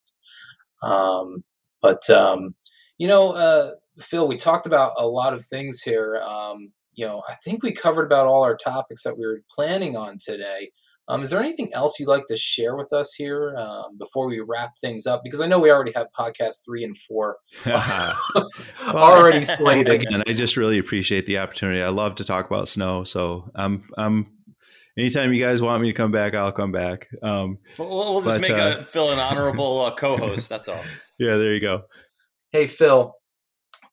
Um, 0.81 1.43
but, 1.81 2.09
um, 2.09 2.55
you 2.97 3.07
know, 3.07 3.31
uh, 3.33 3.71
Phil, 3.99 4.27
we 4.27 4.35
talked 4.35 4.65
about 4.65 4.93
a 4.97 5.07
lot 5.07 5.33
of 5.33 5.45
things 5.45 5.81
here. 5.81 6.17
Um, 6.17 6.71
you 6.93 7.05
know, 7.05 7.21
I 7.29 7.35
think 7.43 7.61
we 7.61 7.71
covered 7.71 8.05
about 8.05 8.25
all 8.25 8.43
our 8.43 8.57
topics 8.57 9.03
that 9.03 9.17
we 9.17 9.27
were 9.27 9.41
planning 9.53 9.95
on 9.95 10.17
today. 10.19 10.71
Um, 11.09 11.21
is 11.21 11.29
there 11.29 11.39
anything 11.39 11.73
else 11.73 11.99
you'd 11.99 12.09
like 12.09 12.25
to 12.27 12.35
share 12.35 12.75
with 12.75 12.91
us 12.91 13.13
here 13.13 13.55
um, 13.57 13.97
before 13.97 14.27
we 14.27 14.41
wrap 14.41 14.77
things 14.79 15.07
up? 15.07 15.21
Because 15.23 15.39
I 15.39 15.47
know 15.47 15.57
we 15.57 15.71
already 15.71 15.93
have 15.93 16.07
podcast 16.17 16.65
three 16.65 16.83
and 16.83 16.97
four 16.97 17.37
already 18.87 19.45
slated. 19.45 20.01
Again, 20.01 20.23
I 20.27 20.33
just 20.33 20.57
really 20.57 20.79
appreciate 20.79 21.25
the 21.25 21.37
opportunity. 21.37 21.81
I 21.81 21.89
love 21.89 22.15
to 22.15 22.25
talk 22.25 22.45
about 22.47 22.67
snow, 22.67 23.03
so 23.03 23.49
I'm 23.55 23.89
I'm. 23.97 24.33
Anytime 24.97 25.31
you 25.31 25.39
guys 25.39 25.61
want 25.61 25.79
me 25.83 25.89
to 25.89 25.93
come 25.93 26.11
back, 26.11 26.33
I'll 26.33 26.51
come 26.51 26.71
back. 26.71 27.07
Um, 27.21 27.59
we'll, 27.77 27.87
we'll 27.87 28.21
just 28.21 28.41
but, 28.41 28.49
make 28.49 28.59
uh, 28.59 28.77
a 28.79 28.83
Phil 28.83 29.11
an 29.11 29.19
honorable 29.19 29.81
uh, 29.81 29.93
co-host. 29.93 30.49
That's 30.49 30.67
all. 30.67 30.83
Yeah, 31.19 31.37
there 31.37 31.53
you 31.53 31.61
go. 31.61 31.83
Hey 32.51 32.65
Phil, 32.65 33.13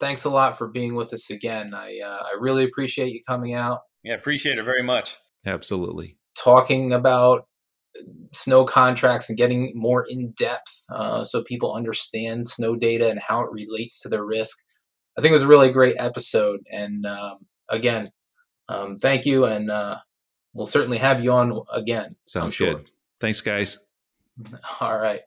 thanks 0.01 0.25
a 0.25 0.31
lot 0.31 0.57
for 0.57 0.67
being 0.69 0.95
with 0.95 1.13
us 1.13 1.29
again. 1.29 1.75
I 1.75 2.01
uh, 2.01 2.23
I 2.25 2.37
really 2.41 2.65
appreciate 2.65 3.13
you 3.13 3.21
coming 3.29 3.55
out. 3.55 3.81
Yeah, 4.03 4.15
appreciate 4.15 4.59
it 4.59 4.65
very 4.65 4.83
much. 4.83 5.17
Absolutely. 5.47 6.17
Talking 6.37 6.93
about 6.93 7.47
snow 8.33 8.65
contracts 8.65 9.29
and 9.29 9.39
getting 9.39 9.73
more 9.75 10.05
in 10.09 10.33
depth 10.33 10.85
uh, 10.91 11.23
so 11.23 11.43
people 11.45 11.75
understand 11.75 12.47
snow 12.49 12.75
data 12.75 13.09
and 13.09 13.21
how 13.21 13.41
it 13.41 13.51
relates 13.53 14.01
to 14.01 14.09
their 14.09 14.25
risk. 14.25 14.59
I 15.17 15.21
think 15.21 15.31
it 15.31 15.35
was 15.35 15.43
a 15.43 15.49
really 15.49 15.71
great 15.71 15.97
episode. 15.99 16.61
And 16.71 17.07
um, 17.07 17.47
again, 17.69 18.11
um, 18.69 18.97
thank 18.97 19.25
you. 19.27 19.45
And 19.45 19.71
uh, 19.71 19.97
we'll 20.53 20.67
certainly 20.67 20.99
have 20.99 21.23
you 21.23 21.33
on 21.33 21.63
again. 21.73 22.17
Sounds 22.27 22.55
sure. 22.55 22.75
good. 22.75 22.91
Thanks, 23.21 23.41
guys. 23.41 23.79
All 24.81 24.99
right. 24.99 25.21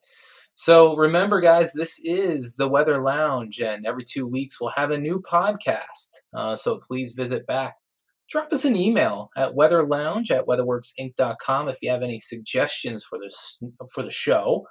So 0.56 0.96
remember, 0.96 1.40
guys, 1.40 1.72
this 1.72 2.00
is 2.04 2.56
the 2.56 2.68
Weather 2.68 3.00
Lounge, 3.02 3.60
and 3.60 3.86
every 3.86 4.04
two 4.04 4.26
weeks 4.26 4.60
we'll 4.60 4.72
have 4.72 4.90
a 4.90 4.98
new 4.98 5.22
podcast. 5.22 6.16
Uh, 6.36 6.56
so 6.56 6.80
please 6.80 7.14
visit 7.14 7.46
back. 7.46 7.76
Drop 8.30 8.52
us 8.52 8.66
an 8.66 8.76
email 8.76 9.30
at 9.38 9.54
weatherlounge 9.54 10.32
at 10.32 10.46
weatherworksinc.com 10.46 11.70
if 11.70 11.78
you 11.82 11.90
have 11.90 12.04
any 12.04 12.20
suggestions 12.20 13.04
for 13.04 13.18
this 13.20 13.64
for 13.94 14.04
the 14.04 14.12
show. 14.12 14.66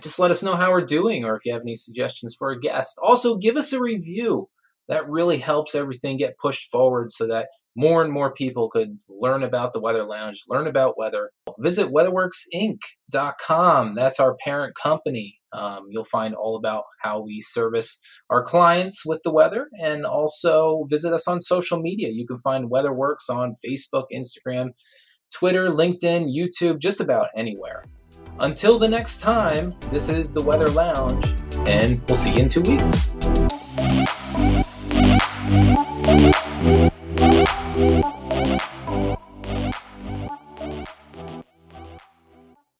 Just 0.00 0.18
let 0.18 0.30
us 0.30 0.42
know 0.42 0.54
how 0.54 0.70
we're 0.70 0.86
doing, 0.86 1.24
or 1.24 1.34
if 1.34 1.44
you 1.44 1.52
have 1.52 1.62
any 1.62 1.74
suggestions 1.74 2.34
for 2.34 2.50
a 2.50 2.58
guest. 2.58 2.98
Also, 3.02 3.36
give 3.36 3.56
us 3.56 3.72
a 3.72 3.80
review. 3.80 4.48
That 4.92 5.08
really 5.08 5.38
helps 5.38 5.74
everything 5.74 6.18
get 6.18 6.36
pushed 6.36 6.70
forward 6.70 7.10
so 7.10 7.26
that 7.26 7.48
more 7.74 8.04
and 8.04 8.12
more 8.12 8.30
people 8.30 8.68
could 8.68 8.98
learn 9.08 9.42
about 9.42 9.72
the 9.72 9.80
Weather 9.80 10.04
Lounge, 10.04 10.42
learn 10.50 10.66
about 10.66 10.98
weather. 10.98 11.30
Visit 11.58 11.88
weatherworksinc.com. 11.88 13.94
That's 13.94 14.20
our 14.20 14.36
parent 14.36 14.74
company. 14.74 15.38
Um, 15.54 15.86
you'll 15.88 16.04
find 16.04 16.34
all 16.34 16.56
about 16.56 16.84
how 17.00 17.22
we 17.22 17.40
service 17.40 17.98
our 18.28 18.42
clients 18.42 19.06
with 19.06 19.22
the 19.24 19.32
weather 19.32 19.70
and 19.80 20.04
also 20.04 20.86
visit 20.90 21.14
us 21.14 21.26
on 21.26 21.40
social 21.40 21.80
media. 21.80 22.10
You 22.10 22.26
can 22.26 22.36
find 22.40 22.70
WeatherWorks 22.70 23.30
on 23.30 23.54
Facebook, 23.64 24.08
Instagram, 24.14 24.72
Twitter, 25.32 25.70
LinkedIn, 25.70 26.30
YouTube, 26.30 26.80
just 26.80 27.00
about 27.00 27.28
anywhere. 27.34 27.82
Until 28.40 28.78
the 28.78 28.88
next 28.88 29.22
time, 29.22 29.74
this 29.90 30.10
is 30.10 30.34
the 30.34 30.42
Weather 30.42 30.68
Lounge, 30.68 31.32
and 31.66 31.98
we'll 32.08 32.16
see 32.16 32.34
you 32.34 32.40
in 32.40 32.48
two 32.48 32.60
weeks. 32.60 33.10